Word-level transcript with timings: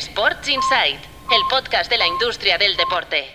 Sports 0.00 0.48
Insight, 0.48 0.96
el 1.30 1.42
podcast 1.50 1.90
de 1.90 1.98
la 1.98 2.06
industria 2.06 2.56
del 2.56 2.74
deporte. 2.74 3.34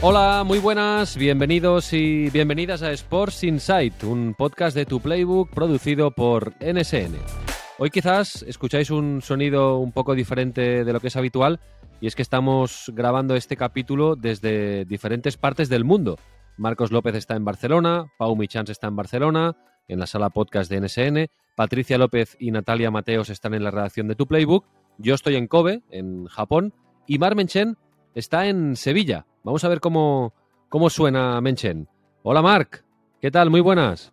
Hola, 0.00 0.44
muy 0.46 0.60
buenas, 0.60 1.16
bienvenidos 1.16 1.92
y 1.92 2.30
bienvenidas 2.30 2.82
a 2.82 2.92
Sports 2.92 3.42
Insight, 3.42 4.04
un 4.04 4.34
podcast 4.34 4.76
de 4.76 4.86
tu 4.86 5.00
playbook 5.00 5.50
producido 5.50 6.12
por 6.12 6.54
NSN. 6.60 7.41
Hoy 7.84 7.90
quizás 7.90 8.44
escucháis 8.44 8.92
un 8.92 9.22
sonido 9.22 9.78
un 9.78 9.90
poco 9.90 10.14
diferente 10.14 10.84
de 10.84 10.92
lo 10.92 11.00
que 11.00 11.08
es 11.08 11.16
habitual 11.16 11.58
y 12.00 12.06
es 12.06 12.14
que 12.14 12.22
estamos 12.22 12.92
grabando 12.94 13.34
este 13.34 13.56
capítulo 13.56 14.14
desde 14.14 14.84
diferentes 14.84 15.36
partes 15.36 15.68
del 15.68 15.82
mundo. 15.82 16.16
Marcos 16.56 16.92
López 16.92 17.16
está 17.16 17.34
en 17.34 17.44
Barcelona, 17.44 18.06
Pau 18.18 18.36
Michans 18.36 18.70
está 18.70 18.86
en 18.86 18.94
Barcelona, 18.94 19.56
en 19.88 19.98
la 19.98 20.06
sala 20.06 20.30
podcast 20.30 20.70
de 20.70 20.80
NSN, 20.80 21.28
Patricia 21.56 21.98
López 21.98 22.36
y 22.38 22.52
Natalia 22.52 22.92
Mateos 22.92 23.30
están 23.30 23.52
en 23.52 23.64
la 23.64 23.72
redacción 23.72 24.06
de 24.06 24.14
tu 24.14 24.28
playbook, 24.28 24.64
yo 24.98 25.16
estoy 25.16 25.34
en 25.34 25.48
Kobe, 25.48 25.82
en 25.90 26.26
Japón, 26.26 26.74
y 27.08 27.18
Mar 27.18 27.34
Menchen 27.34 27.76
está 28.14 28.46
en 28.46 28.76
Sevilla. 28.76 29.26
Vamos 29.42 29.64
a 29.64 29.68
ver 29.68 29.80
cómo, 29.80 30.34
cómo 30.68 30.88
suena 30.88 31.40
Menchen. 31.40 31.88
Hola 32.22 32.42
Marc, 32.42 32.84
¿qué 33.20 33.32
tal? 33.32 33.50
Muy 33.50 33.60
buenas. 33.60 34.12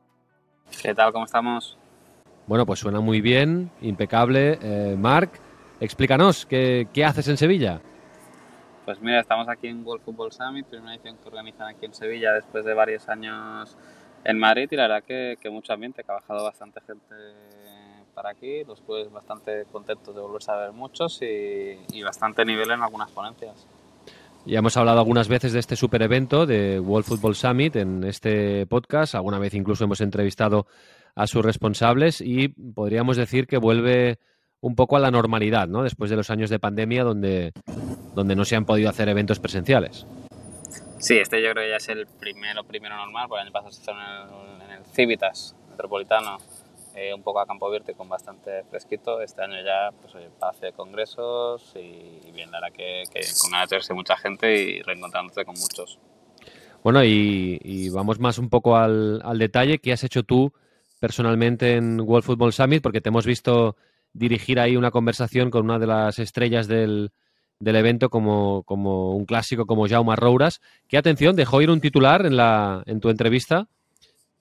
¿Qué 0.81 0.95
tal? 0.95 1.13
¿Cómo 1.13 1.26
estamos? 1.26 1.77
Bueno, 2.49 2.66
pues 2.66 2.80
suena 2.80 2.99
muy 2.99 3.21
bien, 3.21 3.70
impecable. 3.80 4.57
Eh, 4.59 4.95
Marc, 4.98 5.40
explícanos, 5.80 6.48
¿qué, 6.48 6.88
¿qué 6.91 7.05
haces 7.05 7.27
en 7.27 7.38
Sevilla? 7.38 7.80
Pues 8.85 8.99
mira, 9.01 9.20
estamos 9.20 9.48
aquí 9.48 9.68
en 9.68 9.85
World 9.85 10.04
Football 10.04 10.32
Summit, 10.32 10.65
primera 10.65 10.96
edición 10.96 11.18
que 11.18 11.27
organizan 11.27 11.68
aquí 11.68 11.85
en 11.85 11.93
Sevilla 11.93 12.34
después 12.34 12.65
de 12.65 12.73
varios 12.73 13.07
años 13.07 13.77
en 14.23 14.40
Madrid 14.40 14.68
y 14.71 14.76
la 14.76 14.88
verdad 14.88 15.04
que, 15.04 15.38
que 15.40 15.51
mucho 15.51 15.73
ambiente, 15.73 16.04
que 16.04 16.12
ha 16.12 16.15
bajado 16.15 16.43
bastante 16.43 16.82
gente 16.82 17.13
para 18.15 18.32
aquí, 18.32 18.63
los 18.63 18.82
jueves 18.82 19.12
bastante 19.12 19.66
contentos 19.71 20.16
de 20.16 20.20
volverse 20.20 20.51
a 20.51 20.55
ver 20.55 20.71
muchos 20.71 21.21
y, 21.21 21.77
y 21.93 22.01
bastante 22.01 22.43
nivel 22.45 22.71
en 22.71 22.82
algunas 22.82 23.12
ponencias. 23.12 23.68
Ya 24.45 24.57
hemos 24.57 24.76
hablado 24.76 24.98
algunas 24.98 25.27
veces 25.27 25.54
de 25.54 25.60
este 25.60 25.76
super 25.76 26.01
evento 26.01 26.48
de 26.48 26.79
World 26.79 27.05
Football 27.05 27.35
Summit 27.35 27.76
en 27.76 28.04
este 28.05 28.66
podcast. 28.66 29.13
Alguna 29.13 29.38
vez 29.38 29.54
incluso 29.54 29.84
hemos 29.84 30.01
entrevistado 30.01 30.66
a 31.15 31.27
sus 31.27 31.43
responsables 31.43 32.21
y 32.21 32.49
podríamos 32.49 33.18
decir 33.18 33.48
que 33.48 33.57
vuelve 33.57 34.20
un 34.62 34.76
poco 34.76 34.98
a 34.98 34.99
la 34.99 35.12
normalidad, 35.12 35.68
¿no? 35.68 35.84
Después 35.84 36.10
de 36.10 36.18
los 36.18 36.29
años 36.29 36.49
de 36.49 36.60
pandemia 36.60 37.04
donde, 37.04 37.54
donde 38.16 38.35
no 38.35 38.46
se 38.46 38.55
han 38.55 38.66
podido 38.66 38.90
hacer 38.90 39.10
eventos 39.10 39.40
presenciales. 39.40 40.05
Sí, 40.98 41.18
este 41.18 41.41
yo 41.41 41.51
creo 41.51 41.63
que 41.63 41.70
ya 41.70 41.77
es 41.77 41.90
el 41.90 42.07
primero, 42.07 42.63
primero 42.66 42.98
normal, 42.98 43.27
porque 43.29 43.41
el 43.41 43.48
año 43.48 43.54
pasado 43.54 43.71
se 43.71 43.82
hizo 43.82 43.91
en 43.91 43.98
el, 43.99 44.62
en 44.63 44.71
el 44.77 44.85
Civitas 44.85 45.55
Metropolitano 45.70 46.38
eh, 46.96 47.13
un 47.13 47.23
poco 47.23 47.40
a 47.40 47.46
campo 47.46 47.68
abierto 47.68 47.91
y 47.91 47.96
con 47.96 48.10
bastante 48.10 48.63
fresquito. 48.70 49.21
Este 49.21 49.41
año 49.41 49.55
ya, 49.63 49.91
pues 50.01 50.13
oye, 50.16 50.29
pase 50.38 50.68
de 50.68 50.73
congresos 50.73 51.73
y, 51.76 52.27
y 52.27 52.32
bien, 52.34 52.51
la 52.51 52.60
verdad 52.60 52.76
que, 52.76 53.04
que 53.13 53.21
con 53.41 53.51
ganas 53.51 53.70
de 53.70 53.77
verse 53.77 53.94
mucha 53.94 54.18
gente 54.18 54.54
y 54.54 54.82
reencontrándote 54.82 55.46
con 55.46 55.55
muchos. 55.57 55.99
Bueno, 56.84 57.04
y, 57.04 57.60
y 57.63 57.90
vamos 57.90 58.20
más 58.20 58.38
un 58.38 58.49
poco 58.49 58.76
al, 58.76 59.21
al, 59.23 59.38
detalle. 59.38 59.79
¿Qué 59.79 59.94
has 59.94 60.04
hecho 60.04 60.23
tú 60.23 60.51
personalmente 60.99 61.75
en 61.75 61.99
World 62.01 62.25
Football 62.25 62.53
Summit? 62.53 62.83
Porque 62.83 63.01
te 63.01 63.09
hemos 63.09 63.25
visto 63.25 63.75
dirigir 64.13 64.59
ahí 64.59 64.75
una 64.75 64.91
conversación 64.91 65.50
con 65.50 65.66
una 65.66 65.79
de 65.79 65.88
las 65.88 66.19
estrellas 66.19 66.67
del, 66.67 67.11
del 67.59 67.75
evento 67.75 68.09
como, 68.09 68.63
como, 68.63 69.16
un 69.16 69.25
clásico 69.25 69.66
como 69.66 69.88
Jaume 69.88 70.16
Rouras, 70.16 70.61
que 70.88 70.97
atención, 70.97 71.35
dejó 71.35 71.61
ir 71.61 71.69
un 71.69 71.81
titular 71.81 72.25
en, 72.25 72.38
la, 72.38 72.83
en 72.85 72.99
tu 72.99 73.09
entrevista, 73.09 73.67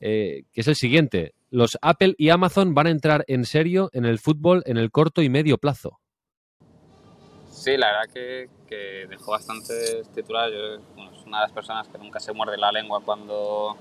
eh, 0.00 0.44
que 0.52 0.60
es 0.60 0.68
el 0.68 0.76
siguiente. 0.76 1.34
Los 1.50 1.78
Apple 1.82 2.14
y 2.18 2.30
Amazon 2.30 2.74
van 2.74 2.86
a 2.86 2.91
entrar 2.91 3.24
en 3.26 3.44
serio 3.44 3.91
en 3.92 4.04
el 4.04 4.18
fútbol 4.18 4.62
en 4.66 4.76
el 4.76 4.91
corto 4.91 5.22
y 5.22 5.28
medio 5.28 5.58
plazo. 5.58 5.98
Sí, 7.50 7.76
la 7.76 7.88
verdad 7.88 8.14
que, 8.14 8.48
que 8.68 9.06
dejó 9.08 9.32
bastantes 9.32 10.08
titulares. 10.14 10.54
Yo, 10.54 10.94
bueno, 10.94 11.10
es 11.12 11.26
una 11.26 11.38
de 11.38 11.42
las 11.44 11.52
personas 11.52 11.88
que 11.88 11.98
nunca 11.98 12.20
se 12.20 12.32
muerde 12.32 12.56
la 12.56 12.70
lengua 12.70 13.00
cuando, 13.04 13.76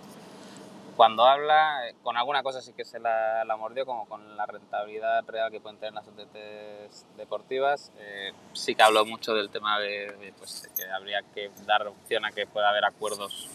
cuando 0.97 1.23
habla. 1.23 1.79
Con 2.03 2.17
alguna 2.17 2.43
cosa 2.43 2.59
sí 2.61 2.73
que 2.73 2.83
se 2.83 2.99
la, 2.99 3.45
la 3.45 3.55
mordió, 3.55 3.85
como 3.85 4.05
con 4.09 4.35
la 4.35 4.45
rentabilidad 4.45 5.23
real 5.27 5.51
que 5.51 5.61
pueden 5.61 5.79
tener 5.79 5.93
las 5.93 6.07
OTTs 6.07 7.05
deportivas. 7.15 7.93
Eh, 7.99 8.33
sí 8.53 8.75
que 8.75 8.83
habló 8.83 9.05
mucho 9.05 9.33
del 9.33 9.49
tema 9.49 9.79
de, 9.79 10.11
de, 10.19 10.33
pues, 10.37 10.69
que 10.75 10.83
habría 10.91 11.21
que 11.33 11.51
dar 11.65 11.87
opción 11.87 12.25
a 12.25 12.31
que 12.31 12.47
pueda 12.47 12.69
haber 12.69 12.83
acuerdos 12.83 13.47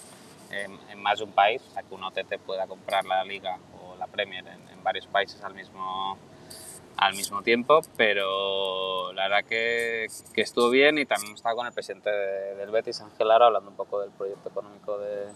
en, 0.50 0.78
en, 0.88 1.02
más 1.02 1.18
de 1.18 1.24
un 1.24 1.32
país, 1.32 1.60
o 1.68 1.72
sea, 1.72 1.82
que 1.82 1.94
un 1.94 2.04
OTT 2.04 2.38
pueda 2.46 2.66
comprar 2.66 3.04
la 3.04 3.24
liga 3.24 3.58
o 3.82 3.96
la 3.96 4.06
Premier 4.06 4.46
en, 4.46 4.68
en 4.68 4.84
varios 4.84 5.06
países 5.06 5.42
al 5.42 5.54
mismo, 5.54 6.18
al 6.96 7.14
mismo 7.14 7.42
tiempo, 7.42 7.80
pero 7.96 9.12
la 9.14 9.28
verdad 9.28 9.48
que, 9.48 10.06
que 10.34 10.42
estuvo 10.42 10.68
bien 10.68 10.98
y 10.98 11.06
también 11.06 11.34
estaba 11.34 11.54
con 11.54 11.66
el 11.66 11.72
presidente 11.72 12.10
de, 12.10 12.54
del 12.56 12.70
Betis, 12.70 13.00
Ángel 13.00 13.28
Lara, 13.28 13.46
hablando 13.46 13.70
un 13.70 13.76
poco 13.76 14.00
del 14.00 14.10
proyecto 14.10 14.50
económico 14.50 14.98
de, 14.98 15.28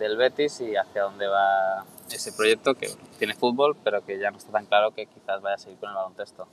del 0.00 0.16
Betis 0.16 0.60
y 0.60 0.74
hacia 0.74 1.02
dónde 1.02 1.28
va 1.28 1.84
ese 2.10 2.32
proyecto 2.32 2.74
que 2.74 2.88
tiene 3.18 3.34
fútbol, 3.34 3.76
pero 3.84 4.04
que 4.04 4.18
ya 4.18 4.32
no 4.32 4.38
está 4.38 4.50
tan 4.50 4.66
claro 4.66 4.90
que 4.90 5.06
quizás 5.06 5.40
vaya 5.40 5.54
a 5.54 5.58
seguir 5.58 5.78
con 5.78 5.90
el 5.90 5.94
baloncesto. 5.94 6.48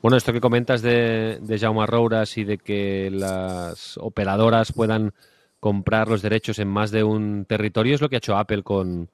Bueno, 0.00 0.16
esto 0.16 0.32
que 0.32 0.40
comentas 0.40 0.82
de, 0.82 1.38
de 1.40 1.58
Jaume 1.58 1.86
Rouras 1.86 2.38
y 2.38 2.44
de 2.44 2.58
que 2.58 3.10
las 3.10 3.98
operadoras 3.98 4.72
puedan 4.72 5.12
comprar 5.58 6.08
los 6.08 6.22
derechos 6.22 6.58
en 6.58 6.68
más 6.68 6.90
de 6.90 7.02
un 7.02 7.46
territorio 7.46 7.94
es 7.94 8.00
lo 8.00 8.08
que 8.08 8.16
ha 8.16 8.18
hecho 8.18 8.36
Apple 8.36 8.62
con, 8.62 9.08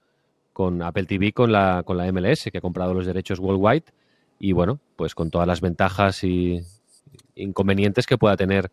con 0.52 0.82
Apple 0.82 1.04
TV, 1.04 1.32
con 1.32 1.52
la, 1.52 1.82
con 1.84 1.96
la 1.96 2.10
MLS, 2.12 2.50
que 2.50 2.58
ha 2.58 2.60
comprado 2.60 2.92
los 2.92 3.06
derechos 3.06 3.38
worldwide 3.38 3.84
y 4.38 4.52
bueno, 4.52 4.80
pues 4.96 5.14
con 5.14 5.30
todas 5.30 5.46
las 5.46 5.60
ventajas 5.60 6.24
y 6.24 6.60
inconvenientes 7.36 8.06
que 8.06 8.18
pueda 8.18 8.36
tener 8.36 8.70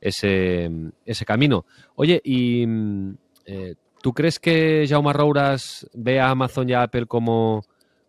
ese, 0.00 0.70
ese 1.06 1.24
camino. 1.24 1.64
Oye, 1.94 2.20
¿y 2.24 2.64
eh, 3.44 3.74
tú 4.02 4.12
crees 4.12 4.38
que 4.38 4.86
Jaume 4.88 5.12
Rouras 5.12 5.86
ve 5.92 6.20
a 6.20 6.30
Amazon 6.30 6.68
y 6.68 6.72
a 6.72 6.82
Apple 6.82 7.06
como, 7.06 7.62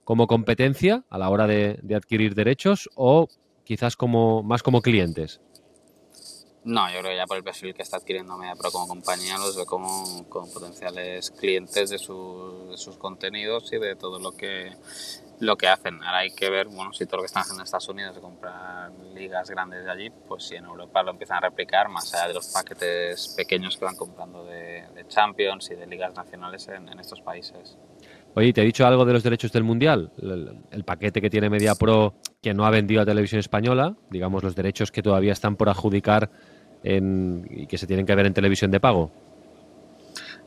como 0.03 0.28
competencia 0.28 1.03
a 1.09 1.18
la 1.18 1.29
hora 1.29 1.47
de, 1.47 1.79
de 1.81 1.96
adquirir 1.96 2.35
derechos 2.35 2.90
o 2.96 3.28
quizás 3.63 3.96
como 3.96 4.44
más 4.44 4.63
como 4.63 4.81
clientes? 4.81 5.40
No, 6.63 6.88
yo 6.91 7.00
creo 7.00 7.12
que 7.12 7.18
ya 7.18 7.25
por 7.25 7.38
el 7.38 7.44
perfil 7.44 7.74
que 7.74 7.81
está 7.81 7.97
adquiriendo 7.97 8.38
MediaPro 8.38 8.72
como 8.72 8.88
compañía 8.88 9.38
los 9.40 9.56
ve 9.56 9.66
como, 9.66 10.28
como 10.29 10.52
potenciales 10.52 11.31
clientes 11.31 11.90
de, 11.90 11.97
su, 11.97 12.68
de, 12.69 12.78
sus 12.78 12.97
contenidos 12.97 13.73
y 13.73 13.79
de 13.79 13.96
todo 13.96 14.19
lo 14.19 14.31
que, 14.34 14.72
lo 15.41 15.57
que 15.57 15.68
hacen. 15.68 15.96
Ahora 16.03 16.19
hay 16.19 16.31
que 16.31 16.50
ver, 16.50 16.68
bueno, 16.68 16.94
si 16.94 17.06
todo 17.06 17.18
lo 17.18 17.24
que 17.24 17.28
están 17.28 17.41
haciendo 17.41 17.62
en 17.62 17.66
Estados 17.66 17.90
Unidos 17.90 18.16
de 18.16 18.22
comprar 18.22 18.91
ligas 19.13 19.50
grandes 19.50 19.84
de 19.84 19.91
allí, 19.91 20.09
pues 20.28 20.44
si 20.44 20.56
en 20.56 20.66
Europa 20.66 21.03
lo 21.03 21.12
empiezan 21.12 21.38
a 21.38 21.41
replicar, 21.41 21.90
más 21.90 22.13
allá 22.13 22.28
de 22.28 22.35
los 22.35 22.47
paquetes 22.47 23.34
pequeños 23.35 23.75
que 23.75 23.85
van 23.85 23.96
comprando 23.96 24.46
de, 24.46 24.85
de 24.94 25.07
Champions 25.07 25.69
y 25.72 25.75
de 25.75 25.88
ligas 25.88 26.16
nacionales 26.16 26.68
en, 26.68 26.88
en, 26.88 27.00
estos 27.00 27.22
países. 27.22 27.78
Oye, 28.35 28.53
¿te 28.53 28.62
he 28.62 28.66
dicho 28.66 28.85
algo 28.85 29.03
de 29.03 29.13
los 29.13 29.24
derechos 29.24 29.52
del 29.52 29.63
Mundial? 29.63 30.12
El, 30.22 30.62
el 30.72 30.84
paquete 30.84 31.22
que 31.22 31.29
tiene 31.29 31.50
MediaPro 31.50 32.13
que 32.41 32.53
no 32.53 32.66
ha 32.66 32.69
vendido 32.69 33.02
a 33.02 33.06
Televisión 33.06 33.40
Española, 33.40 33.96
digamos 34.09 34.44
los 34.44 34.56
derechos 34.56 34.91
que 34.91 35.02
todavía 35.02 35.34
están 35.34 35.56
por 35.56 35.69
adjudicar 35.69 36.29
en, 36.84 37.47
y 37.50 37.68
que 37.68 37.78
se 37.78 37.88
tienen 37.88 38.06
que 38.06 38.16
ver 38.16 38.25
en 38.25 38.34
televisión 38.34 38.72
de 38.72 38.79
pago? 38.79 39.12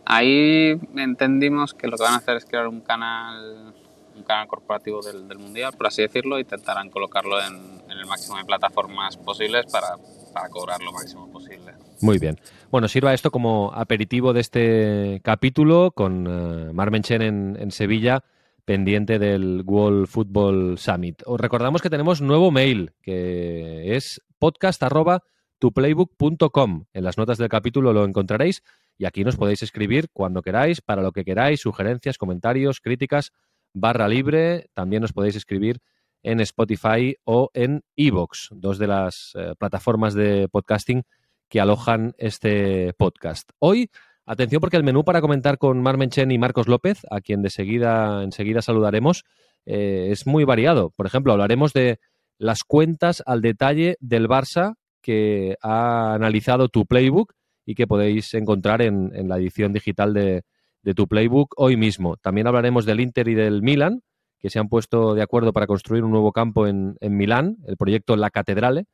Ahí 0.06 0.78
entendimos 0.96 1.72
que 1.72 1.88
lo 1.88 1.96
que 1.96 2.02
van 2.02 2.14
a 2.14 2.16
hacer 2.18 2.36
es 2.36 2.44
crear 2.44 2.68
un 2.68 2.80
canal, 2.80 3.74
un 4.14 4.22
canal 4.22 4.46
corporativo 4.46 5.02
del, 5.02 5.28
del 5.28 5.38
Mundial, 5.38 5.72
por 5.76 5.86
así 5.86 6.02
decirlo, 6.02 6.38
intentarán 6.38 6.90
colocarlo 6.90 7.40
en, 7.40 7.74
el 7.90 8.06
máximo 8.06 8.36
de 8.36 8.44
plataformas 8.44 9.16
posibles 9.16 9.66
para, 9.70 9.96
para 10.32 10.48
cobrar 10.48 10.82
lo 10.82 10.92
máximo 10.92 11.30
posible. 11.30 11.72
Muy 12.00 12.18
bien. 12.18 12.38
Bueno, 12.70 12.88
sirva 12.88 13.14
esto 13.14 13.30
como 13.30 13.72
aperitivo 13.72 14.32
de 14.32 14.40
este 14.40 15.20
capítulo 15.22 15.92
con 15.92 16.26
uh, 16.26 16.72
Marmenchen 16.74 17.22
en, 17.22 17.56
en 17.58 17.70
Sevilla 17.70 18.24
pendiente 18.64 19.18
del 19.18 19.62
World 19.64 20.06
Football 20.06 20.78
Summit. 20.78 21.22
Os 21.26 21.40
recordamos 21.40 21.82
que 21.82 21.90
tenemos 21.90 22.20
nuevo 22.20 22.50
mail, 22.50 22.92
que 23.02 23.94
es 23.96 24.20
podcast 24.38 24.82
arroba 24.82 25.22
tuplaybook.com. 25.58 26.84
En 26.92 27.04
las 27.04 27.18
notas 27.18 27.38
del 27.38 27.48
capítulo 27.48 27.92
lo 27.92 28.04
encontraréis 28.04 28.62
y 28.98 29.06
aquí 29.06 29.24
nos 29.24 29.36
podéis 29.36 29.62
escribir 29.62 30.08
cuando 30.12 30.42
queráis, 30.42 30.80
para 30.80 31.02
lo 31.02 31.12
que 31.12 31.24
queráis, 31.24 31.60
sugerencias, 31.60 32.18
comentarios, 32.18 32.80
críticas, 32.80 33.32
barra 33.74 34.08
libre. 34.08 34.68
También 34.72 35.02
nos 35.02 35.12
podéis 35.12 35.36
escribir 35.36 35.80
en 36.22 36.40
Spotify 36.40 37.16
o 37.24 37.50
en 37.52 37.82
Evox, 37.96 38.48
dos 38.52 38.78
de 38.78 38.86
las 38.86 39.32
eh, 39.34 39.54
plataformas 39.58 40.14
de 40.14 40.48
podcasting 40.48 41.02
que 41.48 41.60
alojan 41.60 42.14
este 42.16 42.94
podcast. 42.94 43.50
Hoy, 43.58 43.90
atención 44.24 44.60
porque 44.60 44.78
el 44.78 44.84
menú 44.84 45.04
para 45.04 45.20
comentar 45.20 45.58
con 45.58 45.82
Marmenchen 45.82 46.30
y 46.30 46.38
Marcos 46.38 46.66
López, 46.66 47.02
a 47.10 47.20
quien 47.20 47.42
de 47.42 47.50
seguida, 47.50 48.22
enseguida 48.22 48.62
saludaremos, 48.62 49.24
eh, 49.66 50.08
es 50.10 50.26
muy 50.26 50.44
variado. 50.44 50.90
Por 50.96 51.06
ejemplo, 51.06 51.32
hablaremos 51.32 51.72
de 51.74 52.00
las 52.38 52.64
cuentas 52.64 53.22
al 53.26 53.42
detalle 53.42 53.96
del 54.00 54.28
Barça 54.28 54.74
que 55.02 55.56
ha 55.60 56.14
analizado 56.14 56.68
tu 56.68 56.86
playbook 56.86 57.34
y 57.66 57.74
que 57.74 57.86
podéis 57.86 58.32
encontrar 58.34 58.82
en, 58.82 59.10
la 59.28 59.36
edición 59.36 59.72
digital 59.72 60.14
de, 60.14 60.42
tu 60.92 61.08
playbook 61.08 61.54
hoy 61.56 61.78
mismo. 61.78 62.18
También 62.18 62.46
hablaremos 62.46 62.84
del 62.84 63.00
Inter 63.00 63.28
y 63.28 63.34
del 63.34 63.62
Milan, 63.62 64.02
que 64.38 64.50
se 64.50 64.58
han 64.58 64.68
puesto 64.68 65.14
de 65.14 65.22
acuerdo 65.22 65.54
para 65.54 65.66
construir 65.66 66.04
un 66.04 66.10
nuevo 66.10 66.32
campo 66.32 66.66
en, 66.66 66.96
en 67.00 67.16
Milán, 67.16 67.56
el 67.66 67.78
proyecto 67.78 68.16
La 68.16 68.28
Catedrale, 68.28 68.84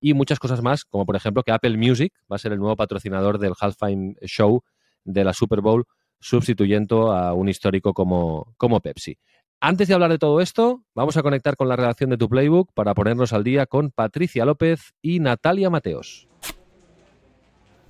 y 0.00 0.14
muchas 0.14 0.38
cosas 0.38 0.62
más, 0.62 0.84
como 0.84 1.04
por 1.04 1.16
ejemplo 1.16 1.42
que 1.42 1.50
Apple 1.50 1.76
Music 1.76 2.12
va 2.30 2.36
a 2.36 2.38
ser 2.38 2.52
el 2.52 2.58
nuevo 2.58 2.76
patrocinador 2.76 3.38
del 3.38 3.54
Halftime 3.58 4.14
Show 4.22 4.62
de 5.04 5.24
la 5.24 5.32
Super 5.32 5.60
Bowl, 5.60 5.84
sustituyendo 6.20 7.12
a 7.12 7.34
un 7.34 7.48
histórico 7.48 7.92
como, 7.92 8.54
como 8.56 8.80
Pepsi. 8.80 9.18
Antes 9.60 9.88
de 9.88 9.94
hablar 9.94 10.10
de 10.10 10.18
todo 10.18 10.40
esto, 10.40 10.84
vamos 10.94 11.16
a 11.18 11.22
conectar 11.22 11.56
con 11.56 11.68
la 11.68 11.76
redacción 11.76 12.10
de 12.10 12.16
tu 12.16 12.28
Playbook 12.28 12.72
para 12.72 12.94
ponernos 12.94 13.32
al 13.34 13.44
día 13.44 13.66
con 13.66 13.90
Patricia 13.90 14.46
López 14.46 14.94
y 15.02 15.20
Natalia 15.20 15.68
Mateos. 15.68 16.29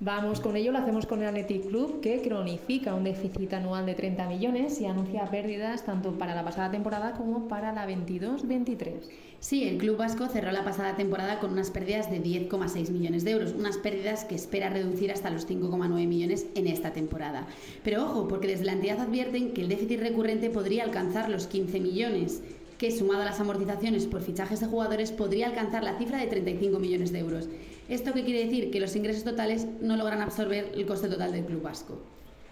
Vamos 0.02 0.40
con 0.40 0.56
ello, 0.56 0.72
lo 0.72 0.78
hacemos 0.78 1.04
con 1.04 1.20
el 1.20 1.28
Athletic 1.28 1.66
Club, 1.66 2.00
que 2.00 2.22
cronifica 2.22 2.94
un 2.94 3.04
déficit 3.04 3.52
anual 3.52 3.84
de 3.84 3.94
30 3.94 4.28
millones 4.28 4.80
y 4.80 4.86
anuncia 4.86 5.26
pérdidas 5.26 5.84
tanto 5.84 6.12
para 6.12 6.34
la 6.34 6.42
pasada 6.42 6.70
temporada 6.70 7.12
como 7.12 7.48
para 7.48 7.74
la 7.74 7.86
22-23. 7.86 8.94
Sí, 9.40 9.68
el 9.68 9.76
club 9.76 9.98
vasco 9.98 10.26
cerró 10.28 10.52
la 10.52 10.64
pasada 10.64 10.96
temporada 10.96 11.38
con 11.38 11.52
unas 11.52 11.70
pérdidas 11.70 12.10
de 12.10 12.22
10,6 12.22 12.90
millones 12.92 13.24
de 13.24 13.32
euros, 13.32 13.52
unas 13.52 13.76
pérdidas 13.76 14.24
que 14.24 14.36
espera 14.36 14.70
reducir 14.70 15.12
hasta 15.12 15.28
los 15.28 15.46
5,9 15.46 16.06
millones 16.06 16.46
en 16.54 16.66
esta 16.66 16.94
temporada. 16.94 17.46
Pero 17.84 18.04
ojo, 18.04 18.26
porque 18.26 18.48
desde 18.48 18.64
la 18.64 18.72
entidad 18.72 19.00
advierten 19.00 19.52
que 19.52 19.60
el 19.60 19.68
déficit 19.68 20.00
recurrente 20.00 20.48
podría 20.48 20.84
alcanzar 20.84 21.28
los 21.28 21.46
15 21.46 21.78
millones 21.78 22.42
que 22.78 22.90
sumado 22.90 23.20
a 23.20 23.26
las 23.26 23.40
amortizaciones 23.40 24.06
por 24.06 24.22
fichajes 24.22 24.60
de 24.60 24.66
jugadores 24.66 25.12
podría 25.12 25.48
alcanzar 25.48 25.84
la 25.84 25.98
cifra 25.98 26.16
de 26.16 26.26
35 26.26 26.78
millones 26.78 27.12
de 27.12 27.18
euros. 27.18 27.50
¿Esto 27.90 28.12
qué 28.12 28.22
quiere 28.22 28.44
decir? 28.44 28.70
Que 28.70 28.78
los 28.78 28.94
ingresos 28.94 29.24
totales 29.24 29.66
no 29.80 29.96
logran 29.96 30.20
absorber 30.20 30.70
el 30.74 30.86
coste 30.86 31.08
total 31.08 31.32
del 31.32 31.44
club 31.44 31.62
vasco. 31.62 31.98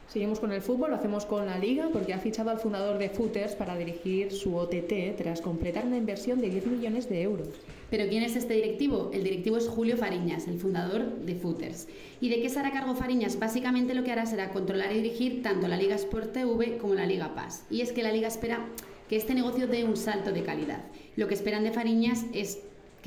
Seguimos 0.08 0.40
con 0.40 0.50
el 0.50 0.62
fútbol, 0.62 0.90
lo 0.90 0.96
hacemos 0.96 1.26
con 1.26 1.46
la 1.46 1.58
Liga 1.58 1.90
porque 1.92 2.12
ha 2.12 2.18
fichado 2.18 2.50
al 2.50 2.58
fundador 2.58 2.98
de 2.98 3.08
Footers 3.08 3.54
para 3.54 3.78
dirigir 3.78 4.32
su 4.32 4.56
OTT 4.56 5.16
tras 5.16 5.40
completar 5.40 5.86
una 5.86 5.96
inversión 5.96 6.40
de 6.40 6.50
10 6.50 6.66
millones 6.66 7.08
de 7.08 7.22
euros. 7.22 7.46
¿Pero 7.88 8.08
quién 8.08 8.24
es 8.24 8.34
este 8.34 8.54
directivo? 8.54 9.12
El 9.14 9.22
directivo 9.22 9.58
es 9.58 9.68
Julio 9.68 9.96
Fariñas, 9.96 10.48
el 10.48 10.58
fundador 10.58 11.20
de 11.20 11.36
Footers. 11.36 11.86
¿Y 12.20 12.30
de 12.30 12.42
qué 12.42 12.48
se 12.48 12.58
hará 12.58 12.72
cargo 12.72 12.96
Fariñas? 12.96 13.38
Básicamente 13.38 13.94
lo 13.94 14.02
que 14.02 14.10
hará 14.10 14.26
será 14.26 14.50
controlar 14.50 14.90
y 14.90 15.02
dirigir 15.02 15.44
tanto 15.44 15.68
la 15.68 15.76
Liga 15.76 15.94
Sport 15.94 16.32
TV 16.32 16.78
como 16.78 16.94
la 16.94 17.06
Liga 17.06 17.36
Paz. 17.36 17.64
Y 17.70 17.82
es 17.82 17.92
que 17.92 18.02
la 18.02 18.10
Liga 18.10 18.26
espera 18.26 18.66
que 19.08 19.16
este 19.16 19.34
negocio 19.34 19.68
dé 19.68 19.84
un 19.84 19.96
salto 19.96 20.32
de 20.32 20.42
calidad. 20.42 20.82
Lo 21.14 21.28
que 21.28 21.34
esperan 21.34 21.62
de 21.62 21.70
Fariñas 21.70 22.24
es 22.32 22.58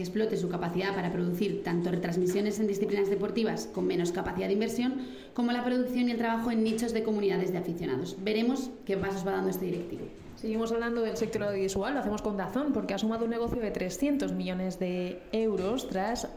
que 0.01 0.07
explote 0.07 0.36
su 0.36 0.50
capacidad 0.50 0.95
para 0.95 1.12
producir 1.12 1.63
tanto 1.63 1.92
retransmisiones 1.92 2.59
en 2.59 2.65
disciplinas 2.65 3.07
deportivas 3.07 3.68
con 3.68 3.86
menos 3.86 4.12
capacidad 4.12 4.48
de 4.48 4.53
inversión, 4.53 5.06
como 5.36 5.51
la 5.51 5.63
producción 5.63 6.09
y 6.09 6.12
el 6.12 6.18
trabajo 6.18 6.50
en 6.50 6.63
nichos 6.63 6.92
de 6.92 7.03
comunidades 7.03 7.51
de 7.51 7.59
aficionados. 7.59 8.18
Veremos 8.24 8.71
qué 8.83 8.98
pasos 8.98 9.25
va 9.25 9.33
dando 9.33 9.51
este 9.51 9.65
directivo. 9.65 10.01
Seguimos 10.38 10.71
hablando 10.71 11.01
del 11.01 11.18
sector 11.18 11.44
audiovisual, 11.44 11.94
lo 11.94 12.00
hacemos 12.00 12.24
con 12.24 12.36
Dazón 12.36 12.74
porque 12.74 12.95
ha 12.95 12.98
sumado 12.98 13.25
un 13.25 13.31
negocio 13.31 13.62
de 13.62 13.69
300 13.69 14.33
millones 14.33 14.80
de 14.80 15.21
euros 15.31 15.88
tras 15.88 16.27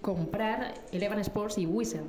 comprar 0.00 0.74
Eleven 0.90 1.20
Sports 1.20 1.58
y 1.58 1.66
Whistle. 1.66 2.02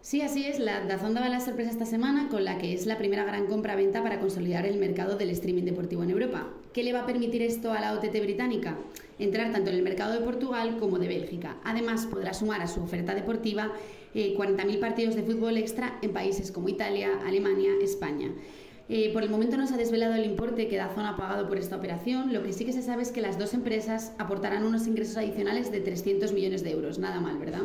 Sí, 0.00 0.22
así 0.22 0.46
es. 0.46 0.60
La 0.60 0.80
Dazón 0.86 1.12
daba 1.12 1.28
la 1.28 1.40
sorpresa 1.40 1.70
esta 1.70 1.84
semana 1.84 2.28
con 2.30 2.46
la 2.46 2.56
que 2.56 2.72
es 2.72 2.86
la 2.86 2.96
primera 2.96 3.24
gran 3.24 3.46
compra-venta 3.46 4.02
para 4.02 4.18
consolidar 4.18 4.64
el 4.64 4.78
mercado 4.78 5.16
del 5.16 5.28
streaming 5.28 5.64
deportivo 5.64 6.02
en 6.04 6.10
Europa. 6.10 6.48
¿Qué 6.72 6.82
le 6.82 6.94
va 6.94 7.00
a 7.00 7.06
permitir 7.06 7.42
esto 7.42 7.70
a 7.70 7.80
la 7.80 7.92
OTT 7.92 8.18
británica? 8.22 8.78
Entrar 9.18 9.52
tanto 9.52 9.68
en 9.68 9.76
el 9.76 9.82
mercado 9.82 10.14
de 10.14 10.24
Portugal 10.24 10.78
como 10.80 10.98
de 10.98 11.06
Bélgica. 11.06 11.58
Además, 11.64 12.06
podrá 12.06 12.32
sumar 12.32 12.62
a 12.62 12.66
su 12.66 12.82
oferta 12.82 13.14
deportiva 13.14 13.72
40.000 14.14 14.74
eh, 14.74 14.78
partidos 14.78 15.14
de 15.14 15.22
fútbol 15.22 15.58
extra 15.58 15.98
en 16.00 16.14
países 16.14 16.50
como 16.50 16.70
Italia, 16.70 17.10
Alemania, 17.26 17.72
España. 17.82 18.32
Eh, 18.88 19.10
por 19.12 19.22
el 19.22 19.28
momento 19.28 19.58
no 19.58 19.66
se 19.66 19.74
ha 19.74 19.76
desvelado 19.76 20.14
el 20.14 20.24
importe 20.24 20.66
que 20.66 20.76
Dazón 20.76 21.04
ha 21.04 21.16
pagado 21.16 21.46
por 21.46 21.58
esta 21.58 21.76
operación. 21.76 22.32
Lo 22.32 22.42
que 22.42 22.54
sí 22.54 22.64
que 22.64 22.72
se 22.72 22.82
sabe 22.82 23.02
es 23.02 23.12
que 23.12 23.20
las 23.20 23.38
dos 23.38 23.52
empresas 23.52 24.14
aportarán 24.18 24.64
unos 24.64 24.86
ingresos 24.86 25.18
adicionales 25.18 25.70
de 25.70 25.80
300 25.80 26.32
millones 26.32 26.64
de 26.64 26.70
euros. 26.70 26.98
Nada 26.98 27.20
mal, 27.20 27.36
¿verdad? 27.38 27.64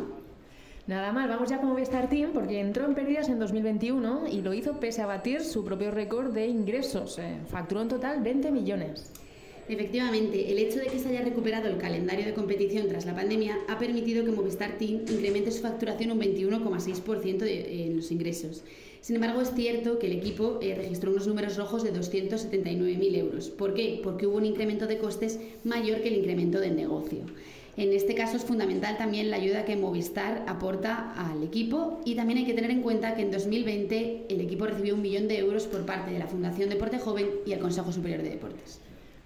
Nada 0.88 1.12
mal, 1.12 1.28
vamos 1.28 1.50
ya 1.50 1.58
con 1.58 1.68
Movistar 1.68 2.08
Team 2.08 2.30
porque 2.32 2.60
entró 2.60 2.86
en 2.86 2.94
pérdidas 2.94 3.28
en 3.28 3.38
2021 3.38 4.26
y 4.32 4.40
lo 4.40 4.54
hizo 4.54 4.80
pese 4.80 5.02
a 5.02 5.06
batir 5.06 5.42
su 5.42 5.62
propio 5.62 5.90
récord 5.90 6.32
de 6.32 6.46
ingresos. 6.46 7.18
Eh, 7.18 7.36
facturó 7.50 7.82
en 7.82 7.88
total 7.88 8.22
20 8.22 8.50
millones. 8.50 9.12
Efectivamente, 9.68 10.50
el 10.50 10.56
hecho 10.56 10.78
de 10.78 10.86
que 10.86 10.98
se 10.98 11.10
haya 11.10 11.20
recuperado 11.20 11.68
el 11.68 11.76
calendario 11.76 12.24
de 12.24 12.32
competición 12.32 12.88
tras 12.88 13.04
la 13.04 13.14
pandemia 13.14 13.58
ha 13.68 13.78
permitido 13.78 14.24
que 14.24 14.30
Movistar 14.30 14.78
Team 14.78 15.02
incremente 15.10 15.50
su 15.50 15.60
facturación 15.60 16.12
un 16.12 16.20
21,6% 16.20 17.42
en 17.46 17.96
los 17.96 18.10
ingresos. 18.10 18.64
Sin 19.02 19.16
embargo, 19.16 19.42
es 19.42 19.52
cierto 19.54 19.98
que 19.98 20.06
el 20.06 20.14
equipo 20.14 20.58
eh, 20.62 20.74
registró 20.74 21.10
unos 21.10 21.26
números 21.26 21.58
rojos 21.58 21.82
de 21.82 21.92
279.000 21.92 23.14
euros. 23.14 23.50
¿Por 23.50 23.74
qué? 23.74 24.00
Porque 24.02 24.26
hubo 24.26 24.38
un 24.38 24.46
incremento 24.46 24.86
de 24.86 24.96
costes 24.96 25.38
mayor 25.64 26.00
que 26.00 26.08
el 26.08 26.16
incremento 26.16 26.58
del 26.60 26.76
negocio. 26.76 27.26
En 27.78 27.92
este 27.92 28.16
caso 28.16 28.36
es 28.36 28.44
fundamental 28.44 28.98
también 28.98 29.30
la 29.30 29.36
ayuda 29.36 29.64
que 29.64 29.76
Movistar 29.76 30.42
aporta 30.48 31.12
al 31.12 31.44
equipo 31.44 32.00
y 32.04 32.16
también 32.16 32.40
hay 32.40 32.44
que 32.44 32.52
tener 32.52 32.72
en 32.72 32.82
cuenta 32.82 33.14
que 33.14 33.22
en 33.22 33.30
2020 33.30 34.26
el 34.28 34.40
equipo 34.40 34.66
recibió 34.66 34.96
un 34.96 35.02
millón 35.02 35.28
de 35.28 35.38
euros 35.38 35.68
por 35.68 35.86
parte 35.86 36.10
de 36.10 36.18
la 36.18 36.26
Fundación 36.26 36.70
Deporte 36.70 36.98
Joven 36.98 37.30
y 37.46 37.52
el 37.52 37.60
Consejo 37.60 37.92
Superior 37.92 38.20
de 38.22 38.30
Deportes. 38.30 38.80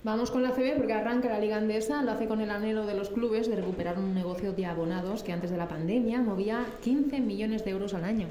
Vamos 0.05 0.31
con 0.31 0.43
la 0.43 0.51
CB 0.51 0.77
porque 0.77 0.93
arranca 0.93 1.31
la 1.31 1.41
Liga 1.41 1.57
Andesa, 1.57 2.03
lo 2.03 2.11
hace 2.11 2.29
con 2.29 2.43
el 2.43 2.51
anhelo 2.51 2.85
de 2.85 2.93
los 2.93 3.09
clubes 3.09 3.49
de 3.49 3.57
recuperar 3.57 3.99
un 3.99 4.13
negocio 4.13 4.53
de 4.53 4.67
abonados 4.67 5.23
que 5.23 5.33
antes 5.33 5.51
de 5.51 5.57
la 5.57 5.69
pandemia 5.69 6.21
movía 6.21 6.67
15 6.83 7.21
millones 7.21 7.65
de 7.65 7.71
euros 7.71 7.95
al 7.95 8.05
año. 8.05 8.27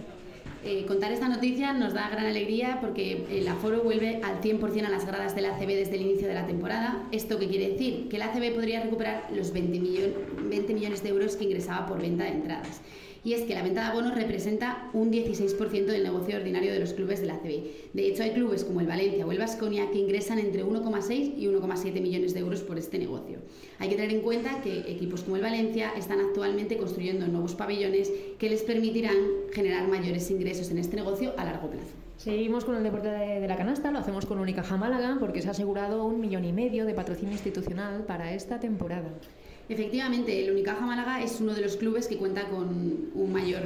Eh, 0.63 0.85
contar 0.85 1.11
esta 1.11 1.27
noticia 1.27 1.73
nos 1.73 1.93
da 1.93 2.07
gran 2.09 2.27
alegría 2.27 2.77
porque 2.79 3.25
el 3.31 3.47
aforo 3.47 3.81
vuelve 3.81 4.21
al 4.23 4.41
100% 4.41 4.85
a 4.85 4.89
las 4.89 5.07
gradas 5.07 5.33
de 5.35 5.41
la 5.41 5.55
ACB 5.55 5.69
desde 5.69 5.95
el 5.95 6.01
inicio 6.03 6.27
de 6.27 6.35
la 6.35 6.45
temporada. 6.45 7.07
¿Esto 7.11 7.39
qué 7.39 7.47
quiere 7.47 7.69
decir? 7.69 8.07
Que 8.09 8.19
la 8.19 8.25
ACB 8.25 8.53
podría 8.53 8.83
recuperar 8.83 9.27
los 9.33 9.53
20, 9.53 10.13
20 10.49 10.73
millones 10.75 11.01
de 11.01 11.09
euros 11.09 11.35
que 11.35 11.45
ingresaba 11.45 11.87
por 11.87 11.99
venta 11.99 12.25
de 12.25 12.31
entradas 12.31 12.81
y 13.23 13.33
es 13.33 13.41
que 13.44 13.53
la 13.53 13.62
venta 13.62 13.81
de 13.81 13.88
abonos 13.88 14.15
representa 14.15 14.89
un 14.94 15.12
16% 15.12 15.85
del 15.85 16.03
negocio 16.03 16.38
ordinario 16.38 16.73
de 16.73 16.79
los 16.79 16.94
clubes 16.94 17.21
de 17.21 17.27
la 17.27 17.38
CB. 17.38 17.94
De 17.94 18.07
hecho, 18.07 18.23
hay 18.23 18.31
clubes 18.31 18.63
como 18.63 18.81
el 18.81 18.88
Valencia 18.88 19.25
o 19.25 19.31
el 19.31 19.38
Vasconia 19.38 19.91
que 19.91 20.00
ingresan 20.00 20.39
entre 20.39 20.65
1,6 20.65 21.33
y 21.38 21.45
1,7 21.45 22.01
millones 22.01 22.33
de 22.33 22.39
euros 22.39 22.62
por 22.62 22.77
este 22.77 22.97
negocio. 22.97 23.39
Hay 23.79 23.89
que 23.89 23.95
tener 23.95 24.12
en 24.12 24.21
cuenta 24.21 24.62
que 24.62 24.79
equipos 24.91 25.21
como 25.21 25.35
el 25.35 25.43
Valencia 25.43 25.91
están 25.98 26.19
actualmente 26.19 26.77
construyendo 26.77 27.27
nuevos 27.27 27.55
pabellones 27.55 28.12
que 28.39 28.50
les 28.50 28.63
permitirán 28.63 29.15
generar 29.51 29.88
mayores 29.88 30.31
ingresos 30.31 30.72
en 30.72 30.79
este 30.79 30.95
negocio 30.95 31.34
a 31.38 31.45
largo 31.45 31.69
plazo. 31.69 31.91
Seguimos 32.17 32.65
con 32.65 32.75
el 32.75 32.84
deporte 32.84 33.07
de, 33.07 33.48
la 33.48 33.57
canasta, 33.57 33.91
lo 33.91 33.98
hacemos 33.98 34.27
con 34.27 34.38
Unicaja 34.38 34.77
Málaga 34.77 35.17
porque 35.19 35.41
se 35.41 35.48
ha 35.48 35.51
asegurado 35.51 36.05
un 36.05 36.19
millón 36.19 36.45
y 36.45 36.53
medio 36.53 36.86
de 36.86 36.93
patrocinio 36.93 37.34
institucional 37.34 38.03
para 38.05 38.34
esta 38.34 38.60
temporada. 38.60 39.10
Efectivamente, 39.71 40.43
el 40.43 40.51
Unicaja 40.51 40.85
Málaga 40.85 41.23
es 41.23 41.39
uno 41.39 41.53
de 41.53 41.61
los 41.61 41.77
clubes 41.77 42.09
que 42.09 42.17
cuenta 42.17 42.49
con 42.49 43.09
un 43.15 43.31
mayor 43.31 43.61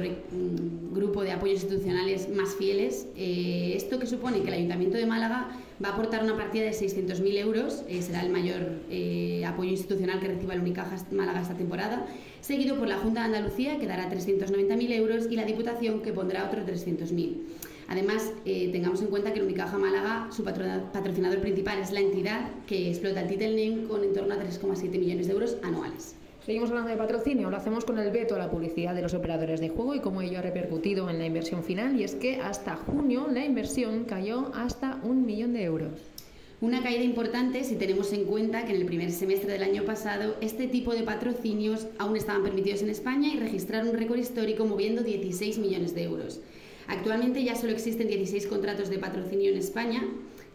grupo 0.92 1.24
de 1.24 1.32
apoyos 1.32 1.64
institucionales 1.64 2.28
más 2.28 2.54
fieles. 2.54 3.08
Eh, 3.16 3.72
esto 3.74 3.98
que 3.98 4.06
supone 4.06 4.40
que 4.42 4.46
el 4.46 4.54
Ayuntamiento 4.54 4.98
de 4.98 5.04
Málaga 5.04 5.48
va 5.84 5.88
a 5.88 5.92
aportar 5.94 6.22
una 6.22 6.36
partida 6.36 6.62
de 6.62 6.70
600.000 6.70 7.38
euros, 7.38 7.82
eh, 7.88 8.02
será 8.02 8.22
el 8.22 8.30
mayor 8.30 8.82
eh, 8.88 9.44
apoyo 9.46 9.70
institucional 9.70 10.20
que 10.20 10.28
reciba 10.28 10.54
el 10.54 10.60
Unicaja 10.60 10.96
Málaga 11.10 11.42
esta 11.42 11.54
temporada, 11.54 12.06
seguido 12.40 12.76
por 12.78 12.86
la 12.86 12.98
Junta 12.98 13.22
de 13.22 13.26
Andalucía, 13.26 13.80
que 13.80 13.88
dará 13.88 14.08
390.000 14.08 14.92
euros, 14.92 15.26
y 15.28 15.34
la 15.34 15.44
Diputación, 15.44 16.02
que 16.02 16.12
pondrá 16.12 16.44
otros 16.44 16.68
300.000. 16.68 17.65
Además, 17.88 18.32
eh, 18.44 18.70
tengamos 18.72 19.00
en 19.00 19.08
cuenta 19.08 19.32
que 19.32 19.38
el 19.38 19.44
Unicaja 19.44 19.78
Málaga, 19.78 20.28
su 20.32 20.42
patrocinador 20.42 21.40
principal 21.40 21.78
es 21.78 21.92
la 21.92 22.00
entidad 22.00 22.50
que 22.66 22.90
explota 22.90 23.20
el 23.20 23.28
Titelnem 23.28 23.86
con 23.86 24.02
en 24.02 24.12
torno 24.12 24.34
a 24.34 24.38
3,7 24.38 24.98
millones 24.98 25.28
de 25.28 25.32
euros 25.32 25.56
anuales. 25.62 26.16
Seguimos 26.44 26.70
hablando 26.70 26.90
de 26.90 26.96
patrocinio, 26.96 27.50
lo 27.50 27.56
hacemos 27.56 27.84
con 27.84 27.98
el 27.98 28.12
veto 28.12 28.36
a 28.36 28.38
la 28.38 28.50
publicidad 28.50 28.94
de 28.94 29.02
los 29.02 29.14
operadores 29.14 29.58
de 29.58 29.68
juego 29.68 29.96
y 29.96 30.00
cómo 30.00 30.22
ello 30.22 30.38
ha 30.38 30.42
repercutido 30.42 31.10
en 31.10 31.18
la 31.18 31.26
inversión 31.26 31.64
final 31.64 31.98
y 31.98 32.04
es 32.04 32.14
que 32.14 32.36
hasta 32.36 32.76
junio 32.76 33.26
la 33.32 33.44
inversión 33.44 34.04
cayó 34.04 34.52
hasta 34.54 35.00
un 35.02 35.26
millón 35.26 35.54
de 35.54 35.64
euros. 35.64 35.90
Una 36.60 36.82
caída 36.82 37.02
importante 37.02 37.64
si 37.64 37.74
tenemos 37.74 38.12
en 38.12 38.24
cuenta 38.24 38.64
que 38.64 38.74
en 38.74 38.80
el 38.80 38.86
primer 38.86 39.10
semestre 39.10 39.52
del 39.52 39.62
año 39.64 39.84
pasado 39.84 40.36
este 40.40 40.68
tipo 40.68 40.94
de 40.94 41.02
patrocinios 41.02 41.88
aún 41.98 42.16
estaban 42.16 42.44
permitidos 42.44 42.80
en 42.82 42.90
España 42.90 43.28
y 43.34 43.38
registraron 43.40 43.88
un 43.88 43.96
récord 43.96 44.18
histórico 44.18 44.64
moviendo 44.64 45.02
16 45.02 45.58
millones 45.58 45.94
de 45.94 46.04
euros. 46.04 46.40
Actualmente 46.88 47.42
ya 47.42 47.56
solo 47.56 47.72
existen 47.72 48.08
16 48.08 48.46
contratos 48.46 48.88
de 48.88 48.98
patrocinio 48.98 49.50
en 49.50 49.58
España, 49.58 50.04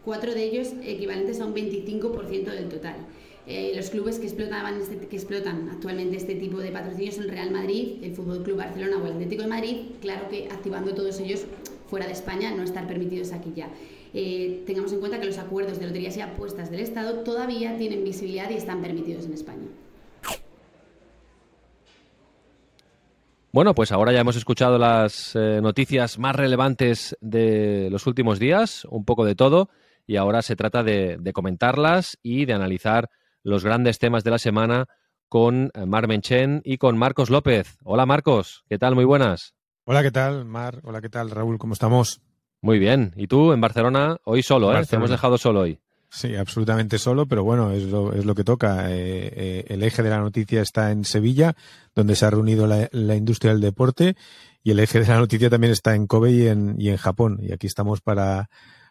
cuatro 0.04 0.34
de 0.34 0.44
ellos 0.44 0.72
equivalentes 0.84 1.40
a 1.40 1.46
un 1.46 1.54
25% 1.54 2.44
del 2.44 2.68
total. 2.68 2.96
Eh, 3.46 3.72
los 3.74 3.90
clubes 3.90 4.18
que, 4.18 4.26
explotaban 4.26 4.80
este, 4.80 4.96
que 4.98 5.16
explotan 5.16 5.68
actualmente 5.68 6.16
este 6.16 6.36
tipo 6.36 6.58
de 6.58 6.70
patrocinio 6.70 7.10
son 7.10 7.28
Real 7.28 7.50
Madrid, 7.50 7.94
el 8.02 8.14
Fútbol 8.14 8.42
Club 8.44 8.58
Barcelona 8.58 8.98
o 8.98 9.06
el 9.06 9.14
Atlético 9.14 9.42
de 9.42 9.48
Madrid, 9.48 9.76
claro 10.00 10.28
que 10.28 10.46
activando 10.50 10.94
todos 10.94 11.18
ellos 11.18 11.44
fuera 11.88 12.06
de 12.06 12.12
España, 12.12 12.54
no 12.54 12.62
estar 12.62 12.86
permitidos 12.86 13.32
aquí 13.32 13.52
ya. 13.54 13.68
eh, 14.14 14.62
tengamos 14.66 14.92
en 14.92 15.00
cuenta 15.00 15.18
que 15.18 15.26
los 15.26 15.38
acuerdos 15.38 15.80
de 15.80 15.86
loterías 15.86 16.16
y 16.16 16.20
apuestas 16.20 16.70
del 16.70 16.80
Estado 16.80 17.20
todavía 17.24 17.76
tienen 17.78 18.04
visibilidad 18.04 18.48
y 18.50 18.54
están 18.54 18.80
permitidos 18.80 19.26
en 19.26 19.32
España. 19.32 19.66
Bueno, 23.54 23.74
pues 23.74 23.92
ahora 23.92 24.14
ya 24.14 24.20
hemos 24.20 24.36
escuchado 24.36 24.78
las 24.78 25.36
eh, 25.36 25.60
noticias 25.60 26.18
más 26.18 26.34
relevantes 26.34 27.18
de 27.20 27.90
los 27.90 28.06
últimos 28.06 28.38
días, 28.38 28.86
un 28.88 29.04
poco 29.04 29.26
de 29.26 29.34
todo, 29.34 29.68
y 30.06 30.16
ahora 30.16 30.40
se 30.40 30.56
trata 30.56 30.82
de, 30.82 31.20
comentarlas 31.34 32.16
y 32.22 32.46
de 32.46 32.54
analizar 32.54 33.10
los 33.42 33.62
grandes 33.62 33.98
temas 33.98 34.24
de 34.24 34.30
la 34.30 34.38
semana 34.38 34.86
con 35.28 35.70
eh, 35.74 35.84
Mar 35.84 36.08
Menchen 36.08 36.62
y 36.64 36.78
con 36.78 36.96
Marcos 36.96 37.28
López. 37.28 37.76
Hola 37.84 38.06
Marcos, 38.06 38.64
¿qué 38.70 38.78
tal? 38.78 38.94
Muy 38.94 39.04
buenas. 39.04 39.52
Hola, 39.84 40.02
¿qué 40.02 40.10
tal, 40.10 40.46
Mar? 40.46 40.80
Hola, 40.82 41.02
¿qué 41.02 41.10
tal, 41.10 41.30
Raúl? 41.30 41.58
¿Cómo 41.58 41.74
estamos? 41.74 42.22
Muy 42.62 42.78
bien. 42.78 43.12
¿Y 43.16 43.26
tú 43.26 43.52
en 43.52 43.60
Barcelona? 43.60 44.16
Hoy 44.24 44.42
solo, 44.42 44.74
¿eh? 44.74 44.82
Te 44.86 44.96
hemos 44.96 45.10
dejado 45.10 45.36
solo 45.36 45.60
hoy. 45.60 45.78
Sí, 46.14 46.36
absolutamente 46.36 46.98
solo, 46.98 47.26
pero 47.26 47.42
bueno, 47.42 47.70
es 47.70 47.84
lo, 47.84 48.12
es 48.12 48.26
lo 48.26 48.34
que 48.34 48.44
toca. 48.44 48.90
Eh, 48.90 49.32
eh, 49.34 49.64
el 49.68 49.82
eje 49.82 50.02
de 50.02 50.10
la 50.10 50.18
noticia 50.18 50.60
está 50.60 50.90
en 50.90 51.06
Sevilla, 51.06 51.54
donde 51.94 52.16
se 52.16 52.26
ha 52.26 52.30
reunido 52.30 52.66
la, 52.66 53.16
industria 53.16 53.52
del 53.52 53.62
deporte, 53.62 54.14
y 54.62 54.72
el 54.72 54.80
eje 54.80 55.00
de 55.00 55.06
la 55.08 55.16
noticia 55.16 55.48
también 55.48 55.72
está 55.72 55.94
en 55.94 56.06
Kobe 56.06 56.32
y 56.32 56.48
en, 56.48 56.74
y 56.78 56.90
en 56.90 56.98
Japón. 56.98 57.38
Y 57.40 57.52
aquí 57.52 57.66
estamos 57.66 58.02
para, 58.02 58.50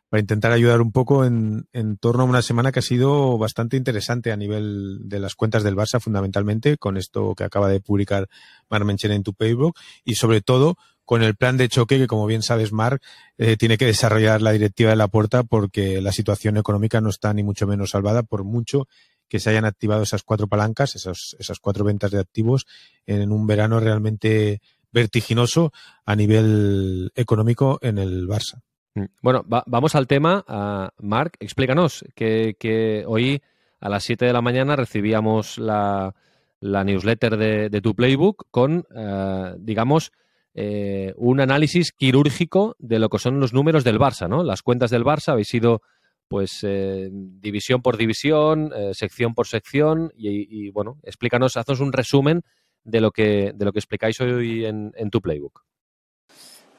para 0.09 0.19
intentar 0.19 0.51
ayudar 0.51 0.81
un 0.81 0.91
poco 0.91 1.23
en, 1.23 1.67
en 1.73 1.97
torno 1.97 2.23
a 2.23 2.25
una 2.25 2.41
semana 2.41 2.71
que 2.71 2.79
ha 2.79 2.81
sido 2.81 3.37
bastante 3.37 3.77
interesante 3.77 4.31
a 4.31 4.35
nivel 4.35 5.01
de 5.03 5.19
las 5.19 5.35
cuentas 5.35 5.61
del 5.61 5.75
Barça, 5.75 5.99
fundamentalmente, 5.99 6.77
con 6.77 6.97
esto 6.97 7.35
que 7.35 7.43
acaba 7.43 7.69
de 7.69 7.81
publicar 7.81 8.29
Marmenchen 8.67 9.11
en 9.11 9.21
tu 9.21 9.33
Facebook, 9.33 9.75
y 10.03 10.15
sobre 10.15 10.41
todo 10.41 10.75
con 11.11 11.23
el 11.23 11.35
plan 11.35 11.57
de 11.57 11.67
choque 11.67 11.97
que, 11.97 12.07
como 12.07 12.25
bien 12.25 12.41
sabes, 12.41 12.71
Marc, 12.71 13.03
eh, 13.37 13.57
tiene 13.57 13.77
que 13.77 13.85
desarrollar 13.85 14.41
la 14.41 14.53
directiva 14.53 14.91
de 14.91 14.95
la 14.95 15.09
puerta 15.09 15.43
porque 15.43 15.99
la 15.99 16.13
situación 16.13 16.55
económica 16.55 17.01
no 17.01 17.09
está 17.09 17.33
ni 17.33 17.43
mucho 17.43 17.67
menos 17.67 17.89
salvada 17.89 18.23
por 18.23 18.45
mucho 18.45 18.87
que 19.27 19.41
se 19.41 19.49
hayan 19.49 19.65
activado 19.65 20.03
esas 20.03 20.23
cuatro 20.23 20.47
palancas, 20.47 20.95
esas, 20.95 21.35
esas 21.37 21.59
cuatro 21.59 21.83
ventas 21.83 22.11
de 22.11 22.19
activos 22.21 22.65
en 23.05 23.33
un 23.33 23.45
verano 23.45 23.81
realmente 23.81 24.61
vertiginoso 24.93 25.73
a 26.05 26.15
nivel 26.15 27.11
económico 27.13 27.77
en 27.81 27.97
el 27.97 28.25
Barça. 28.25 28.61
Mm. 28.95 29.07
Bueno, 29.21 29.43
vamos 29.45 29.95
al 29.95 30.07
tema. 30.07 30.45
Uh, 30.47 31.05
Marc, 31.05 31.35
explícanos 31.41 32.05
que, 32.15 32.55
que, 32.57 33.03
hoy 33.05 33.41
a 33.81 33.89
las 33.89 34.05
7 34.05 34.27
de 34.27 34.31
la 34.31 34.41
mañana 34.41 34.77
recibíamos 34.77 35.57
la, 35.57 36.15
la 36.61 36.85
newsletter 36.85 37.35
de, 37.35 37.69
de, 37.69 37.81
tu 37.81 37.95
playbook 37.95 38.45
con, 38.49 38.85
uh, 38.95 39.57
digamos, 39.57 40.13
eh, 40.53 41.13
un 41.15 41.39
análisis 41.39 41.91
quirúrgico 41.91 42.75
de 42.77 43.00
lo 43.00 43.10
que 43.10 43.20
son 43.20 43.39
los 43.39 43.53
números 43.53 43.84
del 43.84 44.00
Barça, 44.00 44.27
¿no? 44.27 44.43
Las 44.43 44.62
cuentas 44.62 44.91
del 44.91 45.03
Barça 45.03 45.29
habéis 45.29 45.48
sido 45.48 45.81
pues 46.27 46.60
eh, 46.63 47.10
división 47.12 47.81
por 47.81 47.98
división, 47.98 48.72
eh, 48.75 48.91
sección 48.93 49.34
por 49.34 49.48
sección 49.48 50.12
y, 50.15 50.70
bueno, 50.72 50.98
explícanos, 51.03 51.58
haznos 51.58 51.81
un 51.81 51.91
resumen 51.91 52.41
de 52.84 53.01
lo 53.01 53.12
que 53.12 53.51
de 53.53 53.65
lo 53.65 53.72
que 53.72 53.79
explicáis 53.79 54.20
hoy 54.22 54.65
en, 54.65 54.91
en 54.96 55.10
tu 55.10 55.22
playbook. 55.22 55.62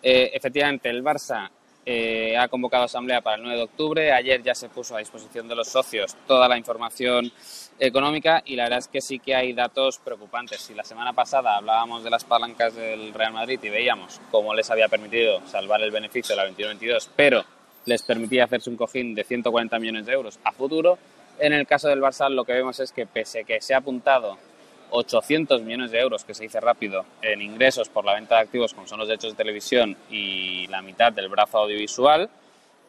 efectivamente, 0.03 0.89
el 0.91 1.05
Barça 1.05 1.51
eh, 1.85 2.37
ha 2.37 2.49
convocado 2.49 2.85
asamblea 2.85 3.21
para 3.21 3.37
el 3.37 3.43
9 3.43 3.57
de 3.57 3.65
octubre. 3.65 4.13
Ayer 4.13 4.43
ya 4.43 4.55
se 4.55 4.69
puso 4.69 4.95
a 4.95 4.99
disposición 4.99 5.49
de 5.49 5.57
los 5.57 5.69
socios 5.69 6.17
toda 6.27 6.49
la 6.49 6.57
información 6.57 7.33
económica 7.79 8.43
y 8.45 8.57
la 8.57 8.65
verdad 8.65 8.79
es 8.81 8.89
que 8.89 9.01
sí 9.01 9.19
que 9.19 9.35
hay 9.35 9.53
datos 9.53 9.99
preocupantes. 9.99 10.61
Si 10.61 10.75
la 10.75 10.85
semana 10.85 11.13
pasada 11.13 11.57
hablábamos 11.57 12.05
de 12.05 12.11
las 12.11 12.25
palancas 12.25 12.75
del 12.75 13.13
Real 13.13 13.33
Madrid 13.33 13.59
y 13.63 13.69
veíamos 13.69 14.21
cómo 14.31 14.55
les 14.55 14.71
había 14.71 14.89
permitido 14.89 15.41
salvar 15.47 15.83
el 15.83 15.91
beneficio 15.91 16.37
de 16.37 16.43
la 16.43 16.49
21-22, 16.51 17.09
pero 17.17 17.45
les 17.85 18.03
permitía 18.03 18.45
hacerse 18.45 18.71
un 18.71 18.77
cojín 18.77 19.15
de 19.15 19.25
140 19.25 19.79
millones 19.81 20.07
de 20.07 20.13
euros 20.13 20.39
a 20.45 20.53
futuro, 20.53 20.99
en 21.39 21.53
el 21.53 21.67
caso 21.67 21.89
del 21.89 22.01
Barça 22.01 22.29
lo 22.29 22.45
que 22.45 22.53
vemos 22.53 22.79
es 22.79 22.93
que 22.93 23.07
pese 23.07 23.41
a 23.41 23.45
que 23.45 23.61
se 23.61 23.75
ha 23.75 23.79
apuntado 23.79 24.39
800 24.93 25.63
millones 25.63 25.91
de 25.91 26.01
euros, 26.01 26.25
que 26.25 26.35
se 26.35 26.45
dice 26.45 26.61
rápido, 26.61 27.05
en 27.23 27.41
ingresos 27.41 27.89
por 27.89 28.05
la 28.05 28.15
venta 28.15 28.37
de 28.37 28.43
activos, 28.43 28.75
como 28.75 28.87
son 28.87 28.99
los 28.99 29.09
derechos 29.09 29.33
de 29.33 29.37
televisión 29.37 29.97
y 30.11 30.67
la 30.69 30.83
mitad 30.83 31.13
del 31.13 31.29
brazo 31.29 31.59
audiovisual, 31.59 32.29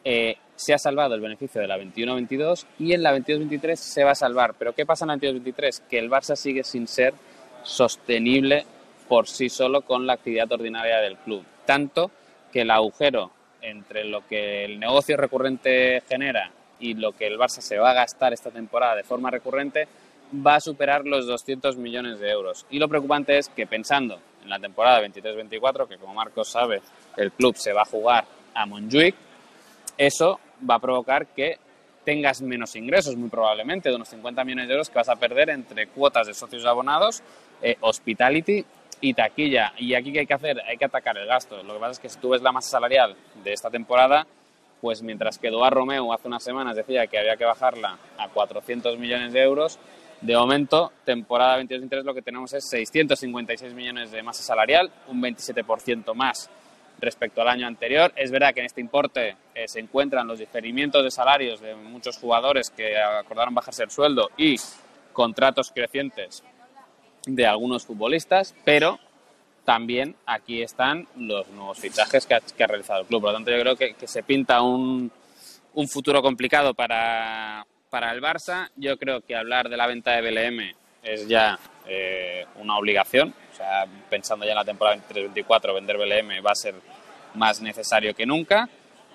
eh, 0.04 0.36
se 0.54 0.74
ha 0.74 0.78
salvado 0.78 1.14
el 1.14 1.22
beneficio 1.22 1.60
de 1.62 1.66
la 1.66 1.78
21-22 1.78 2.66
y 2.78 2.92
en 2.92 3.02
la 3.02 3.16
22-23 3.16 3.74
se 3.74 4.04
va 4.04 4.12
a 4.12 4.14
salvar. 4.14 4.54
Pero 4.58 4.74
¿qué 4.74 4.84
pasa 4.84 5.04
en 5.04 5.08
la 5.08 5.16
22-23? 5.16 5.82
Que 5.88 5.98
el 5.98 6.10
Barça 6.10 6.36
sigue 6.36 6.62
sin 6.62 6.86
ser 6.86 7.14
sostenible 7.62 8.66
por 9.08 9.26
sí 9.26 9.48
solo 9.48 9.80
con 9.80 10.06
la 10.06 10.12
actividad 10.12 10.52
ordinaria 10.52 10.98
del 10.98 11.16
club. 11.16 11.42
Tanto 11.64 12.10
que 12.52 12.60
el 12.60 12.70
agujero 12.70 13.30
entre 13.62 14.04
lo 14.04 14.26
que 14.26 14.66
el 14.66 14.78
negocio 14.78 15.16
recurrente 15.16 16.02
genera 16.06 16.50
y 16.78 16.94
lo 16.94 17.12
que 17.12 17.26
el 17.26 17.38
Barça 17.38 17.60
se 17.60 17.78
va 17.78 17.90
a 17.90 17.94
gastar 17.94 18.34
esta 18.34 18.50
temporada 18.50 18.96
de 18.96 19.04
forma 19.04 19.30
recurrente 19.30 19.88
va 20.34 20.56
a 20.56 20.60
superar 20.60 21.04
los 21.04 21.26
200 21.26 21.76
millones 21.76 22.18
de 22.18 22.30
euros. 22.30 22.66
Y 22.70 22.78
lo 22.78 22.88
preocupante 22.88 23.38
es 23.38 23.48
que 23.48 23.66
pensando 23.66 24.18
en 24.42 24.50
la 24.50 24.58
temporada 24.58 25.00
23-24, 25.06 25.88
que 25.88 25.98
como 25.98 26.14
Marcos 26.14 26.48
sabe, 26.48 26.82
el 27.16 27.32
club 27.32 27.56
se 27.56 27.72
va 27.72 27.82
a 27.82 27.86
jugar 27.86 28.24
a 28.54 28.66
Montjuic, 28.66 29.14
eso 29.96 30.40
va 30.68 30.76
a 30.76 30.78
provocar 30.78 31.26
que 31.28 31.58
tengas 32.04 32.42
menos 32.42 32.76
ingresos, 32.76 33.16
muy 33.16 33.30
probablemente, 33.30 33.88
de 33.88 33.96
unos 33.96 34.08
50 34.08 34.44
millones 34.44 34.68
de 34.68 34.74
euros 34.74 34.90
que 34.90 34.96
vas 34.96 35.08
a 35.08 35.16
perder 35.16 35.50
entre 35.50 35.86
cuotas 35.86 36.26
de 36.26 36.34
socios 36.34 36.66
abonados, 36.66 37.22
eh, 37.62 37.76
hospitality 37.80 38.64
y 39.00 39.14
taquilla. 39.14 39.72
Y 39.78 39.94
aquí, 39.94 40.12
¿qué 40.12 40.20
hay 40.20 40.26
que 40.26 40.34
hacer? 40.34 40.60
Hay 40.68 40.76
que 40.76 40.84
atacar 40.84 41.16
el 41.16 41.26
gasto. 41.26 41.62
Lo 41.62 41.74
que 41.74 41.80
pasa 41.80 41.92
es 41.92 41.98
que 41.98 42.08
si 42.08 42.18
tú 42.18 42.30
ves 42.30 42.42
la 42.42 42.52
masa 42.52 42.70
salarial 42.70 43.16
de 43.42 43.52
esta 43.52 43.70
temporada, 43.70 44.26
pues 44.80 45.02
mientras 45.02 45.38
que 45.38 45.48
Eduard 45.48 45.72
Romeo 45.72 46.12
hace 46.12 46.28
unas 46.28 46.42
semanas 46.42 46.76
decía 46.76 47.06
que 47.06 47.18
había 47.18 47.36
que 47.36 47.44
bajarla 47.44 47.98
a 48.18 48.28
400 48.28 48.98
millones 48.98 49.32
de 49.32 49.42
euros, 49.42 49.78
de 50.24 50.34
momento, 50.34 50.90
temporada 51.04 51.60
22-23 51.60 52.02
lo 52.02 52.14
que 52.14 52.22
tenemos 52.22 52.50
es 52.54 52.64
656 52.64 53.74
millones 53.74 54.10
de 54.10 54.22
masa 54.22 54.42
salarial, 54.42 54.90
un 55.08 55.20
27% 55.20 56.14
más 56.14 56.48
respecto 56.98 57.42
al 57.42 57.48
año 57.48 57.66
anterior. 57.66 58.10
Es 58.16 58.30
verdad 58.30 58.54
que 58.54 58.60
en 58.60 58.66
este 58.66 58.80
importe 58.80 59.36
eh, 59.54 59.68
se 59.68 59.80
encuentran 59.80 60.26
los 60.26 60.38
diferimientos 60.38 61.04
de 61.04 61.10
salarios 61.10 61.60
de 61.60 61.74
muchos 61.74 62.16
jugadores 62.16 62.70
que 62.70 62.96
acordaron 62.98 63.54
bajarse 63.54 63.82
el 63.82 63.90
sueldo 63.90 64.30
y 64.38 64.56
contratos 65.12 65.70
crecientes 65.70 66.42
de 67.26 67.46
algunos 67.46 67.84
futbolistas, 67.84 68.54
pero 68.64 68.98
también 69.66 70.16
aquí 70.24 70.62
están 70.62 71.06
los 71.18 71.48
nuevos 71.48 71.78
fichajes 71.78 72.24
que 72.24 72.34
ha, 72.34 72.66
realizado 72.66 73.02
el 73.02 73.06
club. 73.06 73.20
Por 73.20 73.32
lo 73.32 73.36
tanto, 73.36 73.50
yo 73.50 73.60
creo 73.60 73.76
que, 73.76 73.94
se 74.06 74.22
pinta 74.22 74.62
un, 74.62 75.12
un 75.74 75.88
futuro 75.88 76.22
complicado 76.22 76.72
para, 76.72 77.66
para 77.94 78.10
el 78.10 78.20
Barça, 78.20 78.70
yo 78.74 78.98
creo 78.98 79.20
que 79.20 79.36
hablar 79.36 79.68
de 79.68 79.76
la 79.76 79.86
venta 79.86 80.10
de 80.10 80.20
BLM 80.20 80.58
es 81.04 81.28
ya 81.28 81.56
eh, 81.86 82.44
una 82.56 82.76
obligación. 82.76 83.32
O 83.52 83.56
sea, 83.56 83.86
pensando 84.10 84.44
ya 84.44 84.50
en 84.50 84.56
la 84.56 84.64
temporada 84.64 84.96
23-24, 85.08 85.72
vender 85.72 85.96
BLM 85.96 86.44
va 86.44 86.50
a 86.50 86.56
ser 86.56 86.74
más 87.34 87.62
necesario 87.62 88.12
que 88.12 88.26
nunca. 88.26 88.68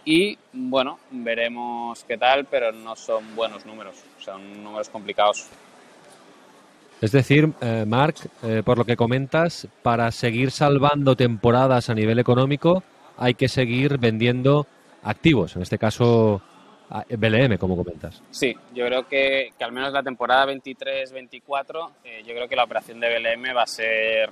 Y 0.05 0.37
bueno, 0.53 0.97
veremos 1.11 2.05
qué 2.05 2.17
tal, 2.17 2.45
pero 2.45 2.71
no 2.71 2.95
son 2.95 3.35
buenos 3.35 3.65
números, 3.65 3.97
son 4.19 4.63
números 4.63 4.87
complicados. 4.87 5.49
Es 7.01 7.11
decir, 7.11 7.51
eh, 7.59 7.83
Marc, 7.85 8.27
eh, 8.43 8.63
por 8.63 8.77
lo 8.77 8.85
que 8.85 8.95
comentas, 8.95 9.67
para 9.83 10.09
seguir 10.11 10.51
salvando 10.51 11.17
temporadas 11.17 11.89
a 11.89 11.95
nivel 11.95 12.17
económico 12.17 12.81
hay 13.17 13.33
que 13.33 13.49
seguir 13.49 13.97
vendiendo 13.97 14.67
activos, 15.03 15.57
en 15.57 15.63
este 15.63 15.77
caso 15.77 16.41
BLM, 16.89 17.57
como 17.57 17.77
comentas. 17.77 18.21
Sí, 18.31 18.55
yo 18.73 18.85
creo 18.87 19.07
que, 19.07 19.53
que 19.57 19.63
al 19.63 19.71
menos 19.71 19.93
la 19.93 20.01
temporada 20.01 20.51
23-24, 20.51 21.91
eh, 22.03 22.23
yo 22.25 22.33
creo 22.33 22.47
que 22.47 22.55
la 22.55 22.63
operación 22.63 22.99
de 22.99 23.19
BLM 23.19 23.55
va 23.55 23.63
a 23.63 23.67
ser 23.67 24.29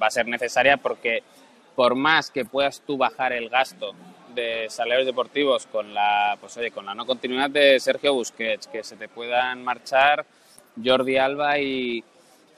va 0.00 0.06
a 0.08 0.10
ser 0.10 0.26
necesaria 0.26 0.76
porque 0.76 1.22
por 1.74 1.94
más 1.94 2.30
que 2.30 2.44
puedas 2.44 2.80
tú 2.82 2.96
bajar 2.96 3.32
el 3.32 3.48
gasto 3.48 3.92
de 4.34 4.66
salarios 4.68 5.06
deportivos 5.06 5.66
con 5.66 5.94
la 5.94 6.36
pues 6.40 6.56
oye, 6.58 6.70
con 6.70 6.86
la 6.86 6.94
no 6.94 7.06
continuidad 7.06 7.50
de 7.50 7.80
Sergio 7.80 8.14
Busquets, 8.14 8.66
que 8.66 8.84
se 8.84 8.96
te 8.96 9.08
puedan 9.08 9.64
marchar 9.64 10.26
Jordi 10.82 11.16
Alba 11.16 11.58
y, 11.58 12.04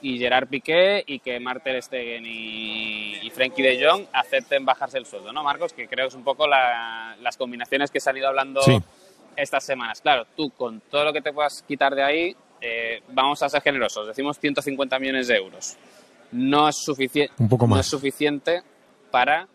y 0.03 0.19
Gerard 0.19 0.49
Piqué 0.49 1.05
y 1.07 1.21
que 1.21 1.39
Marter 1.39 1.81
Stegen 1.83 2.27
y, 2.27 3.19
y 3.23 3.31
Frenkie 3.31 3.63
de 3.63 3.85
Jong 3.85 4.07
acepten 4.13 4.65
bajarse 4.65 4.99
el 4.99 5.07
sueldo, 5.07 5.33
¿no, 5.33 5.45
Marcos? 5.45 5.73
Que 5.73 5.87
creo 5.87 6.07
que 6.07 6.09
es 6.09 6.15
un 6.15 6.25
poco 6.25 6.49
las 6.49 7.37
combinaciones 7.37 7.91
que 7.91 8.01
se 8.01 8.11
han 8.11 8.17
ido 8.17 8.29
hablando 8.29 8.61
estas 9.39 9.65
semanas. 9.65 10.01
Claro, 10.01 10.27
tú 10.37 10.51
con 10.51 10.81
todo 10.81 11.05
lo 11.05 11.13
que 11.13 11.23
te 11.23 11.33
puedas 11.33 11.63
quitar 11.63 11.95
de 11.95 12.03
ahí, 12.03 12.37
eh, 12.61 13.03
vamos 13.09 13.41
a 13.43 13.49
ser 13.49 13.63
generosos, 13.63 14.07
decimos 14.07 14.39
150 14.39 14.99
millones 14.99 15.29
de 15.29 15.37
euros. 15.37 15.77
No 16.33 16.69
es, 16.69 16.77
suficiente 16.77 17.33
Un 17.39 17.49
poco 17.49 17.67
más. 17.67 17.77
no 17.77 17.81
es 17.81 17.87
suficiente 17.87 18.63
para 19.11 19.49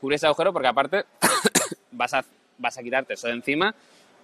cubrir 0.00 0.16
ese 0.16 0.26
agujero 0.26 0.52
porque 0.52 0.68
aparte 0.68 1.04
vas, 1.90 2.14
a, 2.14 2.24
vas 2.58 2.78
a 2.78 2.82
quitarte 2.82 3.14
eso 3.14 3.26
de 3.28 3.32
encima, 3.32 3.74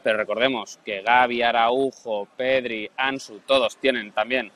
pero 0.02 0.18
recordemos 0.18 0.78
que 0.84 1.00
Gaby, 1.02 1.42
Araujo, 1.42 2.28
Pedri, 2.36 2.88
Ansu, 2.96 3.40
todos 3.40 3.78
tienen 3.78 4.12
también 4.12 4.52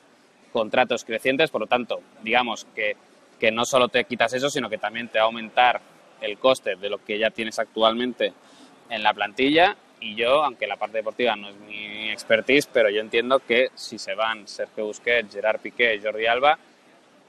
contratos 0.53 1.03
crecientes, 1.03 1.49
por 1.49 1.61
lo 1.61 1.67
tanto, 1.67 2.01
digamos 2.21 2.65
que, 2.75 2.95
que 3.39 3.51
no 3.51 3.65
solo 3.65 3.89
te 3.89 4.03
quitas 4.05 4.31
eso, 4.33 4.49
sino 4.49 4.69
que 4.69 4.77
también 4.77 5.07
te 5.07 5.17
va 5.17 5.23
a 5.23 5.27
aumentar 5.27 5.81
el 6.21 6.37
coste 6.37 6.75
de 6.75 6.89
lo 6.89 7.03
que 7.03 7.17
ya 7.17 7.31
tienes 7.31 7.57
actualmente 7.57 8.31
en 8.89 9.01
la 9.01 9.13
plantilla 9.13 9.75
y 10.01 10.15
yo, 10.15 10.43
aunque 10.43 10.67
la 10.67 10.75
parte 10.75 10.97
deportiva 10.97 11.35
no 11.35 11.49
es 11.49 11.55
mi 11.55 12.09
expertise, 12.09 12.67
pero 12.67 12.89
yo 12.89 12.99
entiendo 12.99 13.39
que 13.39 13.69
si 13.75 13.97
se 13.97 14.15
van 14.15 14.47
Sergio 14.47 14.85
Busquets, 14.85 15.33
Gerard 15.33 15.61
Piqué, 15.61 16.01
Jordi 16.03 16.25
Alba, 16.25 16.57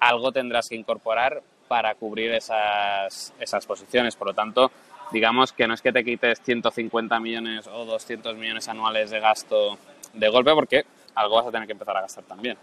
algo 0.01 0.33
tendrás 0.33 0.69
que 0.69 0.75
incorporar 0.75 1.43
para 1.69 1.95
cubrir 1.95 2.33
esas, 2.33 3.33
esas 3.39 3.67
posiciones. 3.67 4.17
Por 4.17 4.29
lo 4.29 4.35
tanto, 4.35 4.73
digamos 5.13 5.53
que 5.53 5.67
no 5.69 5.75
es 5.75 5.83
que 5.83 5.93
te 5.93 6.03
quites 6.03 6.41
150 6.43 7.21
millones 7.21 7.67
o 7.67 7.85
200 7.85 8.37
millones 8.37 8.69
anuales 8.69 9.11
de 9.11 9.21
gasto 9.21 9.79
de 10.15 10.29
golpe, 10.29 10.53
porque 10.55 10.85
algo 11.15 11.37
vas 11.37 11.47
a 11.47 11.51
tener 11.51 11.67
que 11.67 11.73
empezar 11.73 11.97
a 11.97 12.01
gastar 12.01 12.25
también. 12.25 12.57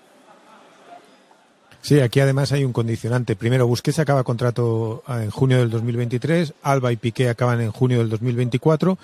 Sí, 1.81 1.99
aquí 2.01 2.19
además 2.19 2.51
hay 2.51 2.65
un 2.65 2.73
condicionante. 2.73 3.35
Primero, 3.35 3.65
Busquets 3.65 3.99
acaba 3.99 4.23
contrato 4.23 5.03
ah, 5.07 5.23
en 5.23 5.29
junio 5.29 5.59
del 5.59 5.69
2023, 5.69 6.53
Alba 6.61 6.91
y 6.91 6.97
Piqué 6.97 7.29
acaban 7.29 7.61
en 7.61 7.71
junio 7.71 7.99
del 7.99 8.09
2024 8.09 8.97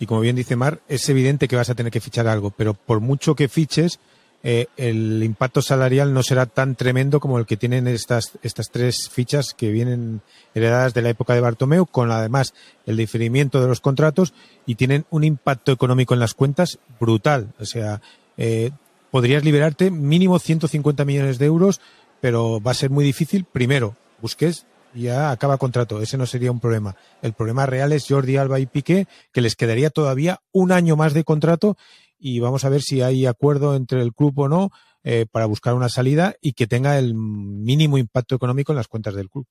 y 0.00 0.06
como 0.06 0.22
bien 0.22 0.34
dice 0.34 0.56
Mar, 0.56 0.80
es 0.88 1.08
evidente 1.10 1.46
que 1.46 1.56
vas 1.56 1.68
a 1.68 1.74
tener 1.74 1.92
que 1.92 2.00
fichar 2.00 2.26
algo, 2.26 2.50
pero 2.50 2.72
por 2.72 3.00
mucho 3.00 3.34
que 3.34 3.48
fiches, 3.48 4.00
eh, 4.42 4.66
el 4.78 5.22
impacto 5.22 5.60
salarial 5.60 6.14
no 6.14 6.22
será 6.22 6.46
tan 6.46 6.74
tremendo 6.74 7.20
como 7.20 7.38
el 7.38 7.44
que 7.44 7.58
tienen 7.58 7.86
estas, 7.86 8.38
estas 8.42 8.70
tres 8.70 9.10
fichas 9.10 9.52
que 9.52 9.70
vienen 9.70 10.22
heredadas 10.54 10.94
de 10.94 11.02
la 11.02 11.10
época 11.10 11.34
de 11.34 11.42
Bartomeu, 11.42 11.84
con 11.84 12.10
además 12.10 12.54
el 12.86 12.96
diferimiento 12.96 13.60
de 13.60 13.68
los 13.68 13.80
contratos 13.80 14.32
y 14.64 14.76
tienen 14.76 15.04
un 15.10 15.22
impacto 15.22 15.70
económico 15.70 16.14
en 16.14 16.20
las 16.20 16.32
cuentas 16.32 16.78
brutal. 16.98 17.52
O 17.60 17.66
sea, 17.66 18.00
eh, 18.38 18.70
podrías 19.10 19.44
liberarte 19.44 19.90
mínimo 19.90 20.38
150 20.38 21.04
millones 21.04 21.38
de 21.38 21.44
euros, 21.44 21.82
pero 22.20 22.60
va 22.60 22.72
a 22.72 22.74
ser 22.74 22.90
muy 22.90 23.04
difícil. 23.04 23.44
Primero, 23.44 23.96
busques 24.20 24.66
ya 24.94 25.30
acaba 25.30 25.58
contrato. 25.58 26.00
Ese 26.00 26.18
no 26.18 26.26
sería 26.26 26.50
un 26.50 26.60
problema. 26.60 26.96
El 27.22 27.32
problema 27.32 27.66
real 27.66 27.92
es 27.92 28.06
Jordi 28.08 28.36
Alba 28.36 28.60
y 28.60 28.66
Piqué, 28.66 29.06
que 29.32 29.40
les 29.40 29.56
quedaría 29.56 29.90
todavía 29.90 30.40
un 30.52 30.72
año 30.72 30.96
más 30.96 31.14
de 31.14 31.24
contrato 31.24 31.76
y 32.18 32.40
vamos 32.40 32.64
a 32.64 32.68
ver 32.68 32.82
si 32.82 33.02
hay 33.02 33.26
acuerdo 33.26 33.74
entre 33.74 34.02
el 34.02 34.12
club 34.12 34.38
o 34.38 34.48
no 34.48 34.70
eh, 35.04 35.26
para 35.30 35.46
buscar 35.46 35.74
una 35.74 35.88
salida 35.88 36.34
y 36.40 36.52
que 36.52 36.66
tenga 36.66 36.98
el 36.98 37.14
mínimo 37.14 37.98
impacto 37.98 38.34
económico 38.34 38.72
en 38.72 38.76
las 38.76 38.88
cuentas 38.88 39.14
del 39.14 39.30
club. 39.30 39.46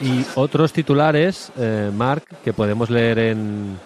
Y 0.00 0.24
otros 0.34 0.72
titulares, 0.72 1.50
eh, 1.56 1.90
Marc, 1.94 2.42
que 2.42 2.52
podemos 2.52 2.90
leer 2.90 3.18
en, 3.18 3.78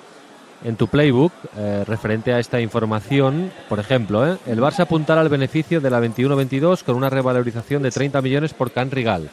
en 0.64 0.76
tu 0.76 0.88
playbook 0.88 1.32
eh, 1.56 1.84
referente 1.86 2.32
a 2.32 2.38
esta 2.38 2.60
información. 2.60 3.52
Por 3.68 3.78
ejemplo, 3.78 4.38
el 4.46 4.60
Barça 4.60 4.80
apuntará 4.80 5.20
al 5.20 5.28
beneficio 5.28 5.80
de 5.80 5.90
la 5.90 6.00
21-22 6.00 6.82
con 6.82 6.96
una 6.96 7.10
revalorización 7.10 7.82
de 7.82 7.90
30 7.90 8.20
millones 8.22 8.54
por 8.54 8.72
Can 8.72 8.90
Rigal. 8.90 9.30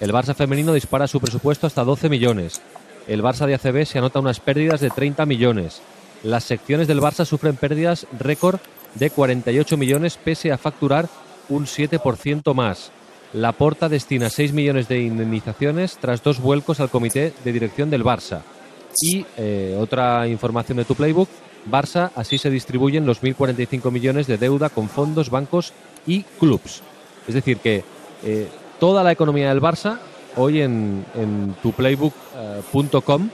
El 0.00 0.12
Barça 0.12 0.34
femenino 0.34 0.72
dispara 0.72 1.06
su 1.06 1.20
presupuesto 1.20 1.66
hasta 1.66 1.84
12 1.84 2.08
millones. 2.08 2.60
El 3.08 3.22
Barça 3.22 3.46
de 3.46 3.54
ACB 3.54 3.86
se 3.86 3.98
anota 3.98 4.20
unas 4.20 4.40
pérdidas 4.40 4.80
de 4.80 4.90
30 4.90 5.24
millones. 5.26 5.80
Las 6.22 6.44
secciones 6.44 6.88
del 6.88 7.00
Barça 7.00 7.24
sufren 7.24 7.56
pérdidas 7.56 8.06
récord 8.18 8.58
de 8.94 9.10
48 9.10 9.76
millones 9.76 10.18
pese 10.22 10.52
a 10.52 10.58
facturar 10.58 11.08
un 11.48 11.66
7% 11.66 12.54
más. 12.54 12.90
La 13.32 13.52
Porta 13.52 13.88
destina 13.88 14.30
6 14.30 14.52
millones 14.52 14.88
de 14.88 15.00
indemnizaciones 15.00 15.98
tras 15.98 16.22
dos 16.22 16.40
vuelcos 16.40 16.80
al 16.80 16.90
comité 16.90 17.32
de 17.44 17.52
dirección 17.52 17.90
del 17.90 18.04
Barça. 18.04 18.42
Y 19.02 19.26
eh, 19.36 19.76
otra 19.78 20.26
información 20.26 20.78
de 20.78 20.84
tu 20.84 20.94
playbook, 20.94 21.28
Barça, 21.70 22.10
así 22.14 22.38
se 22.38 22.50
distribuyen 22.50 23.06
los 23.06 23.22
1.045 23.22 23.90
millones 23.90 24.26
de 24.26 24.38
deuda 24.38 24.68
con 24.68 24.88
fondos, 24.88 25.30
bancos 25.30 25.72
y 26.06 26.22
clubs. 26.38 26.82
Es 27.26 27.34
decir, 27.34 27.58
que 27.58 27.84
eh, 28.24 28.48
toda 28.78 29.02
la 29.02 29.12
economía 29.12 29.48
del 29.48 29.60
Barça 29.60 29.98
hoy 30.36 30.60
en, 30.60 31.04
en 31.14 31.54
tuplaybook.com. 31.62 33.22
Eh, 33.22 33.30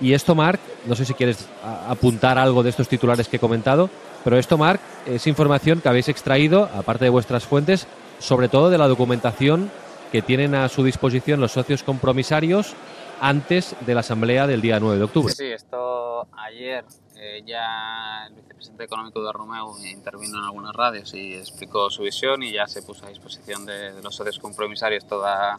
y 0.00 0.12
esto, 0.12 0.34
Marc, 0.34 0.60
no 0.86 0.94
sé 0.94 1.04
si 1.04 1.14
quieres 1.14 1.46
apuntar 1.88 2.38
algo 2.38 2.62
de 2.62 2.70
estos 2.70 2.88
titulares 2.88 3.28
que 3.28 3.36
he 3.36 3.40
comentado, 3.40 3.90
pero 4.22 4.38
esto, 4.38 4.56
Marc, 4.56 4.80
es 5.06 5.26
información 5.26 5.80
que 5.80 5.88
habéis 5.88 6.08
extraído, 6.08 6.68
aparte 6.74 7.04
de 7.04 7.10
vuestras 7.10 7.44
fuentes, 7.44 7.86
sobre 8.20 8.48
todo 8.48 8.70
de 8.70 8.78
la 8.78 8.86
documentación 8.86 9.70
que 10.12 10.22
tienen 10.22 10.54
a 10.54 10.68
su 10.68 10.84
disposición 10.84 11.40
los 11.40 11.52
socios 11.52 11.82
compromisarios 11.82 12.74
antes 13.20 13.76
de 13.80 13.94
la 13.94 14.00
asamblea 14.00 14.46
del 14.46 14.60
día 14.60 14.80
9 14.80 14.98
de 14.98 15.04
octubre. 15.04 15.32
Sí, 15.32 15.46
esto 15.46 16.26
ayer 16.36 16.84
eh, 17.16 17.42
ya 17.44 18.26
el 18.28 18.34
vicepresidente 18.34 18.84
económico 18.84 19.22
de 19.24 19.32
Romeo 19.32 19.74
intervino 19.84 20.38
en 20.38 20.44
algunas 20.44 20.74
radios 20.74 21.12
y 21.14 21.34
explicó 21.34 21.90
su 21.90 22.02
visión 22.02 22.42
y 22.42 22.52
ya 22.52 22.66
se 22.66 22.82
puso 22.82 23.06
a 23.06 23.08
disposición 23.08 23.66
de, 23.66 24.00
los 24.02 24.14
socios 24.14 24.38
compromisarios 24.38 25.04
toda, 25.06 25.56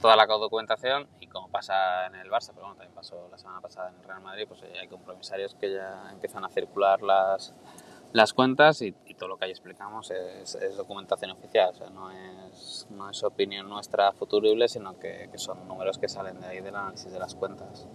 toda 0.00 0.16
la 0.16 0.26
documentación 0.26 1.06
y 1.20 1.28
como 1.28 1.48
pasa 1.48 2.06
en 2.06 2.16
el 2.16 2.28
Barça, 2.28 2.48
pero 2.48 2.62
bueno, 2.62 2.74
también 2.76 2.94
pasó 2.94 3.28
la 3.30 3.38
semana 3.38 3.60
pasada 3.60 3.90
en 3.90 3.96
el 4.00 4.04
Real 4.04 4.20
Madrid, 4.20 4.46
pues 4.48 4.62
hay 4.62 4.88
compromisarios 4.88 5.54
que 5.54 5.72
ya 5.72 6.10
empiezan 6.10 6.44
a 6.44 6.48
circular 6.48 7.00
las, 7.02 7.54
las 8.12 8.32
cuentas 8.32 8.82
y, 8.82 8.94
todo 9.18 9.28
lo 9.28 9.36
que 9.36 9.44
ahí 9.44 9.50
explicamos 9.50 10.10
es, 10.10 10.58
documentación 10.78 11.32
oficial, 11.32 11.74
no 11.92 12.10
es, 12.10 12.86
no 12.88 13.10
es 13.10 13.22
opinión 13.22 13.68
nuestra 13.68 14.12
futurible, 14.12 14.66
sino 14.66 14.98
que, 14.98 15.28
que 15.30 15.36
son 15.36 15.68
números 15.68 15.98
que 15.98 16.08
salen 16.08 16.40
de 16.40 16.46
ahí 16.46 16.60
del 16.62 16.74
análisis 16.74 17.12
de 17.12 17.18
las 17.18 17.34
cuentas. 17.34 17.86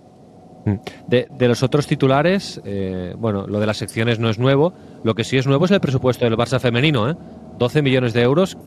Mm. 0.65 0.75
De, 1.08 1.28
de, 1.30 1.47
los 1.47 1.63
otros 1.63 1.88
titulares, 1.88 2.60
eh, 2.65 3.15
bueno, 3.17 3.47
lo 3.47 3.60
de 3.60 3.67
las 3.67 3.78
secciones 3.78 4.19
no 4.19 4.30
es 4.30 4.39
nuevo. 4.39 4.73
Lo 5.04 5.13
que 5.13 5.23
sí 5.23 5.38
es 5.38 5.47
nuevo 5.47 5.65
es 5.65 5.71
el 5.71 5.80
presupuesto 5.80 6.25
del 6.25 6.36
Barça 6.36 6.60
femenino, 6.60 7.10
¿eh? 7.10 7.15
12 7.58 7.82
millones 7.82 8.13
de 8.13 8.23
euros. 8.23 8.58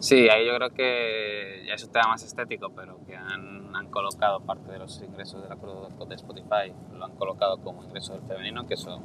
Sí, 0.00 0.28
ahí 0.28 0.46
yo 0.46 0.54
creo 0.54 0.70
que 0.70 1.64
ya 1.66 1.74
es 1.74 1.82
un 1.82 1.90
tema 1.90 2.08
más 2.08 2.22
estético, 2.22 2.70
pero 2.70 3.04
que 3.04 3.16
han, 3.16 3.74
han 3.74 3.88
colocado 3.90 4.38
parte 4.40 4.70
de 4.70 4.78
los 4.78 5.02
ingresos 5.02 5.42
del 5.42 5.50
acuerdo 5.50 5.88
de 6.06 6.14
Spotify, 6.14 6.72
lo 6.96 7.04
han 7.04 7.16
colocado 7.16 7.58
como 7.58 7.82
ingreso 7.82 8.12
del 8.14 8.22
femenino, 8.22 8.64
que 8.64 8.74
eso 8.74 9.02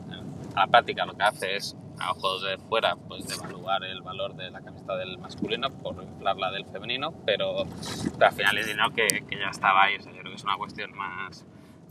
a 0.55 0.59
la 0.59 0.67
práctica 0.67 1.05
lo 1.07 1.15
que 1.15 1.23
hace 1.23 1.55
es, 1.55 1.75
a 1.99 2.11
ojos 2.11 2.43
de 2.43 2.57
fuera, 2.57 2.95
pues 3.07 3.27
devaluar 3.27 3.83
el 3.83 4.01
valor 4.01 4.35
de 4.35 4.51
la 4.51 4.61
camiseta 4.61 4.95
del 4.97 5.17
masculino 5.17 5.71
por 5.71 5.95
inflarla 6.03 6.51
del 6.51 6.65
femenino, 6.65 7.11
pero, 7.25 7.61
al 7.61 8.31
final 8.31 8.57
es 8.59 8.67
dinero 8.67 8.91
que, 8.91 9.07
que 9.27 9.39
ya 9.39 9.49
estaba 9.49 9.83
ahí, 9.83 9.95
o 9.95 10.01
sea, 10.01 10.11
yo 10.11 10.19
creo 10.19 10.31
que 10.31 10.37
es 10.37 10.43
una 10.43 10.57
cuestión 10.57 10.95
más 10.95 11.43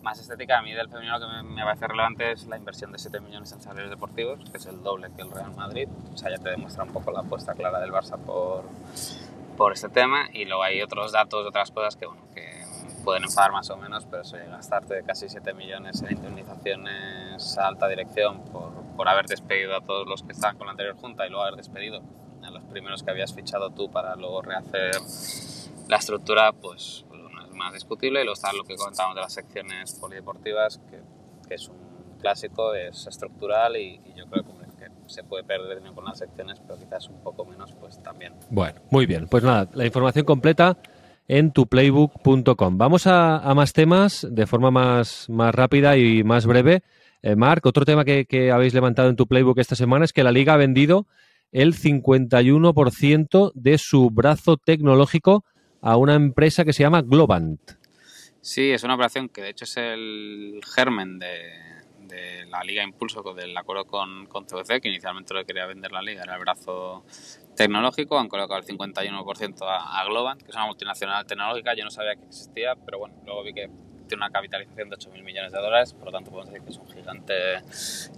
más 0.03 0.19
estética, 0.19 0.59
a 0.59 0.63
mí 0.63 0.73
del 0.73 0.89
femenino 0.89 1.19
lo 1.19 1.27
que 1.27 1.43
me, 1.43 1.63
parece 1.63 1.87
relevante 1.87 2.33
es 2.33 2.47
la 2.47 2.57
inversión 2.57 2.93
de 2.93 2.99
7 2.99 3.21
millones 3.21 3.53
en 3.53 3.61
salarios 3.61 3.91
deportivos, 3.91 4.39
que 4.51 4.57
es 4.57 4.67
el 4.67 4.83
doble 4.83 5.09
que 5.15 5.23
el 5.23 5.31
Real 5.31 5.55
Madrid. 5.55 5.89
O 6.13 6.17
sea, 6.17 6.31
ya 6.31 6.39
te 6.39 6.51
demuestra 6.51 6.85
un 6.85 6.93
poco 6.93 7.11
la 7.13 7.21
apuesta 7.21 7.55
clara 7.55 7.81
del 7.81 7.93
Barça 7.93 8.19
por, 8.19 8.65
por 9.57 9.73
este 9.73 9.89
tema. 9.89 10.29
Y 10.33 10.45
luego 10.45 10.63
hay 10.63 10.83
otros 10.83 11.13
datos, 11.13 11.47
otras 11.47 11.71
cosas 11.71 11.97
que, 11.97 12.07
bueno, 12.07 12.23
que 12.35 12.65
pueden 13.05 13.25
enfadar 13.25 13.53
más 13.53 13.71
o 13.71 13.77
menos, 13.77 14.07
pero 14.11 14.23
eso, 14.23 14.37
gastarte 14.51 15.03
casi 15.05 15.29
7 15.29 15.55
millones 15.55 16.03
en 16.03 16.17
indemnizaciones 16.17 17.59
a 17.59 17.69
alta 17.69 17.89
dirección 17.89 18.45
por, 18.45 18.73
por 18.97 19.09
haber 19.09 19.27
despedido 19.27 19.77
a 19.77 19.81
todos 19.81 20.07
los 20.07 20.23
que 20.23 20.33
estaban 20.33 20.57
con 20.57 20.67
la 20.67 20.73
anterior 20.73 20.97
junta 20.97 21.27
y 21.27 21.31
luego 21.31 21.43
haber 21.45 21.57
despedido 21.57 22.03
a 22.43 22.51
los 22.51 22.63
primeros 22.65 23.03
que 23.03 23.11
habías 23.11 23.35
fichado 23.35 23.71
tú 23.71 23.91
para 23.91 24.17
luego 24.17 24.43
rehacer 24.43 24.97
la 25.89 25.97
estructura, 25.97 26.53
pues 26.53 27.05
discutible. 27.71 28.21
Y 28.21 28.25
luego 28.25 28.35
está 28.35 28.53
lo 28.53 28.65
que 28.65 28.77
comentábamos 28.77 29.17
de 29.17 29.23
las 29.23 29.33
secciones 29.33 29.93
polideportivas, 30.01 30.79
que, 30.91 31.01
que 31.47 31.55
es 31.55 31.69
un 31.69 31.93
clásico, 32.23 32.75
es 32.75 33.07
estructural 33.07 33.77
y, 33.77 34.01
yo 34.17 34.25
creo 34.27 34.45
que, 34.45 34.53
se 35.07 35.25
puede 35.25 35.45
perder 35.45 35.77
dinero 35.77 35.95
con 35.95 36.07
las 36.07 36.19
secciones, 36.19 36.59
pero 36.61 36.79
quizás 36.79 37.07
un 37.09 37.23
poco 37.23 37.45
menos, 37.45 37.75
pues 37.79 38.03
también. 38.03 38.33
Bueno, 38.49 38.81
muy 38.91 39.05
bien. 39.05 39.27
Pues 39.29 39.45
nada, 39.45 39.69
la 39.75 39.85
información 39.85 40.25
completa 40.25 40.79
en 41.29 41.53
tuplaybook.com. 41.53 42.79
Vamos 42.79 43.07
a, 43.07 43.53
más 43.55 43.75
temas 43.75 44.27
de 44.31 44.47
forma 44.47 44.71
más, 44.71 45.29
más 45.29 45.55
rápida 45.55 45.99
y 45.99 46.25
más 46.25 46.47
breve. 46.47 46.83
Eh, 47.21 47.37
Marc, 47.37 47.67
otro 47.67 47.85
tema 47.85 48.07
que, 48.07 48.25
que, 48.25 48.51
habéis 48.51 48.73
levantado 48.73 49.11
en 49.11 49.17
tu 49.17 49.27
playbook 49.27 49.59
esta 49.59 49.75
semana 49.75 50.07
es 50.07 50.15
que 50.15 50.25
la 50.25 50.33
liga 50.33 50.55
ha 50.55 50.57
vendido 50.57 51.07
el 51.51 51.75
51% 51.75 53.53
de 53.55 53.79
su 53.79 54.11
brazo 54.11 54.57
tecnológico 54.57 55.45
a 55.83 55.97
una 55.97 56.15
empresa 56.15 56.65
que 56.65 56.73
se 56.73 56.85
llama 56.85 57.03
Globant. 57.03 57.61
Sí, 58.41 58.71
es 58.71 58.83
una 58.83 58.95
operación 58.95 59.29
que 59.29 59.43
de 59.43 59.51
hecho 59.51 59.65
es 59.65 59.77
el 59.77 60.61
germen 60.75 61.19
de, 61.19 61.61
la 62.51 62.63
Liga 62.65 62.83
Impulso 62.83 63.23
del 63.35 63.57
acuerdo 63.57 63.87
con, 63.87 64.27
con 64.27 64.45
CVC, 64.45 64.83
que 64.83 64.89
inicialmente 64.89 65.33
lo 65.33 65.41
que 65.41 65.47
quería 65.47 65.65
vender 65.65 65.91
la 65.91 66.03
Liga 66.03 66.23
era 66.23 66.35
el 66.35 66.41
brazo 66.41 67.03
tecnológico, 67.57 68.19
han 68.19 68.29
colocado 68.29 68.61
el 68.61 68.67
51% 68.67 69.63
a, 69.63 69.99
a, 69.99 70.05
Globant, 70.05 70.43
que 70.43 70.51
es 70.51 70.55
una 70.55 70.67
multinacional 70.67 71.25
tecnológica, 71.25 71.75
yo 71.75 71.85
no 71.85 71.91
sabía 71.91 72.15
que 72.17 72.27
existía, 72.27 72.75
pero 72.77 72.99
bueno, 72.99 73.15
luego 73.25 73.43
vi 73.43 73.55
que 73.55 73.71
tiene 74.07 74.27
una 74.27 74.31
capitalización 74.31 74.91
de 74.91 74.97
8.000 74.97 75.23
millones 75.23 75.53
de 75.53 75.59
dólares, 75.59 75.95
por 75.95 76.07
lo 76.07 76.13
tanto 76.13 76.31
podemos 76.31 76.53
decir 76.53 76.67
que 76.67 76.73
es 76.73 76.79
un 76.79 76.89
gigante 76.91 77.35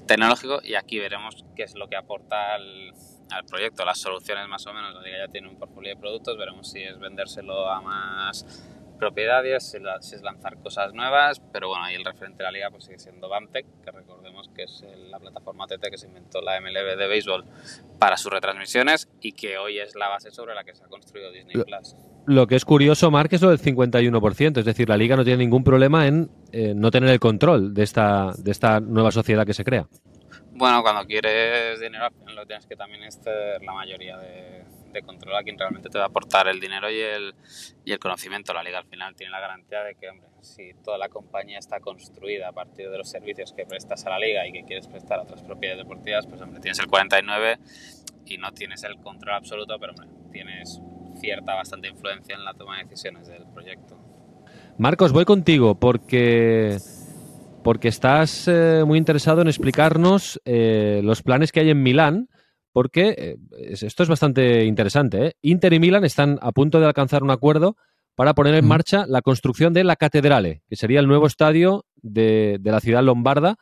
tecnológico 0.07 0.61
y 0.64 0.74
aquí 0.74 0.98
veremos 0.98 1.44
qué 1.55 1.62
es 1.62 1.77
lo 1.77 1.88
que 1.88 1.94
aporta 1.94 2.55
al 2.55 2.92
al 3.30 3.44
proyecto, 3.44 3.84
las 3.84 3.98
soluciones 3.98 4.48
más 4.48 4.66
o 4.66 4.72
menos, 4.72 4.94
la 4.94 5.02
liga 5.02 5.18
ya 5.26 5.30
tiene 5.30 5.48
un 5.48 5.56
portfolio 5.56 5.94
de 5.94 6.00
productos, 6.00 6.37
veremos 6.37 6.70
si 6.70 6.82
es 6.82 6.98
vendérselo 6.98 7.68
a 7.68 7.80
más 7.80 8.64
propiedades, 8.98 9.70
si, 9.70 10.14
es 10.14 10.22
lanzar 10.22 10.56
cosas 10.58 10.94
nuevas, 10.94 11.40
pero 11.52 11.68
bueno, 11.68 11.84
ahí 11.84 11.94
el 11.94 12.04
referente 12.04 12.38
de 12.38 12.44
la 12.44 12.52
liga 12.52 12.70
pues 12.70 12.84
sigue 12.84 12.98
siendo 12.98 13.28
Bamtec, 13.28 13.66
que 13.84 13.90
recordemos 13.90 14.48
que 14.54 14.64
es 14.64 14.84
la 15.10 15.18
plataforma 15.18 15.66
TT 15.66 15.90
que 15.90 15.98
se 15.98 16.06
inventó 16.06 16.40
la 16.40 16.60
MLB 16.60 16.96
de 16.96 17.06
béisbol 17.06 17.44
para 17.98 18.16
sus 18.16 18.32
retransmisiones 18.32 19.08
y 19.20 19.32
que 19.32 19.58
hoy 19.58 19.78
es 19.78 19.94
la 19.94 20.08
base 20.08 20.30
sobre 20.30 20.54
la 20.54 20.64
que 20.64 20.74
se 20.74 20.84
ha 20.84 20.88
construido 20.88 21.30
Disney 21.32 21.62
Plus. 21.64 21.96
Lo 22.26 22.46
que 22.46 22.56
es 22.56 22.64
curioso, 22.64 23.10
Mark, 23.10 23.28
es 23.32 23.42
lo 23.42 23.50
del 23.50 23.60
51%. 23.60 24.58
Es 24.58 24.64
decir, 24.64 24.88
la 24.88 24.96
liga 24.96 25.16
no 25.16 25.24
tiene 25.24 25.44
ningún 25.44 25.62
problema 25.62 26.06
en 26.06 26.30
eh, 26.52 26.72
no 26.74 26.90
tener 26.90 27.10
el 27.10 27.20
control 27.20 27.74
de 27.74 27.82
esta, 27.82 28.32
de 28.38 28.50
esta 28.50 28.80
nueva 28.80 29.10
sociedad 29.10 29.44
que 29.44 29.52
se 29.52 29.64
crea. 29.64 29.87
Bueno, 30.53 30.83
cuando 30.83 31.07
quieres 31.07 31.81
dinero, 31.81 32.09
lo 32.35 32.47
tienes 32.47 32.66
que 32.66 32.77
también 32.77 33.03
estar 33.03 33.62
la 33.62 33.73
mayoría 33.73 34.16
de, 34.18 34.64
de 34.94 35.03
control 35.03 35.37
a 35.37 35.42
quien 35.42 35.59
realmente 35.59 35.90
te 35.90 35.99
va 35.99 36.05
a 36.05 36.07
aportar 36.07 36.49
el 36.49 36.61
dinero 36.61 36.90
y 36.90 37.01
el, 37.01 37.35
y 37.85 37.92
el 37.92 37.99
conocimiento. 37.99 38.55
La 38.55 38.62
liga 38.62 38.79
al 38.79 38.87
final 38.87 39.14
tiene 39.14 39.33
la 39.33 39.40
garantía 39.40 39.83
de 39.83 39.94
que, 39.97 40.09
hombre, 40.09 40.29
si 40.40 40.73
toda 40.83 40.97
la 40.97 41.09
compañía 41.09 41.59
está 41.59 41.81
construida 41.81 42.49
a 42.49 42.53
partir 42.53 42.88
de 42.90 42.97
los 42.97 43.11
servicios 43.11 43.53
que 43.53 43.66
prestas 43.66 44.07
a 44.07 44.11
la 44.11 44.18
liga 44.18 44.47
y 44.47 44.53
que 44.53 44.64
quieres 44.64 44.88
prestar 44.88 45.18
a 45.18 45.23
otras 45.23 45.42
propiedades 45.42 45.85
deportivas, 45.85 46.27
pues 46.27 46.40
hombre, 46.40 46.61
tienes 46.61 46.79
el 46.79 46.87
49 46.87 47.59
y 48.27 48.38
no 48.38 48.53
tienes 48.53 48.85
el 48.85 48.97
control 48.99 49.35
absoluto, 49.35 49.77
pero 49.79 49.92
hombre, 49.92 50.09
tienes 50.33 50.81
cierta, 51.16 51.55
bastante 51.55 51.88
influencia 51.88 52.35
en 52.35 52.44
la 52.44 52.55
toma 52.55 52.79
de 52.79 52.85
decisiones 52.85 53.29
del 53.29 53.47
proyecto. 53.47 53.99
Marcos, 54.79 55.12
voy 55.12 55.25
contigo 55.25 55.77
porque 55.77 56.79
porque 57.64 57.88
estás 57.88 58.46
eh, 58.46 58.85
muy 58.87 58.98
interesado 58.98 59.42
en 59.42 59.48
explicarnos 59.48 60.40
eh, 60.44 61.00
los 61.03 61.22
planes 61.22 61.50
que 61.50 61.61
hay 61.61 61.70
en 61.70 61.83
Milán 61.83 62.29
porque 62.74 63.14
eh, 63.16 63.37
esto 63.83 64.03
es 64.03 64.09
bastante 64.09 64.64
interesante. 64.64 65.27
¿eh? 65.27 65.33
Inter 65.42 65.72
y 65.72 65.79
Milan 65.79 66.05
están 66.05 66.38
a 66.42 66.50
punto 66.50 66.81
de 66.81 66.87
alcanzar 66.87 67.22
un 67.22 67.31
acuerdo 67.31 67.77
para 68.16 68.35
poner 68.35 68.55
en 68.57 68.66
marcha 68.66 69.07
la 69.07 69.22
construcción 69.22 69.72
de 69.72 69.85
la 69.85 69.94
Catedrale, 69.94 70.62
que 70.68 70.77
sería 70.77 70.98
el 70.98 71.07
nuevo 71.07 71.27
estadio 71.27 71.85
de, 72.03 72.59
de 72.61 72.70
la 72.72 72.81
ciudad 72.81 73.03
lombarda 73.03 73.57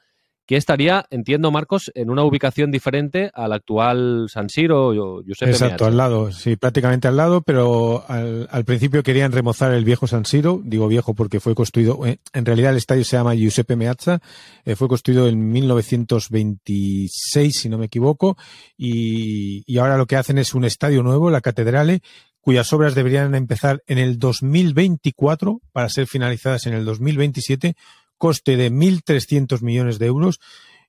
que 0.53 0.59
estaría, 0.59 1.07
entiendo 1.09 1.51
Marcos, 1.51 1.91
en 1.95 2.11
una 2.11 2.25
ubicación 2.25 2.71
diferente 2.71 3.31
al 3.33 3.55
actual 3.55 4.27
San 4.29 4.51
Siro 4.51 4.89
o 4.89 5.23
Giuseppe 5.23 5.53
Exacto, 5.53 5.85
Meazza. 5.85 5.87
al 5.87 5.97
lado, 5.97 6.31
sí, 6.31 6.57
prácticamente 6.57 7.09
al 7.09 7.17
lado, 7.17 7.41
pero 7.41 8.05
al, 8.07 8.47
al, 8.51 8.65
principio 8.67 9.03
querían 9.03 9.33
remozar 9.33 9.73
el 9.73 9.83
viejo 9.83 10.07
San 10.07 10.27
Siro, 10.27 10.61
digo 10.63 10.89
viejo 10.89 11.15
porque 11.15 11.41
fue 11.41 11.55
construido, 11.55 12.05
eh, 12.05 12.19
en 12.35 12.45
realidad 12.45 12.73
el 12.73 12.77
estadio 12.77 13.03
se 13.03 13.17
llama 13.17 13.35
Giuseppe 13.35 13.77
Meazza, 13.77 14.21
eh, 14.67 14.77
fue 14.77 14.89
construido 14.89 15.27
en 15.27 15.53
1926, 15.53 17.57
si 17.57 17.71
no 17.71 17.79
me 17.79 17.87
equivoco, 17.87 18.37
y, 18.77 19.65
y 19.67 19.79
ahora 19.79 19.97
lo 19.97 20.05
que 20.05 20.17
hacen 20.17 20.37
es 20.37 20.53
un 20.53 20.67
estadio 20.67 21.03
nuevo, 21.03 21.31
la 21.31 21.41
Catedrale, 21.41 22.03
cuyas 22.43 22.71
obras 22.75 22.95
deberían 22.95 23.35
empezar 23.35 23.83
en 23.87 23.97
el 23.97 24.19
2024 24.19 25.63
para 25.73 25.89
ser 25.89 26.07
finalizadas 26.07 26.67
en 26.67 26.75
el 26.75 26.85
2027 26.85 27.75
coste 28.23 28.57
de 28.57 28.71
1.300 28.71 29.63
millones 29.63 29.99
de 29.99 30.07
euros 30.07 30.39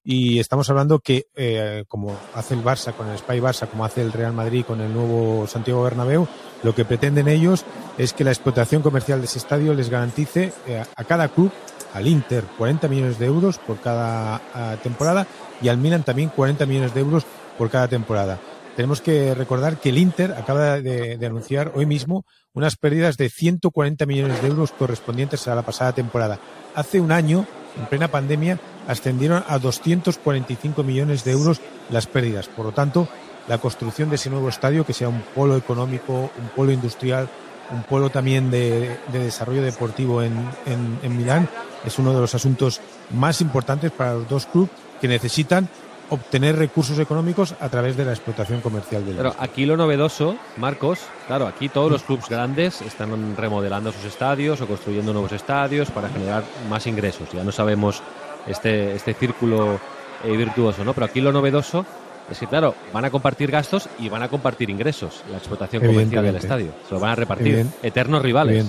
y 0.04 0.38
estamos 0.38 0.70
hablando 0.70 1.00
que, 1.00 1.26
eh, 1.36 1.84
como 1.88 2.16
hace 2.36 2.54
el 2.54 2.64
Barça 2.64 2.94
con 2.94 3.10
el 3.10 3.18
Spy 3.18 3.40
Barça, 3.40 3.68
como 3.68 3.86
hace 3.86 4.04
el 4.04 4.14
Real 4.14 4.34
Madrid 4.34 4.64
con 4.64 4.82
el 4.82 4.94
nuevo 4.94 5.48
Santiago 5.48 5.82
Bernabéu, 5.82 6.28
lo 6.62 6.76
que 6.76 6.86
pretenden 6.86 7.28
ellos 7.28 7.66
es 7.98 8.14
que 8.14 8.24
la 8.24 8.30
explotación 8.30 8.84
comercial 8.84 9.18
de 9.18 9.26
ese 9.26 9.40
estadio 9.40 9.74
les 9.74 9.90
garantice 9.90 10.54
eh, 10.68 10.84
a 10.96 11.04
cada 11.06 11.28
club, 11.28 11.52
al 11.96 12.06
Inter 12.06 12.44
40 12.56 12.88
millones 12.88 13.18
de 13.18 13.26
euros 13.26 13.58
por 13.58 13.80
cada 13.80 14.40
temporada 14.84 15.26
y 15.60 15.70
al 15.70 15.80
Milan 15.80 16.04
también 16.04 16.30
40 16.30 16.68
millones 16.68 16.94
de 16.94 17.02
euros 17.02 17.26
por 17.58 17.72
cada 17.72 17.88
temporada. 17.88 18.40
Tenemos 18.76 19.02
que 19.02 19.36
recordar 19.36 19.78
que 19.78 19.90
el 19.90 20.00
Inter 20.00 20.34
acaba 20.34 20.82
de, 20.82 21.20
anunciar 21.24 21.72
hoy 21.76 21.86
mismo 21.86 22.26
unas 22.54 22.76
pérdidas 22.76 23.18
de 23.18 23.30
140 23.30 24.06
millones 24.08 24.42
de 24.42 24.48
euros 24.48 24.72
correspondientes 24.72 25.48
a 25.48 25.56
la 25.56 25.62
pasada 25.62 25.94
temporada. 25.94 26.40
Hace 26.74 27.00
un 27.00 27.12
año, 27.12 27.46
en 27.78 27.86
plena 27.86 28.08
pandemia, 28.08 28.60
ascendieron 28.88 29.44
a 29.48 29.60
245 29.60 30.84
millones 30.84 31.24
de 31.24 31.32
euros 31.32 31.62
las 31.92 32.08
pérdidas. 32.08 32.48
Por 32.48 32.66
lo 32.66 32.72
tanto, 32.72 33.08
la 33.48 33.60
construcción 33.60 34.10
de 34.10 34.16
ese 34.16 34.32
nuevo 34.32 34.50
estadio, 34.50 34.86
que 34.86 34.94
sea 34.94 35.10
un 35.10 35.22
polo 35.36 35.56
económico, 35.56 36.14
un 36.14 36.50
polo 36.56 36.72
industrial, 36.72 37.30
un 37.72 37.84
polo 37.84 38.10
también 38.10 38.50
de, 38.50 38.98
de 39.12 39.20
desarrollo 39.20 39.62
deportivo 39.62 40.24
en, 40.24 40.34
en 40.66 41.18
Milán, 41.18 41.48
es 41.86 42.00
uno 42.00 42.14
de 42.14 42.22
los 42.22 42.34
asuntos 42.34 42.82
más 43.12 43.40
importantes 43.42 43.92
para 43.92 44.16
los 44.16 44.28
dos 44.28 44.46
clubes 44.48 44.72
que 45.00 45.08
necesitan 45.08 45.70
obtener 46.10 46.56
recursos 46.58 47.00
económicos 47.00 47.56
a 47.60 47.70
través 47.70 47.98
de 47.98 48.06
la 48.06 48.12
explotación 48.12 48.62
comercial 48.62 49.06
del 49.06 49.16
Pero 49.16 49.36
aquí 49.40 49.66
lo 49.66 49.78
novedoso, 49.78 50.36
Marcos, 50.58 51.00
claro, 51.28 51.48
aquí 51.48 51.70
todos 51.70 51.92
los 51.92 52.04
clubes 52.04 52.30
grandes 52.30 52.82
están 52.82 53.36
remodelando 53.36 53.92
sus 53.92 54.06
estadios 54.06 54.62
o 54.62 54.68
construyendo 54.68 55.14
nuevos 55.14 55.32
estadios 55.32 55.90
para 55.92 56.10
generar 56.10 56.44
más 56.70 56.86
ingresos. 56.88 57.30
Ya 57.34 57.44
no 57.44 57.52
sabemos 57.52 58.02
este, 58.48 58.94
este 58.96 59.14
círculo 59.14 59.80
eh, 60.24 60.38
virtuoso, 60.38 60.84
¿no? 60.84 60.94
Pero 60.94 61.06
aquí 61.06 61.22
lo 61.22 61.32
novedoso 61.32 61.86
es 62.30 62.40
que, 62.40 62.48
claro, 62.48 62.76
van 62.94 63.06
a 63.06 63.10
compartir 63.10 63.52
gastos 63.52 63.90
y 64.00 64.10
van 64.10 64.24
a 64.24 64.30
compartir 64.30 64.70
ingresos, 64.70 65.24
la 65.30 65.38
explotación 65.38 65.86
comercial 65.86 66.24
del 66.24 66.36
estadio. 66.36 66.72
Se 66.88 66.94
lo 66.94 67.00
van 67.00 67.12
a 67.12 67.16
repartir. 67.16 67.66
Eternos 67.82 68.22
rivales. 68.22 68.66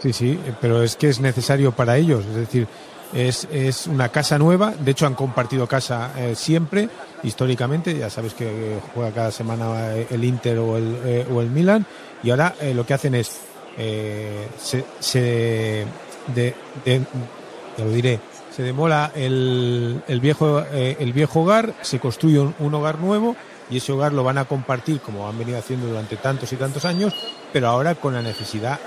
Sí, 0.00 0.12
sí, 0.12 0.38
pero 0.60 0.82
es 0.82 0.96
que 0.96 1.08
es 1.08 1.20
necesario 1.20 1.72
para 1.72 1.96
ellos. 1.96 2.26
Es 2.26 2.34
decir, 2.34 2.66
es, 3.14 3.46
es, 3.50 3.86
una 3.86 4.08
casa 4.08 4.38
nueva, 4.38 4.72
de 4.72 4.90
hecho 4.90 5.06
han 5.06 5.14
compartido 5.14 5.66
casa 5.66 6.10
eh, 6.16 6.34
siempre, 6.34 6.88
históricamente, 7.22 7.96
ya 7.96 8.10
sabes 8.10 8.34
que 8.34 8.78
juega 8.92 9.12
cada 9.12 9.30
semana 9.30 9.94
el 9.94 10.24
Inter 10.24 10.58
o 10.58 10.76
el, 10.76 10.98
eh, 11.04 11.26
o 11.32 11.40
el 11.40 11.48
Milan, 11.48 11.86
y 12.22 12.30
ahora 12.30 12.54
eh, 12.60 12.74
lo 12.74 12.84
que 12.84 12.94
hacen 12.94 13.14
es, 13.14 13.40
se, 13.76 14.84
se 14.98 15.86
de, 16.34 16.54
lo 17.78 17.90
diré, 17.90 18.20
se 18.54 18.62
demola 18.62 19.12
el, 19.14 20.02
el 20.06 20.20
viejo, 20.20 20.64
el 20.72 21.12
viejo 21.12 21.40
hogar, 21.40 21.74
se 21.82 21.98
construye 21.98 22.38
un 22.38 22.74
hogar 22.74 22.98
nuevo, 22.98 23.36
y 23.70 23.78
ese 23.78 23.92
hogar 23.92 24.12
lo 24.12 24.24
van 24.24 24.38
a 24.38 24.44
compartir 24.44 25.00
como 25.00 25.28
han 25.28 25.38
venido 25.38 25.58
haciendo 25.58 25.86
durante 25.86 26.16
tantos 26.16 26.52
y 26.52 26.56
tantos 26.56 26.84
años, 26.84 27.14
pero 27.52 27.68
ahora 27.68 27.94
con 27.94 28.14
la 28.14 28.22
necesidad 28.22 28.78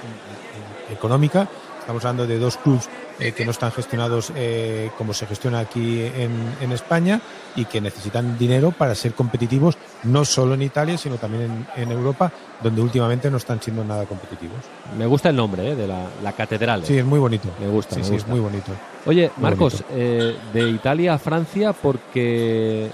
económica. 0.90 1.48
Estamos 1.88 2.04
hablando 2.04 2.28
de 2.28 2.38
dos 2.38 2.58
clubes 2.58 2.90
eh, 3.18 3.32
que 3.32 3.46
no 3.46 3.52
están 3.52 3.72
gestionados 3.72 4.34
eh, 4.36 4.92
como 4.98 5.14
se 5.14 5.26
gestiona 5.26 5.60
aquí 5.60 6.02
en, 6.02 6.34
en, 6.60 6.74
España 6.74 7.22
y 7.56 7.64
que 7.64 7.80
necesitan 7.80 8.38
dinero 8.38 8.74
para 8.74 8.94
ser 8.94 9.14
competitivos 9.14 9.78
no 10.04 10.26
solo 10.26 10.56
en 10.56 10.64
Italia, 10.64 10.98
sino 10.98 11.16
también 11.16 11.66
en, 11.78 11.84
en 11.84 11.92
Europa, 11.94 12.30
donde 12.62 12.82
últimamente 12.82 13.32
no 13.32 13.38
están 13.38 13.62
siendo 13.62 13.86
nada 13.86 14.06
competitivos. 14.06 14.58
Me 14.98 15.06
gusta 15.06 15.30
el 15.30 15.38
nombre 15.38 15.72
eh, 15.72 15.76
de 15.78 15.88
la, 15.88 16.10
la, 16.22 16.34
catedral. 16.34 16.84
Sí, 16.84 16.98
es 16.98 17.06
muy 17.06 17.20
bonito. 17.20 17.48
Me 17.58 17.70
gusta. 17.70 17.96
Sí, 17.96 18.02
me 18.02 18.06
sí, 18.06 18.12
gusta. 18.16 18.26
es 18.28 18.32
muy 18.34 18.42
bonito. 18.42 18.72
Oye, 19.06 19.32
muy 19.38 19.44
Marcos, 19.44 19.82
bonito. 19.90 20.40
de 20.52 20.70
Italia 20.70 21.14
a 21.14 21.20
Francia, 21.20 21.72
porque 21.72 22.92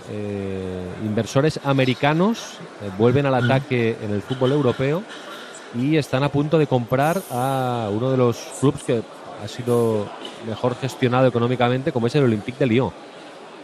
inversores 1.04 1.60
americanos 1.64 2.60
vuelven 3.00 3.26
al 3.26 3.34
ataque 3.34 3.98
en 4.04 4.12
el 4.12 4.22
fútbol 4.22 4.52
europeo 4.52 5.02
y 5.76 5.98
están 5.98 6.24
a 6.24 6.30
punto 6.30 6.58
de 6.58 6.68
comprar 6.68 7.22
a 7.32 7.90
uno 7.92 8.12
de 8.12 8.18
los 8.18 8.38
clubes 8.60 8.84
que 8.84 9.02
ha 9.44 9.48
sido 9.48 10.08
mejor 10.48 10.76
gestionado 10.76 11.28
económicamente, 11.28 11.92
como 11.92 12.08
es 12.08 12.16
el 12.16 12.24
Olympique 12.24 12.60
de 12.60 12.68
Lyon. 12.68 12.92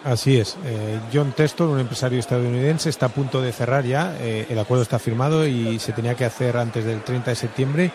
Así 0.04 0.38
es. 0.38 0.58
Eh, 0.66 1.00
John 1.14 1.34
Testor, 1.34 1.70
un 1.70 1.80
empresario 1.80 2.20
estadounidense, 2.20 2.90
está 2.90 3.08
a 3.08 3.10
punto 3.10 3.42
de 3.42 3.52
cerrar 3.52 3.84
ya. 3.86 4.16
Eh, 4.22 4.48
el 4.50 4.58
acuerdo 4.58 4.84
está 4.84 4.98
firmado 4.98 5.46
y 5.46 5.78
se 5.80 5.92
tenía 5.92 6.16
que 6.16 6.26
hacer 6.26 6.56
antes 6.58 6.86
del 6.86 7.02
30 7.02 7.32
de 7.32 7.36
septiembre 7.36 7.92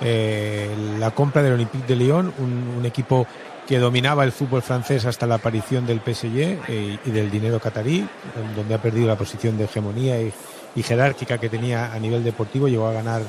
eh, 0.00 0.70
la 0.98 1.10
compra 1.10 1.42
del 1.42 1.54
Olympique 1.54 1.86
de 1.86 1.96
Lyon, 1.96 2.32
un, 2.38 2.86
equipo 2.86 3.26
que 3.66 3.78
dominaba 3.78 4.22
el 4.24 4.30
fútbol 4.30 4.62
francés 4.62 5.04
hasta 5.04 5.26
la 5.26 5.34
aparición 5.34 5.84
del 5.84 6.00
PSG 6.00 6.58
y 7.04 7.10
del 7.10 7.30
dinero 7.30 7.60
catarí, 7.60 8.08
donde 8.56 8.74
ha 8.74 8.80
perdido 8.80 9.08
la 9.08 9.16
posición 9.16 9.58
de 9.58 9.64
hegemonía 9.64 10.18
y 10.22 10.82
jerárquica 10.82 11.36
que 11.36 11.50
tenía 11.50 11.92
a 11.92 11.98
nivel 11.98 12.24
deportivo. 12.24 12.68
Llegó 12.68 12.86
a 12.86 12.92
ganar 12.92 13.20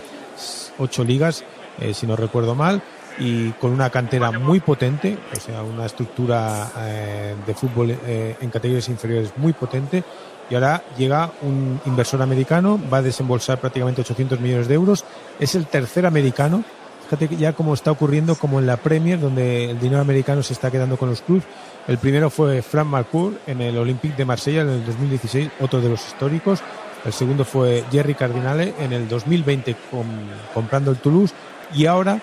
ocho 0.78 1.04
ligas, 1.04 1.44
eh, 1.80 1.94
si 1.94 2.08
no 2.08 2.16
recuerdo 2.16 2.56
mal, 2.56 2.82
y 3.20 3.52
con 3.52 3.72
una 3.72 3.90
cantera 3.90 4.32
muy 4.32 4.60
potente, 4.60 5.18
o 5.36 5.40
sea, 5.40 5.62
una 5.62 5.86
estructura 5.86 6.72
eh, 6.78 7.36
de 7.46 7.54
fútbol 7.54 7.92
eh, 7.92 8.38
en 8.40 8.50
categorías 8.50 8.88
inferiores 8.90 9.34
muy 9.36 9.54
potente. 9.54 10.04
Y 10.50 10.56
ahora 10.56 10.84
llega 10.98 11.32
un 11.44 11.80
inversor 11.86 12.22
americano, 12.22 12.80
va 12.92 12.98
a 12.98 13.02
desembolsar 13.02 13.60
prácticamente 13.60 14.02
800 14.02 14.40
millones 14.40 14.68
de 14.68 14.74
euros. 14.74 15.06
Es 15.40 15.54
el 15.54 15.68
tercer 15.68 16.06
americano. 16.06 16.64
Fíjate 17.04 17.36
ya 17.36 17.54
como 17.54 17.74
está 17.74 17.92
ocurriendo 17.92 18.36
como 18.36 18.60
en 18.60 18.66
la 18.66 18.78
Premier, 18.78 19.20
donde 19.20 19.72
el 19.72 19.80
dinero 19.80 20.02
americano 20.02 20.42
se 20.42 20.54
está 20.54 20.72
quedando 20.72 20.98
con 20.98 21.10
los 21.10 21.22
clubes. 21.22 21.44
El 21.88 21.98
primero 21.98 22.30
fue 22.30 22.62
Frank 22.62 22.88
Marcourt 22.88 23.38
en 23.48 23.62
el 23.62 23.78
Olympique 23.78 24.16
de 24.16 24.26
Marsella 24.26 24.62
en 24.62 24.70
el 24.70 24.86
2016, 24.86 25.50
otro 25.60 25.82
de 25.82 25.90
los 25.90 26.06
históricos. 26.08 26.62
El 27.06 27.14
segundo 27.14 27.46
fue 27.46 27.84
Jerry 27.92 28.14
Cardinale 28.14 28.74
en 28.80 28.94
el 28.94 29.08
2020 29.08 29.76
con, 29.90 30.08
comprando 30.54 30.92
el 30.92 30.98
Toulouse. 30.98 31.34
Y 31.74 31.86
ahora 31.86 32.20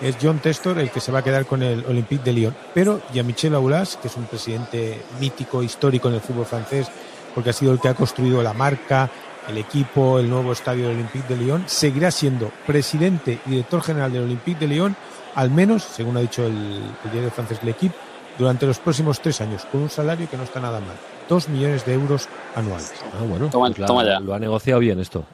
es 0.00 0.16
John 0.20 0.38
Testor 0.38 0.78
el 0.78 0.90
que 0.90 1.00
se 1.00 1.12
va 1.12 1.20
a 1.20 1.24
quedar 1.24 1.46
con 1.46 1.62
el 1.62 1.84
Olympique 1.86 2.24
de 2.24 2.32
Lyon. 2.32 2.56
Pero 2.74 3.00
Jean-Michel 3.12 3.54
Aulas, 3.54 3.96
que 3.96 4.08
es 4.08 4.16
un 4.16 4.24
presidente 4.24 5.00
mítico, 5.20 5.62
histórico 5.62 6.08
en 6.08 6.14
el 6.14 6.20
fútbol 6.20 6.46
francés, 6.46 6.88
porque 7.34 7.50
ha 7.50 7.52
sido 7.52 7.72
el 7.72 7.80
que 7.80 7.88
ha 7.88 7.94
construido 7.94 8.42
la 8.42 8.52
marca, 8.52 9.10
el 9.48 9.58
equipo, 9.58 10.18
el 10.18 10.28
nuevo 10.30 10.52
estadio 10.52 10.88
del 10.88 10.96
Olympique 10.96 11.28
de 11.28 11.36
Lyon, 11.36 11.64
seguirá 11.66 12.10
siendo 12.10 12.52
presidente 12.66 13.40
y 13.46 13.50
director 13.50 13.82
general 13.82 14.12
del 14.12 14.24
Olympique 14.24 14.60
de 14.60 14.68
Lyon, 14.68 14.96
al 15.34 15.50
menos, 15.50 15.82
según 15.82 16.16
ha 16.16 16.20
dicho 16.20 16.44
el, 16.44 16.80
el 17.04 17.10
diario 17.10 17.30
francés 17.30 17.58
L'Equipe, 17.62 17.94
durante 18.38 18.66
los 18.66 18.78
próximos 18.78 19.20
tres 19.20 19.40
años, 19.40 19.64
con 19.70 19.82
un 19.82 19.90
salario 19.90 20.28
que 20.28 20.36
no 20.36 20.44
está 20.44 20.60
nada 20.60 20.80
mal. 20.80 20.96
Dos 21.28 21.48
millones 21.48 21.84
de 21.86 21.94
euros 21.94 22.28
anuales. 22.54 22.92
Ah, 23.14 23.24
bueno, 23.28 23.48
toma, 23.48 23.66
pues 23.68 23.78
la, 23.78 23.86
toma 23.86 24.04
ya. 24.04 24.20
lo 24.20 24.34
ha 24.34 24.38
negociado 24.38 24.80
bien 24.80 25.00
esto. 25.00 25.24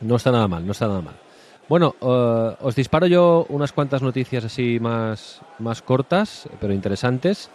No 0.00 0.16
está 0.16 0.30
nada 0.30 0.48
mal, 0.48 0.66
no 0.66 0.72
está 0.72 0.86
nada 0.86 1.00
mal. 1.00 1.14
Bueno, 1.68 1.94
eh, 2.00 2.56
os 2.60 2.74
disparo 2.74 3.06
yo 3.06 3.46
unas 3.48 3.72
cuantas 3.72 4.02
noticias 4.02 4.44
así 4.44 4.78
más, 4.80 5.40
más 5.58 5.80
cortas, 5.82 6.48
pero 6.60 6.72
interesantes. 6.74 7.48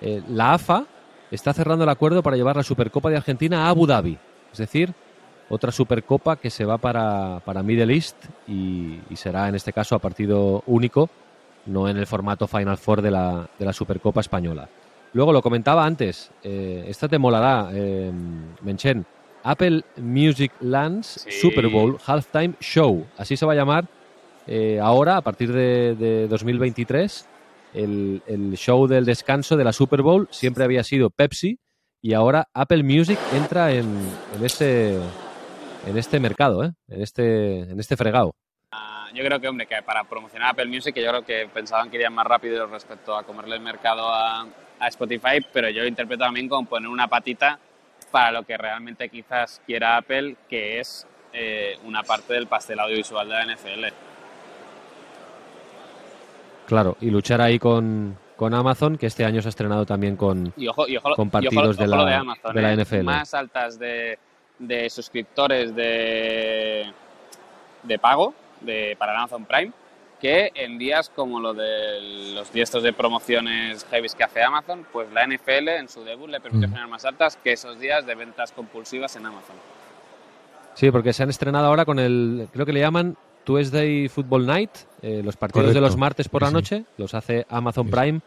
Eh, 0.00 0.22
la 0.28 0.54
AFA 0.54 0.84
está 1.30 1.52
cerrando 1.52 1.84
el 1.84 1.90
acuerdo 1.90 2.22
para 2.22 2.36
llevar 2.36 2.56
la 2.56 2.62
Supercopa 2.62 3.10
de 3.10 3.16
Argentina 3.16 3.66
a 3.66 3.68
Abu 3.70 3.86
Dhabi. 3.86 4.16
Es 4.52 4.58
decir, 4.58 4.94
otra 5.50 5.72
Supercopa 5.72 6.36
que 6.36 6.50
se 6.50 6.64
va 6.64 6.78
para, 6.78 7.40
para 7.44 7.62
Middle 7.62 7.92
East 7.94 8.16
y, 8.46 9.00
y 9.10 9.16
será 9.16 9.48
en 9.48 9.54
este 9.54 9.72
caso 9.72 9.94
a 9.94 9.98
partido 9.98 10.62
único, 10.66 11.10
no 11.66 11.88
en 11.88 11.96
el 11.96 12.06
formato 12.06 12.46
Final 12.46 12.78
Four 12.78 13.02
de 13.02 13.10
la, 13.10 13.48
de 13.58 13.64
la 13.66 13.72
Supercopa 13.72 14.20
española. 14.20 14.68
Luego 15.12 15.32
lo 15.32 15.42
comentaba 15.42 15.84
antes, 15.84 16.30
eh, 16.42 16.84
esta 16.88 17.08
te 17.08 17.18
molará, 17.18 17.70
eh, 17.72 18.12
Menchen. 18.62 19.04
Apple 19.44 19.82
Music 19.96 20.52
Lands 20.60 21.24
Sí. 21.28 21.30
Super 21.40 21.68
Bowl 21.68 21.96
Halftime 22.04 22.54
Show. 22.60 23.06
Así 23.16 23.36
se 23.36 23.46
va 23.46 23.52
a 23.52 23.56
llamar 23.56 23.86
eh, 24.46 24.78
ahora, 24.82 25.16
a 25.16 25.22
partir 25.22 25.52
de, 25.52 25.94
de 25.94 26.26
2023. 26.28 27.26
El, 27.74 28.22
el 28.26 28.56
show 28.56 28.86
del 28.86 29.04
descanso 29.04 29.56
de 29.56 29.64
la 29.64 29.72
Super 29.72 30.02
Bowl 30.02 30.26
siempre 30.30 30.64
había 30.64 30.82
sido 30.82 31.10
Pepsi 31.10 31.58
y 32.02 32.14
ahora 32.14 32.48
Apple 32.54 32.82
Music 32.82 33.18
entra 33.34 33.72
en, 33.72 33.86
en 34.36 34.44
este 34.44 34.96
en 35.86 35.96
este 35.96 36.18
mercado, 36.18 36.64
¿eh? 36.64 36.72
en 36.88 37.02
este 37.02 37.60
en 37.60 37.78
este 37.78 37.96
fregado. 37.96 38.34
Ah, 38.72 39.08
Yo 39.14 39.24
creo 39.24 39.38
que, 39.40 39.48
hombre, 39.48 39.66
que 39.66 39.82
para 39.82 40.04
promocionar 40.04 40.50
Apple 40.50 40.66
Music, 40.66 40.94
que 40.94 41.02
yo 41.02 41.10
creo 41.10 41.24
que 41.24 41.48
pensaban 41.52 41.88
que 41.90 41.96
irían 41.96 42.12
más 42.14 42.26
rápido 42.26 42.66
respecto 42.66 43.16
a 43.16 43.22
comerle 43.24 43.56
el 43.56 43.62
mercado 43.62 44.08
a, 44.08 44.46
a 44.80 44.88
Spotify, 44.88 45.44
pero 45.52 45.68
yo 45.70 45.82
lo 45.82 45.88
interpreto 45.88 46.24
también 46.24 46.48
como 46.48 46.68
poner 46.68 46.88
una 46.88 47.08
patita 47.08 47.58
para 48.10 48.32
lo 48.32 48.42
que 48.44 48.56
realmente 48.56 49.08
quizás 49.08 49.60
quiera 49.66 49.96
Apple, 49.96 50.36
que 50.48 50.80
es 50.80 51.06
eh, 51.32 51.76
una 51.84 52.02
parte 52.02 52.32
del 52.34 52.46
pastel 52.46 52.80
audiovisual 52.80 53.28
de 53.28 53.34
la 53.34 53.54
NFL. 53.54 53.84
Claro, 56.66 56.96
y 57.00 57.10
luchar 57.10 57.40
ahí 57.40 57.58
con, 57.58 58.16
con 58.36 58.52
Amazon, 58.54 58.98
que 58.98 59.06
este 59.06 59.24
año 59.24 59.40
se 59.40 59.48
ha 59.48 59.50
estrenado 59.50 59.86
también 59.86 60.16
con... 60.16 60.52
Y 60.56 60.68
ojo, 60.68 60.86
y 60.86 60.96
ojo, 60.98 61.14
Con 61.14 61.26
y 61.26 61.28
ojo- 61.28 61.32
partidos 61.32 61.76
de 61.78 61.84
ojo 61.86 61.96
la- 61.96 62.04
de, 62.10 62.14
Amazon, 62.14 62.54
de 62.54 62.62
la 62.62 62.72
¿eh? 62.72 62.76
NFL. 62.76 63.02
Más 63.04 63.32
altas 63.34 63.78
de, 63.78 64.18
de 64.58 64.90
suscriptores 64.90 65.74
de, 65.74 66.92
de 67.82 67.98
pago 67.98 68.34
de, 68.60 68.96
para 68.98 69.16
Amazon 69.18 69.44
Prime 69.46 69.72
que 70.20 70.50
en 70.54 70.78
días 70.78 71.10
como 71.14 71.38
lo 71.40 71.54
de 71.54 72.32
los 72.34 72.52
días 72.52 72.68
estos 72.68 72.82
de 72.82 72.92
promociones 72.92 73.84
heavy 73.90 74.08
que 74.16 74.24
hace 74.24 74.42
Amazon, 74.42 74.86
pues 74.92 75.10
la 75.12 75.24
NFL 75.26 75.68
en 75.68 75.88
su 75.88 76.02
debut 76.04 76.28
le 76.28 76.40
permitió 76.40 76.68
Mm. 76.68 76.70
generar 76.72 76.88
más 76.88 77.04
altas 77.04 77.36
que 77.36 77.52
esos 77.52 77.78
días 77.78 78.04
de 78.06 78.14
ventas 78.14 78.52
compulsivas 78.52 79.14
en 79.16 79.26
Amazon. 79.26 79.56
Sí, 80.74 80.90
porque 80.90 81.12
se 81.12 81.22
han 81.22 81.30
estrenado 81.30 81.66
ahora 81.66 81.84
con 81.84 81.98
el, 81.98 82.48
creo 82.52 82.64
que 82.66 82.72
le 82.72 82.80
llaman 82.80 83.16
Tuesday 83.44 84.08
Football 84.08 84.46
Night, 84.46 84.70
eh, 85.02 85.22
los 85.24 85.36
partidos 85.36 85.72
de 85.74 85.80
los 85.80 85.96
martes 85.96 86.28
por 86.28 86.42
la 86.42 86.48
Sí, 86.48 86.54
noche, 86.54 86.84
los 86.98 87.14
hace 87.14 87.46
Amazon 87.48 87.86
Sí, 87.86 87.92
sí. 87.92 87.96
Prime 87.98 88.20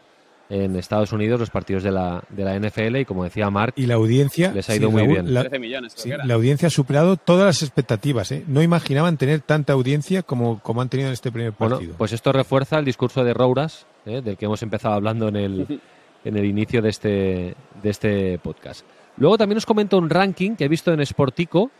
en 0.52 0.76
Estados 0.76 1.12
Unidos, 1.12 1.40
los 1.40 1.48
partidos 1.48 1.82
de 1.82 1.90
la, 1.90 2.22
de 2.28 2.44
la 2.44 2.58
NFL, 2.58 2.96
y 2.96 3.04
como 3.06 3.24
decía 3.24 3.48
Mark, 3.48 3.72
Y 3.74 3.86
la 3.86 3.94
audiencia. 3.94 4.52
Les 4.52 4.68
ha 4.68 4.76
ido 4.76 4.90
muy 4.90 5.06
bien. 5.06 5.32
La, 5.32 5.40
13 5.40 5.58
millones, 5.58 5.94
sí, 5.96 6.10
la 6.10 6.34
audiencia 6.34 6.68
ha 6.68 6.70
superado 6.70 7.16
todas 7.16 7.46
las 7.46 7.62
expectativas. 7.62 8.30
¿eh? 8.32 8.44
No 8.46 8.60
imaginaban 8.60 9.16
tener 9.16 9.40
tanta 9.40 9.72
audiencia 9.72 10.22
como, 10.22 10.60
como 10.60 10.82
han 10.82 10.90
tenido 10.90 11.08
en 11.08 11.14
este 11.14 11.32
primer 11.32 11.54
bueno, 11.58 11.76
partido. 11.76 11.94
pues 11.96 12.12
esto 12.12 12.32
refuerza 12.32 12.78
el 12.78 12.84
discurso 12.84 13.24
de 13.24 13.32
Rouras, 13.32 13.86
eh, 14.04 14.20
del 14.20 14.36
que 14.36 14.44
hemos 14.44 14.62
empezado 14.62 14.94
hablando 14.94 15.28
en 15.28 15.36
el, 15.36 15.80
en 16.24 16.36
el 16.36 16.44
inicio 16.44 16.82
de 16.82 16.90
este, 16.90 17.54
de 17.82 17.90
este 17.90 18.38
podcast. 18.38 18.84
Luego 19.16 19.38
también 19.38 19.56
os 19.56 19.64
comento 19.64 19.96
un 19.96 20.10
ranking 20.10 20.54
que 20.56 20.66
he 20.66 20.68
visto 20.68 20.92
en 20.92 21.04
Sportico, 21.06 21.70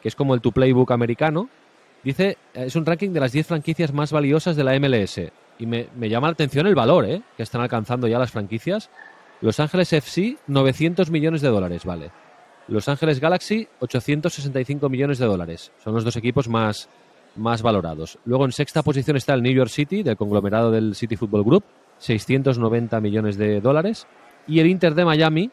que 0.00 0.08
es 0.08 0.16
como 0.16 0.34
el 0.34 0.40
Tu 0.40 0.52
Playbook 0.52 0.90
americano. 0.90 1.50
Dice, 2.02 2.38
eh, 2.54 2.64
es 2.66 2.76
un 2.76 2.86
ranking 2.86 3.10
de 3.10 3.20
las 3.20 3.32
10 3.32 3.46
franquicias 3.46 3.92
más 3.92 4.10
valiosas 4.10 4.56
de 4.56 4.64
la 4.64 4.78
MLS. 4.80 5.20
Y 5.62 5.66
me, 5.66 6.08
llama 6.08 6.26
la 6.26 6.32
atención 6.32 6.66
el 6.66 6.74
valor 6.74 7.04
¿eh? 7.04 7.22
que 7.36 7.44
están 7.44 7.60
alcanzando 7.60 8.08
ya 8.08 8.18
las 8.18 8.32
franquicias. 8.32 8.90
Los 9.40 9.60
Ángeles 9.60 9.92
FC, 9.92 10.36
900 10.48 11.08
millones 11.08 11.40
de 11.40 11.50
dólares, 11.50 11.84
vale. 11.84 12.10
Los 12.66 12.88
Ángeles 12.88 13.20
Galaxy, 13.20 13.68
865 13.78 14.88
millones 14.88 15.18
de 15.18 15.26
dólares. 15.26 15.70
Son 15.84 15.94
los 15.94 16.02
dos 16.02 16.16
equipos 16.16 16.48
más, 16.48 16.88
más 17.36 17.62
valorados. 17.62 18.18
Luego 18.24 18.44
en 18.44 18.50
sexta 18.50 18.82
posición 18.82 19.16
está 19.16 19.34
el 19.34 19.42
New 19.44 19.54
York 19.54 19.70
City, 19.70 20.02
del 20.02 20.16
conglomerado 20.16 20.72
del 20.72 20.96
City 20.96 21.14
Football 21.14 21.44
Group, 21.44 21.62
690 21.98 23.00
millones 23.00 23.36
de 23.36 23.60
dólares. 23.60 24.08
Y 24.48 24.58
el 24.58 24.66
Inter 24.66 24.96
de 24.96 25.04
Miami 25.04 25.48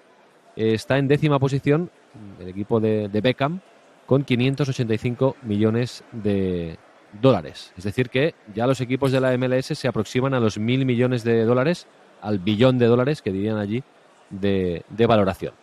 eh, 0.56 0.74
está 0.74 0.98
en 0.98 1.08
décima 1.08 1.38
posición, 1.38 1.92
el 2.40 2.48
equipo 2.48 2.80
de, 2.80 3.10
de 3.10 3.22
Beckham, 3.22 3.60
con 4.08 4.24
585 4.24 5.36
millones 5.44 6.04
de 6.14 6.80
dólares. 7.14 7.74
Es 7.78 7.84
decir, 7.84 8.10
que 8.10 8.36
ya 8.54 8.68
los 8.68 8.82
equipos 8.82 9.12
de 9.12 9.20
la 9.20 9.38
MLS 9.38 9.68
se 9.68 9.88
aproximan 9.88 10.34
a 10.34 10.40
los 10.40 10.58
mil 10.58 10.86
millones 10.86 11.24
de 11.24 11.44
dólares, 11.44 11.88
al 12.22 12.40
billón 12.40 12.78
de 12.78 12.88
dólares 12.88 13.22
que 13.22 13.32
dirían 13.32 13.58
allí 13.58 13.84
de, 14.30 14.84
de 14.90 15.06
valoración. 15.06 15.54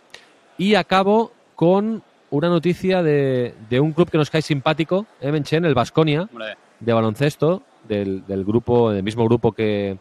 Y 0.59 0.75
acabo 0.75 1.33
con 1.55 2.03
una 2.31 2.49
noticia 2.49 3.03
de, 3.03 3.55
de 3.69 3.81
un 3.81 3.93
club 3.93 4.11
que 4.11 4.19
nos 4.19 4.31
cae 4.31 4.43
simpático, 4.43 5.07
eh, 5.21 5.31
Menchen, 5.31 5.65
el 5.65 5.75
Vasconia, 5.75 6.23
Hombre, 6.23 6.57
de 6.81 6.93
baloncesto, 6.93 7.63
del, 7.87 8.27
del 8.27 8.45
grupo, 8.45 8.91
del 8.91 9.03
mismo 9.03 9.25
grupo 9.25 9.53
que, 9.53 9.99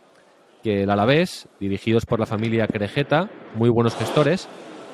que 0.63 0.83
el 0.83 0.89
Alavés, 0.89 1.47
dirigidos 1.59 2.05
por 2.05 2.19
la 2.19 2.25
familia 2.25 2.67
Crejeta, 2.67 3.29
muy 3.53 3.69
buenos 3.69 3.95
gestores. 3.95 4.47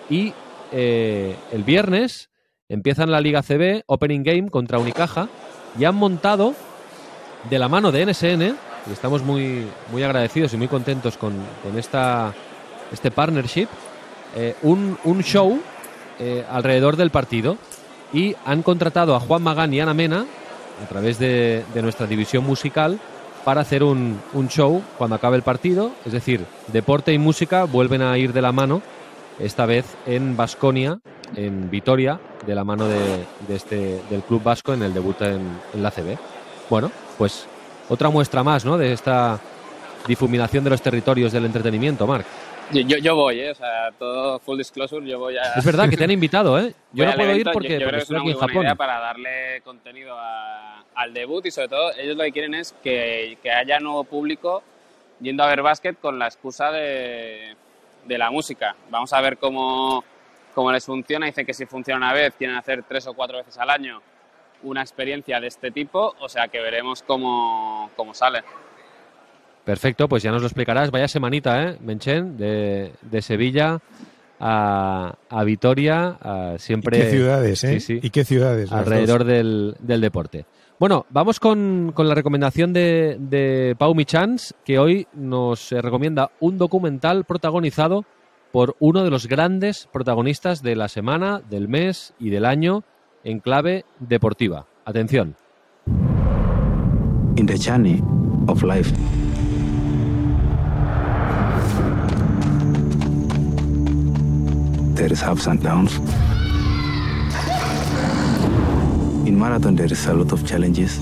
Y 0.10 0.34
eh, 0.72 1.36
el 1.52 1.64
viernes 1.64 2.30
empiezan 2.68 3.12
la 3.12 3.22
Liga 3.22 3.42
CB, 3.42 3.84
Opening 3.86 4.24
Game 4.24 4.50
contra 4.50 4.80
Unicaja, 4.80 5.30
y 5.78 5.86
han 5.86 5.96
montado 5.96 6.54
de 7.50 7.60
la 7.60 7.68
mano 7.68 7.92
de 7.92 8.06
NSN, 8.06 8.42
y 8.90 8.94
estamos 8.94 9.24
muy, 9.24 9.68
muy 9.92 10.04
agradecidos 10.04 10.54
y 10.54 10.58
muy 10.58 10.68
contentos 10.68 11.18
con, 11.18 11.34
con 11.64 11.78
esta, 11.78 12.34
este 12.92 13.12
partnership, 13.12 13.68
eh, 14.36 14.56
un, 14.64 14.98
un 15.04 15.24
show 15.24 15.62
eh, 16.20 16.46
alrededor 16.50 16.96
del 16.96 17.12
partido. 17.12 17.58
Y 18.14 18.36
han 18.46 18.62
contratado 18.62 19.16
a 19.16 19.22
Juan 19.22 19.42
Magán 19.42 19.74
y 19.74 19.80
Ana 19.80 19.94
Mena, 19.94 20.26
a 20.84 20.88
través 20.90 21.18
de, 21.18 21.64
de 21.74 21.82
nuestra 21.82 22.08
división 22.08 22.44
musical, 22.44 23.00
para 23.46 23.62
hacer 23.62 23.84
un, 23.84 24.20
un 24.34 24.50
show 24.50 24.82
cuando 24.98 25.16
acabe 25.16 25.38
el 25.38 25.44
partido. 25.44 25.92
Es 26.06 26.12
decir, 26.12 26.46
deporte 26.68 27.14
y 27.14 27.18
música 27.18 27.64
vuelven 27.64 28.02
a 28.02 28.18
ir 28.18 28.34
de 28.34 28.42
la 28.42 28.52
mano, 28.52 28.82
esta 29.40 29.66
vez 29.66 29.86
en 30.06 30.36
Basconia, 30.36 31.00
en 31.36 31.70
Vitoria, 31.70 32.20
de 32.46 32.56
la 32.56 32.64
mano 32.64 32.88
de, 32.88 33.26
de 33.48 33.56
este, 33.56 34.02
del 34.10 34.22
Club 34.24 34.44
Vasco 34.44 34.74
en 34.74 34.84
el 34.84 34.94
debut 34.94 35.22
en, 35.22 35.60
en 35.74 35.84
la 35.84 35.92
CB. 35.92 36.18
Bueno, 36.70 36.92
pues 37.18 37.46
otra 37.90 38.10
muestra 38.10 38.44
más 38.44 38.66
¿no? 38.66 38.78
de 38.78 38.94
esta 38.94 39.40
difuminación 40.08 40.64
de 40.64 40.70
los 40.72 40.82
territorios 40.82 41.32
del 41.32 41.46
entretenimiento, 41.46 42.08
Marc. 42.08 42.26
yo, 42.72 42.82
yo, 42.82 42.98
yo 42.98 43.16
voy, 43.16 43.40
¿eh? 43.40 43.52
o 43.52 43.56
sea, 43.56 43.92
todo 44.00 44.40
full 44.40 44.58
disclosure, 44.58 45.06
yo 45.08 45.20
voy 45.20 45.38
a... 45.38 45.54
Es 45.56 45.66
verdad 45.66 45.88
que 45.90 45.98
te 45.98 46.04
han 46.06 46.12
invitado, 46.20 46.58
¿eh? 46.60 46.74
Yo 46.94 47.06
no 47.06 47.14
puedo 47.14 47.30
ir 47.30 47.42
evento, 47.42 47.52
porque, 47.54 47.70
yo, 47.74 47.80
yo 47.80 47.86
porque 47.86 47.90
creo 47.90 48.00
que 48.00 48.04
es 48.04 48.10
una 48.10 48.20
muy 48.24 48.32
en 48.32 48.38
buena 48.40 48.62
idea 48.62 48.76
para 48.76 49.00
darle 49.00 49.62
contenido 49.64 50.16
a- 50.18 50.84
al 50.96 51.14
debut 51.14 51.46
y 51.46 51.52
sobre 51.52 51.68
todo 51.70 51.92
ellos 51.98 52.18
lo 52.18 52.24
que 52.24 52.32
quieren 52.32 52.54
es 52.56 52.74
que, 52.84 53.38
que 53.44 53.52
haya 53.52 53.80
nuevo 53.80 54.04
público 54.04 54.62
yendo 55.22 55.44
a 55.44 55.48
ver 55.48 55.62
básquet 55.62 56.00
con 56.00 56.18
la 56.18 56.26
excusa 56.26 56.72
de, 56.72 57.56
de 58.06 58.18
la 58.18 58.32
música. 58.32 58.76
Vamos 58.90 59.14
a 59.14 59.22
ver 59.22 59.38
cómo, 59.38 60.04
cómo 60.52 60.72
les 60.72 60.86
funciona. 60.86 61.26
Dicen 61.26 61.46
que 61.46 61.54
si 61.54 61.66
funciona 61.66 61.98
una 61.98 62.14
vez, 62.14 62.34
quieren 62.38 62.56
hacer 62.56 62.84
tres 62.88 63.08
o 63.08 63.14
cuatro 63.14 63.38
veces 63.38 63.58
al 63.58 63.70
año 63.70 64.02
una 64.64 64.82
experiencia 64.82 65.40
de 65.40 65.48
este 65.48 65.72
tipo, 65.72 66.14
o 66.20 66.30
sea 66.30 66.48
que 66.48 66.60
veremos 66.60 67.02
cómo, 67.04 67.90
cómo 67.96 68.14
sale. 68.14 68.44
Perfecto, 69.64 70.08
pues 70.08 70.24
ya 70.24 70.32
nos 70.32 70.42
lo 70.42 70.48
explicarás. 70.48 70.92
Vaya 70.92 71.08
semanita, 71.08 71.64
¿eh? 71.64 71.78
Menchen, 71.82 72.38
de, 72.38 72.94
de 73.02 73.22
Sevilla 73.22 73.80
a, 74.40 75.16
a 75.30 75.44
Vitoria, 75.44 76.18
a 76.22 76.54
¿Y 76.56 76.60
siempre 76.60 77.00
qué 77.00 77.10
ciudades, 77.12 77.60
sí, 77.60 77.68
¿eh? 77.68 77.80
sí. 77.80 78.00
¿Y 78.02 78.10
qué 78.10 78.24
ciudades? 78.24 78.72
alrededor 78.72 79.24
del, 79.24 79.76
del 79.80 80.02
deporte. 80.02 80.46
Bueno, 80.80 81.06
vamos 81.12 81.40
con, 81.40 81.92
con 81.94 82.08
la 82.08 82.16
recomendación 82.16 82.74
de, 82.74 83.18
de 83.20 83.76
Pau 83.78 83.94
Michans, 83.94 84.56
que 84.66 84.80
hoy 84.80 85.08
nos 85.14 85.72
eh, 85.72 85.80
recomienda 85.80 86.32
un 86.40 86.58
documental 86.58 87.24
protagonizado 87.24 88.04
por 88.52 88.76
uno 88.80 89.04
de 89.04 89.10
los 89.10 89.28
grandes 89.28 89.88
protagonistas 89.92 90.62
de 90.62 90.76
la 90.76 90.88
semana, 90.88 91.42
del 91.50 91.68
mes 91.68 92.14
y 92.20 92.30
del 92.30 92.46
año 92.46 92.84
en 93.24 93.40
clave 93.40 93.86
deportiva. 94.00 94.66
Atención. 94.86 95.36
in 97.38 97.46
the 97.46 97.58
journey 97.58 98.02
of 98.48 98.62
life. 98.64 98.92
There 104.96 105.12
is 105.12 105.24
ups 105.24 105.48
and 105.48 105.64
downs. 105.64 105.96
In 109.28 109.40
marathon, 109.40 109.76
there 109.76 109.92
is 109.92 110.06
a 110.06 110.14
lot 110.14 110.32
of 110.32 110.46
challenges. 110.46 111.00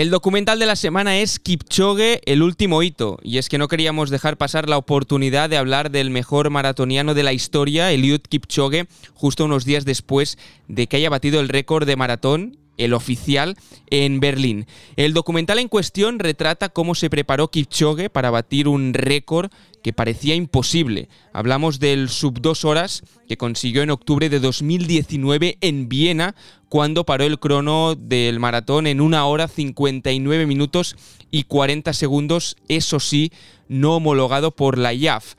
El 0.00 0.10
documental 0.10 0.58
de 0.58 0.66
la 0.66 0.74
semana 0.74 1.18
es 1.18 1.38
Kipchoge, 1.38 2.20
el 2.26 2.42
último 2.42 2.82
hito, 2.82 3.20
y 3.22 3.38
es 3.38 3.48
que 3.48 3.58
no 3.58 3.68
queríamos 3.68 4.10
dejar 4.10 4.36
pasar 4.36 4.68
la 4.68 4.76
oportunidad 4.76 5.48
de 5.48 5.56
hablar 5.56 5.92
del 5.92 6.10
mejor 6.10 6.50
maratoniano 6.50 7.14
de 7.14 7.22
la 7.22 7.32
historia, 7.32 7.92
Eliud 7.92 8.18
Kipchoge, 8.18 8.88
justo 9.12 9.44
unos 9.44 9.64
días 9.64 9.84
después 9.84 10.36
de 10.66 10.88
que 10.88 10.96
haya 10.96 11.10
batido 11.10 11.38
el 11.38 11.48
récord 11.48 11.86
de 11.86 11.94
maratón 11.94 12.58
el 12.76 12.92
oficial, 12.92 13.56
en 13.90 14.20
Berlín. 14.20 14.66
El 14.96 15.14
documental 15.14 15.58
en 15.58 15.68
cuestión 15.68 16.18
retrata 16.18 16.68
cómo 16.68 16.94
se 16.94 17.10
preparó 17.10 17.48
Kipchoge 17.48 18.10
para 18.10 18.30
batir 18.30 18.68
un 18.68 18.94
récord 18.94 19.50
que 19.82 19.92
parecía 19.92 20.34
imposible. 20.34 21.08
Hablamos 21.32 21.78
del 21.78 22.08
sub 22.08 22.40
2 22.40 22.64
horas 22.64 23.02
que 23.28 23.36
consiguió 23.36 23.82
en 23.82 23.90
octubre 23.90 24.28
de 24.28 24.40
2019 24.40 25.58
en 25.60 25.88
Viena, 25.88 26.34
cuando 26.74 27.06
paró 27.06 27.22
el 27.22 27.38
crono 27.38 27.94
del 27.94 28.40
maratón 28.40 28.88
en 28.88 29.00
una 29.00 29.26
hora 29.26 29.46
59 29.46 30.44
minutos 30.44 30.96
y 31.30 31.44
40 31.44 31.92
segundos, 31.92 32.56
eso 32.66 32.98
sí, 32.98 33.30
no 33.68 33.94
homologado 33.94 34.50
por 34.50 34.76
la 34.76 34.92
IAF. 34.92 35.34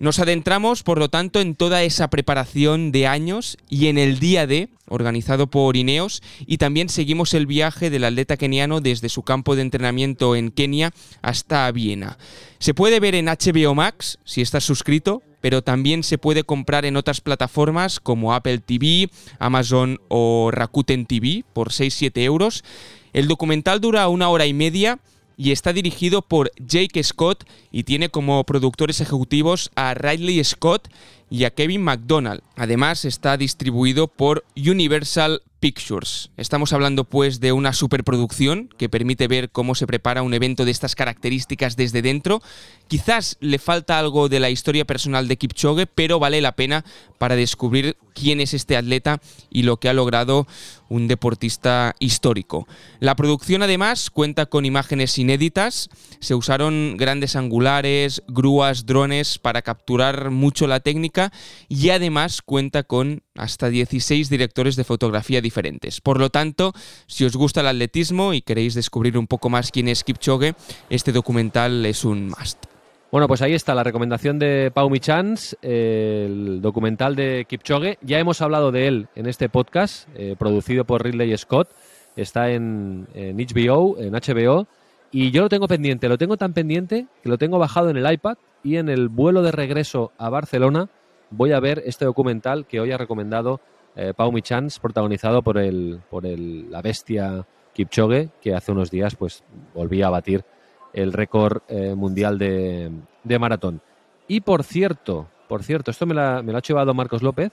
Nos 0.00 0.18
adentramos, 0.18 0.82
por 0.82 0.98
lo 0.98 1.08
tanto, 1.08 1.40
en 1.40 1.54
toda 1.54 1.84
esa 1.84 2.10
preparación 2.10 2.90
de 2.90 3.06
años 3.06 3.58
y 3.68 3.86
en 3.86 3.96
el 3.96 4.18
día 4.18 4.48
D, 4.48 4.70
organizado 4.88 5.46
por 5.46 5.76
Ineos, 5.76 6.20
y 6.48 6.58
también 6.58 6.88
seguimos 6.88 7.32
el 7.34 7.46
viaje 7.46 7.88
del 7.88 8.02
atleta 8.02 8.36
keniano 8.36 8.80
desde 8.80 9.08
su 9.08 9.22
campo 9.22 9.54
de 9.54 9.62
entrenamiento 9.62 10.34
en 10.34 10.50
Kenia 10.50 10.92
hasta 11.20 11.70
Viena. 11.70 12.18
Se 12.58 12.74
puede 12.74 12.98
ver 12.98 13.14
en 13.14 13.26
HBO 13.26 13.76
Max, 13.76 14.18
si 14.24 14.40
estás 14.40 14.64
suscrito, 14.64 15.22
pero 15.42 15.60
también 15.60 16.04
se 16.04 16.16
puede 16.16 16.44
comprar 16.44 16.86
en 16.86 16.96
otras 16.96 17.20
plataformas 17.20 18.00
como 18.00 18.32
Apple 18.32 18.58
TV, 18.58 19.10
Amazon 19.38 20.00
o 20.08 20.50
Rakuten 20.50 21.04
TV 21.04 21.44
por 21.52 21.70
6-7 21.70 22.22
euros. 22.22 22.64
El 23.12 23.28
documental 23.28 23.80
dura 23.80 24.08
una 24.08 24.30
hora 24.30 24.46
y 24.46 24.54
media 24.54 25.00
y 25.36 25.50
está 25.50 25.72
dirigido 25.72 26.22
por 26.22 26.52
Jake 26.56 27.02
Scott 27.02 27.44
y 27.72 27.82
tiene 27.82 28.08
como 28.08 28.44
productores 28.44 29.00
ejecutivos 29.00 29.70
a 29.74 29.94
Riley 29.94 30.42
Scott 30.44 30.88
y 31.28 31.44
a 31.44 31.50
Kevin 31.50 31.82
McDonald. 31.82 32.42
Además 32.56 33.04
está 33.04 33.36
distribuido 33.36 34.06
por 34.06 34.44
Universal 34.56 35.42
Pictures. 35.62 36.32
Estamos 36.36 36.72
hablando 36.72 37.04
pues 37.04 37.38
de 37.38 37.52
una 37.52 37.72
superproducción 37.72 38.68
que 38.78 38.88
permite 38.88 39.28
ver 39.28 39.52
cómo 39.52 39.76
se 39.76 39.86
prepara 39.86 40.22
un 40.22 40.34
evento 40.34 40.64
de 40.64 40.72
estas 40.72 40.96
características 40.96 41.76
desde 41.76 42.02
dentro. 42.02 42.42
Quizás 42.88 43.36
le 43.38 43.60
falta 43.60 44.00
algo 44.00 44.28
de 44.28 44.40
la 44.40 44.50
historia 44.50 44.84
personal 44.84 45.28
de 45.28 45.36
Kipchoge, 45.36 45.86
pero 45.86 46.18
vale 46.18 46.40
la 46.40 46.56
pena 46.56 46.84
para 47.18 47.36
descubrir 47.36 47.96
quién 48.12 48.40
es 48.40 48.54
este 48.54 48.76
atleta 48.76 49.20
y 49.50 49.62
lo 49.62 49.76
que 49.76 49.88
ha 49.88 49.92
logrado 49.92 50.48
un 50.88 51.06
deportista 51.06 51.94
histórico. 52.00 52.66
La 52.98 53.14
producción 53.14 53.62
además 53.62 54.10
cuenta 54.10 54.46
con 54.46 54.66
imágenes 54.66 55.16
inéditas, 55.16 55.88
se 56.18 56.34
usaron 56.34 56.96
grandes 56.98 57.36
angulares, 57.36 58.22
grúas, 58.26 58.84
drones 58.84 59.38
para 59.38 59.62
capturar 59.62 60.30
mucho 60.30 60.66
la 60.66 60.80
técnica 60.80 61.32
y 61.68 61.90
además 61.90 62.42
cuenta 62.42 62.82
con 62.82 63.22
hasta 63.36 63.70
16 63.70 64.28
directores 64.28 64.76
de 64.76 64.84
fotografía 64.84 65.40
diferentes. 65.40 65.51
Por 66.00 66.18
lo 66.18 66.30
tanto, 66.30 66.72
si 67.06 67.24
os 67.24 67.36
gusta 67.36 67.60
el 67.60 67.68
atletismo 67.68 68.34
y 68.34 68.42
queréis 68.42 68.74
descubrir 68.74 69.18
un 69.18 69.26
poco 69.26 69.48
más 69.48 69.70
quién 69.70 69.88
es 69.88 70.04
Kipchoge, 70.04 70.54
este 70.90 71.12
documental 71.12 71.86
es 71.86 72.04
un 72.04 72.28
must. 72.28 72.64
Bueno, 73.10 73.28
pues 73.28 73.42
ahí 73.42 73.52
está 73.52 73.74
la 73.74 73.84
recomendación 73.84 74.38
de 74.38 74.70
Pau 74.72 74.88
Michans, 74.88 75.54
el 75.60 76.60
documental 76.62 77.14
de 77.14 77.44
Kipchoge. 77.46 77.98
Ya 78.00 78.18
hemos 78.18 78.40
hablado 78.40 78.72
de 78.72 78.86
él 78.86 79.08
en 79.14 79.26
este 79.26 79.50
podcast, 79.50 80.08
eh, 80.14 80.34
producido 80.38 80.86
por 80.86 81.04
Ridley 81.04 81.36
Scott. 81.36 81.68
Está 82.16 82.50
en 82.50 83.06
HBO, 83.14 83.98
en 83.98 84.14
HBO. 84.14 84.66
Y 85.10 85.30
yo 85.30 85.42
lo 85.42 85.50
tengo 85.50 85.68
pendiente, 85.68 86.08
lo 86.08 86.16
tengo 86.16 86.38
tan 86.38 86.54
pendiente 86.54 87.06
que 87.22 87.28
lo 87.28 87.36
tengo 87.36 87.58
bajado 87.58 87.90
en 87.90 87.98
el 87.98 88.10
iPad 88.10 88.38
y 88.64 88.76
en 88.76 88.88
el 88.88 89.08
vuelo 89.08 89.42
de 89.42 89.52
regreso 89.52 90.12
a 90.16 90.30
Barcelona 90.30 90.88
voy 91.32 91.52
a 91.52 91.60
ver 91.60 91.82
este 91.84 92.04
documental 92.04 92.66
que 92.66 92.80
hoy 92.80 92.92
ha 92.92 92.98
recomendado 92.98 93.60
eh, 93.96 94.12
Pau 94.16 94.32
Michans, 94.32 94.78
protagonizado 94.78 95.42
por 95.42 95.58
el, 95.58 96.00
por 96.10 96.26
el, 96.26 96.70
la 96.70 96.82
bestia 96.82 97.46
Kipchoge, 97.72 98.30
que 98.40 98.54
hace 98.54 98.72
unos 98.72 98.90
días 98.90 99.16
pues 99.16 99.42
volvía 99.74 100.06
a 100.06 100.10
batir 100.10 100.44
el 100.92 101.12
récord 101.12 101.62
eh, 101.68 101.94
mundial 101.94 102.38
de, 102.38 102.90
de, 103.24 103.38
maratón. 103.38 103.80
Y 104.28 104.40
por 104.40 104.62
cierto, 104.62 105.28
por 105.48 105.62
cierto, 105.62 105.90
esto 105.90 106.06
me, 106.06 106.14
la, 106.14 106.42
me 106.42 106.52
lo 106.52 106.58
ha 106.58 106.62
llevado 106.62 106.94
Marcos 106.94 107.22
López, 107.22 107.50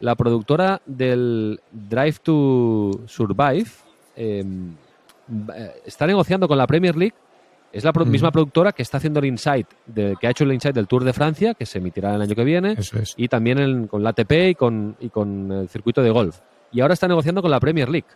la 0.00 0.14
productora 0.14 0.80
del 0.86 1.60
Drive 1.72 2.16
to 2.22 3.00
Survive 3.06 3.68
eh, 4.16 4.44
está 5.84 6.06
negociando 6.06 6.48
con 6.48 6.58
la 6.58 6.66
Premier 6.66 6.96
League. 6.96 7.14
Es 7.72 7.84
la 7.84 7.92
pro 7.92 8.06
Mm. 8.06 8.10
misma 8.10 8.30
productora 8.30 8.72
que 8.72 8.82
está 8.82 8.96
haciendo 8.96 9.20
el 9.20 9.26
Insight, 9.26 9.66
de, 9.86 10.16
que 10.20 10.26
ha 10.26 10.30
hecho 10.30 10.44
el 10.44 10.52
Insight 10.52 10.74
del 10.74 10.86
Tour 10.88 11.04
de 11.04 11.12
Francia, 11.12 11.54
que 11.54 11.66
se 11.66 11.78
emitirá 11.78 12.14
el 12.14 12.22
año 12.22 12.34
que 12.34 12.44
viene, 12.44 12.72
Eso 12.78 12.98
es. 12.98 13.14
y 13.16 13.28
también 13.28 13.86
con 13.88 14.02
la 14.02 14.10
ATP 14.10 14.32
y 14.50 14.54
con, 14.54 14.96
y 15.00 15.10
con 15.10 15.52
el 15.52 15.68
circuito 15.68 16.02
de 16.02 16.10
golf. 16.10 16.38
Y 16.72 16.80
ahora 16.80 16.94
está 16.94 17.06
negociando 17.08 17.42
con 17.42 17.50
la 17.50 17.60
Premier 17.60 17.88
League 17.88 18.06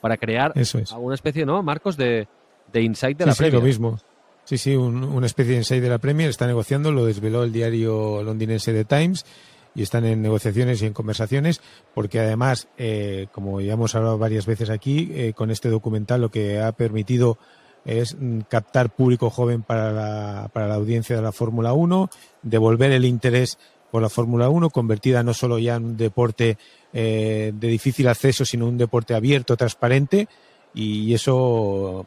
para 0.00 0.16
crear 0.16 0.52
Eso 0.54 0.78
es. 0.78 0.92
alguna 0.92 1.14
especie, 1.14 1.44
¿no, 1.46 1.62
Marcos, 1.62 1.96
de, 1.96 2.28
de 2.72 2.82
Insight 2.82 3.16
de 3.18 3.24
Sí, 3.24 3.28
la 3.28 3.34
sí, 3.34 3.38
Premier. 3.38 3.60
lo 3.62 3.66
mismo. 3.66 3.98
Sí, 4.44 4.56
sí, 4.58 4.76
un- 4.76 5.04
una 5.04 5.26
especie 5.26 5.52
de 5.52 5.58
insight 5.58 5.82
de 5.82 5.90
la 5.90 5.98
Premier 5.98 6.30
está 6.30 6.46
negociando, 6.46 6.90
lo 6.90 7.04
desveló 7.04 7.42
el 7.44 7.52
diario 7.52 8.22
londinense 8.22 8.72
The 8.72 8.84
Times 8.86 9.26
y 9.74 9.82
están 9.82 10.06
en 10.06 10.22
negociaciones 10.22 10.80
y 10.80 10.86
en 10.86 10.94
conversaciones 10.94 11.60
porque 11.94 12.18
además, 12.20 12.66
eh, 12.78 13.26
como 13.32 13.60
ya 13.60 13.74
hemos 13.74 13.94
hablado 13.94 14.16
varias 14.16 14.46
veces 14.46 14.70
aquí, 14.70 15.10
eh, 15.12 15.34
con 15.34 15.50
este 15.50 15.68
documental 15.68 16.22
lo 16.22 16.30
que 16.30 16.60
ha 16.60 16.72
permitido 16.72 17.36
es 17.84 18.16
mm, 18.18 18.40
captar 18.48 18.90
público 18.90 19.30
joven 19.30 19.62
para 19.62 19.92
la, 19.92 20.50
para 20.52 20.68
la 20.68 20.74
audiencia 20.74 21.16
de 21.16 21.22
la 21.22 21.32
Fórmula 21.32 21.72
1, 21.72 22.10
devolver 22.42 22.92
el 22.92 23.04
interés 23.04 23.58
por 23.90 24.02
la 24.02 24.08
Fórmula 24.08 24.48
1, 24.48 24.70
convertida 24.70 25.22
no 25.22 25.34
solo 25.34 25.58
ya 25.58 25.76
en 25.76 25.84
un 25.84 25.96
deporte 25.96 26.58
eh, 26.92 27.52
de 27.54 27.68
difícil 27.68 28.08
acceso, 28.08 28.44
sino 28.44 28.66
un 28.66 28.78
deporte 28.78 29.14
abierto, 29.14 29.56
transparente, 29.56 30.28
y 30.74 31.12
eso 31.14 32.06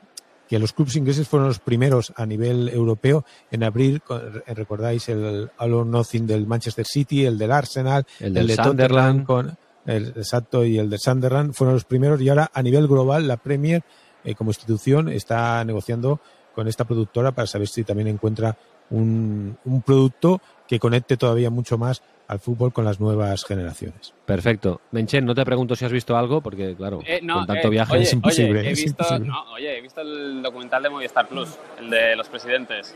que 0.51 0.60
los 0.60 0.73
clubes 0.73 0.97
ingleses 0.97 1.29
fueron 1.29 1.47
los 1.47 1.60
primeros 1.60 2.12
a 2.17 2.25
nivel 2.25 2.67
europeo 2.67 3.23
en 3.51 3.63
abrir, 3.63 4.01
recordáis 4.47 5.07
el 5.07 5.49
All 5.57 5.73
or 5.73 5.86
Nothing 5.86 6.27
del 6.27 6.45
Manchester 6.45 6.86
City, 6.86 7.25
el 7.25 7.38
del 7.38 7.53
Arsenal, 7.53 8.05
El 8.19 8.34
del 8.34 8.47
de 8.47 8.55
Sunderland. 8.55 9.25
Con 9.25 9.57
el 9.86 10.10
exacto 10.10 10.65
y 10.65 10.77
el 10.77 10.89
del 10.89 10.99
Sunderland 10.99 11.53
fueron 11.53 11.75
los 11.75 11.86
primeros 11.86 12.21
y 12.21 12.27
ahora 12.27 12.51
a 12.53 12.62
nivel 12.62 12.88
global 12.89 13.29
la 13.29 13.38
Premier 13.38 13.81
eh, 14.23 14.36
como 14.36 14.49
institución 14.51 15.10
está 15.10 15.63
negociando 15.65 16.19
con 16.53 16.67
esta 16.67 16.84
productora 16.86 17.31
para 17.31 17.47
saber 17.47 17.67
si 17.67 17.84
también 17.84 18.07
encuentra 18.07 18.57
un, 18.89 19.57
un 19.63 19.81
producto 19.81 20.41
que 20.67 20.79
conecte 20.79 21.15
todavía 21.17 21.49
mucho 21.49 21.77
más 21.77 22.01
al 22.27 22.39
fútbol 22.39 22.71
con 22.73 22.86
las 22.86 22.99
nuevas 22.99 23.43
generaciones. 23.45 24.13
Perfecto. 24.25 24.79
Menchen, 24.91 25.25
no 25.25 25.34
te 25.36 25.43
pregunto 25.45 25.75
si 25.75 25.84
has 25.86 25.91
visto 25.91 26.15
algo, 26.17 26.41
porque 26.41 26.75
claro, 26.75 26.99
Eh, 27.05 27.19
no, 27.21 27.36
con 27.36 27.47
tanto 27.47 27.67
eh, 27.67 27.71
viaje 27.71 27.93
oye, 27.93 28.03
es 28.03 28.13
imposible, 28.13 28.60
oye, 28.62 28.69
he 28.69 28.71
es 28.71 28.84
visto, 28.84 29.03
imposible. 29.03 29.27
no, 29.27 29.53
oye, 29.53 29.77
he 29.77 29.81
visto 29.81 30.01
el 30.01 30.41
documental 30.41 30.84
de 30.84 30.89
Movistar 30.89 31.27
Plus, 31.27 31.49
el 31.79 31.89
de 31.89 32.15
los 32.15 32.27
presidentes. 32.29 32.95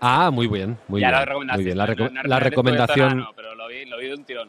Ah, 0.00 0.30
muy 0.30 0.46
bien, 0.48 0.76
muy 0.88 1.00
ya 1.00 1.08
bien. 1.08 1.18
la 1.20 1.24
recomendación. 1.24 1.58
Muy 1.58 1.64
bien, 1.64 1.78
la, 1.78 1.86
no- 1.86 1.92
reco- 1.94 2.10
no- 2.12 2.22
la 2.22 2.36
no- 2.38 2.44
recomendación. 2.44 3.16
no, 3.18 3.30
pero 3.34 3.54
lo 3.54 3.68
vi, 3.68 3.84
lo 3.86 3.98
vi 3.98 4.06
de 4.08 4.14
un 4.14 4.24
tirón. 4.24 4.48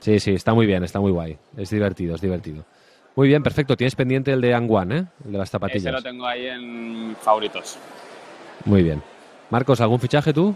Sí, 0.00 0.18
sí, 0.18 0.32
está 0.34 0.52
muy 0.54 0.66
bien, 0.66 0.82
está 0.82 0.98
muy 1.00 1.12
guay. 1.12 1.36
Es 1.56 1.70
divertido, 1.70 2.14
es 2.16 2.20
divertido. 2.20 2.64
Muy 3.14 3.28
bien, 3.28 3.42
perfecto. 3.42 3.76
Tienes 3.76 3.94
pendiente 3.94 4.32
el 4.32 4.40
de 4.40 4.54
Anguan, 4.54 4.92
¿eh? 4.92 5.04
El 5.24 5.32
de 5.32 5.38
las 5.38 5.48
Ese 5.48 5.58
lo 5.58 5.60
zapatillas. 5.60 6.02
tengo 6.02 6.26
ahí 6.26 6.46
en 6.46 7.14
favoritos. 7.20 7.76
Muy 8.64 8.82
bien. 8.82 9.02
Marcos, 9.50 9.80
¿algún 9.80 10.00
fichaje 10.00 10.32
tú? 10.32 10.54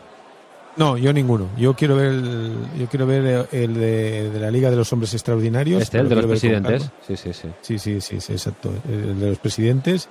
No, 0.77 0.97
yo 0.99 1.13
ninguno. 1.13 1.49
Yo 1.57 1.75
quiero 1.75 1.97
ver 1.97 2.07
el, 2.09 2.53
yo 2.79 2.87
quiero 2.87 3.07
ver 3.07 3.49
el 3.53 3.75
de, 3.75 4.31
de 4.31 4.41
la 4.41 4.51
Liga 4.51 4.71
de 4.71 4.77
los 4.77 4.93
Hombres 4.93 5.13
Extraordinarios. 5.15 5.83
Este, 5.83 5.99
el 5.99 6.09
de 6.09 6.15
Lo 6.15 6.23
los 6.23 6.31
presidentes. 6.31 6.91
Sí, 7.07 7.17
sí, 7.17 7.33
sí. 7.33 7.49
Sí, 7.63 7.79
sí, 7.79 8.01
sí, 8.01 8.21
sí, 8.21 8.33
exacto. 8.33 8.73
El 8.89 9.19
de 9.21 9.29
los 9.31 9.39
presidentes. 9.39 10.09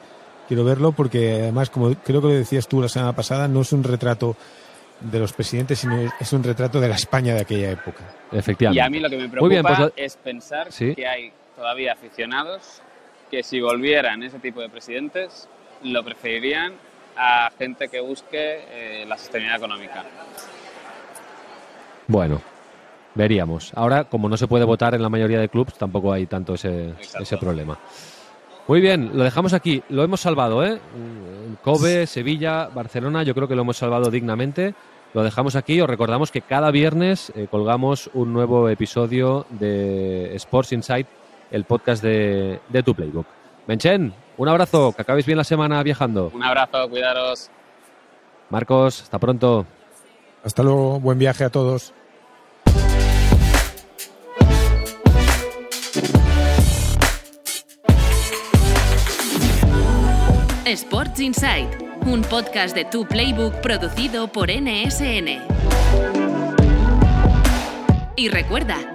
Quiero 0.47 0.63
verlo 0.63 0.91
porque 0.91 1.41
además, 1.41 1.69
como 1.71 1.93
creo 1.95 2.21
que 2.21 2.27
lo 2.27 2.33
decías 2.33 2.67
tú 2.67 2.81
la 2.81 2.89
semana 2.89 3.15
pasada, 3.15 3.47
no 3.47 3.61
es 3.61 3.73
un 3.73 3.83
retrato 3.83 4.35
de 5.01 5.19
los 5.19 5.33
presidentes, 5.33 5.79
sino 5.79 5.97
es 6.19 6.33
un 6.33 6.43
retrato 6.43 6.79
de 6.79 6.87
la 6.89 6.95
España 6.95 7.33
de 7.33 7.41
aquella 7.41 7.71
época. 7.71 8.03
Efectivamente. 8.31 8.77
Y 8.77 8.85
a 8.85 8.89
mí 8.89 8.99
lo 8.99 9.09
que 9.09 9.17
me 9.17 9.29
preocupa 9.29 9.41
Muy 9.41 9.49
bien, 9.49 9.63
pues 9.63 9.79
lo- 9.79 9.91
es 9.95 10.15
pensar 10.17 10.71
Sí. 10.71 10.93
que 10.95 11.07
hay 11.07 11.31
todavía 11.55 11.93
aficionados 11.93 12.81
que 13.31 13.43
si 13.43 13.61
volvieran 13.61 14.23
ese 14.23 14.39
tipo 14.39 14.61
de 14.61 14.69
presidentes 14.69 15.47
lo 15.83 16.03
preferirían 16.03 16.73
a 17.17 17.49
gente 17.57 17.87
que 17.87 17.99
busque 17.99 18.65
eh, 18.69 19.05
la 19.07 19.17
sostenibilidad 19.17 19.57
económica. 19.57 20.03
Bueno, 22.07 22.41
veríamos. 23.13 23.71
Ahora, 23.75 24.03
como 24.03 24.29
no 24.29 24.37
se 24.37 24.47
puede 24.47 24.65
votar 24.65 24.93
en 24.93 25.01
la 25.01 25.09
mayoría 25.09 25.39
de 25.39 25.49
clubes, 25.49 25.75
tampoco 25.75 26.11
hay 26.11 26.25
tanto 26.25 26.53
ese, 26.53 26.93
ese 27.19 27.37
problema. 27.37 27.79
Muy 28.67 28.81
bien, 28.81 29.11
lo 29.13 29.23
dejamos 29.23 29.53
aquí. 29.53 29.83
Lo 29.89 30.03
hemos 30.03 30.21
salvado, 30.21 30.65
¿eh? 30.65 30.79
Kobe, 31.63 32.07
Sevilla, 32.07 32.67
Barcelona, 32.73 33.23
yo 33.23 33.35
creo 33.35 33.47
que 33.47 33.55
lo 33.55 33.61
hemos 33.61 33.77
salvado 33.77 34.09
dignamente. 34.09 34.73
Lo 35.13 35.23
dejamos 35.23 35.55
aquí. 35.55 35.79
Os 35.79 35.89
recordamos 35.89 36.31
que 36.31 36.41
cada 36.41 36.71
viernes 36.71 37.31
eh, 37.35 37.47
colgamos 37.49 38.09
un 38.13 38.33
nuevo 38.33 38.67
episodio 38.67 39.45
de 39.51 40.35
Sports 40.35 40.73
Insight, 40.73 41.07
el 41.51 41.63
podcast 41.65 42.03
de, 42.03 42.59
de 42.69 42.83
Tu 42.83 42.93
Playbook. 42.95 43.27
Menchen, 43.67 44.13
un 44.37 44.47
abrazo, 44.47 44.93
que 44.93 45.01
acabéis 45.01 45.25
bien 45.25 45.37
la 45.37 45.43
semana 45.43 45.81
viajando. 45.83 46.31
Un 46.33 46.43
abrazo, 46.43 46.89
cuidaros. 46.89 47.49
Marcos, 48.49 49.01
hasta 49.01 49.19
pronto. 49.19 49.65
Hasta 50.43 50.61
luego, 50.61 50.99
buen 50.99 51.17
viaje 51.17 51.43
a 51.43 51.49
todos. 51.49 51.93
Sports 60.65 61.19
Insight, 61.19 61.69
un 62.05 62.21
podcast 62.21 62.75
de 62.75 62.85
Tu 62.85 63.05
Playbook 63.05 63.53
producido 63.61 64.27
por 64.27 64.49
NSN. 64.49 65.41
Y 68.15 68.29
recuerda, 68.29 68.94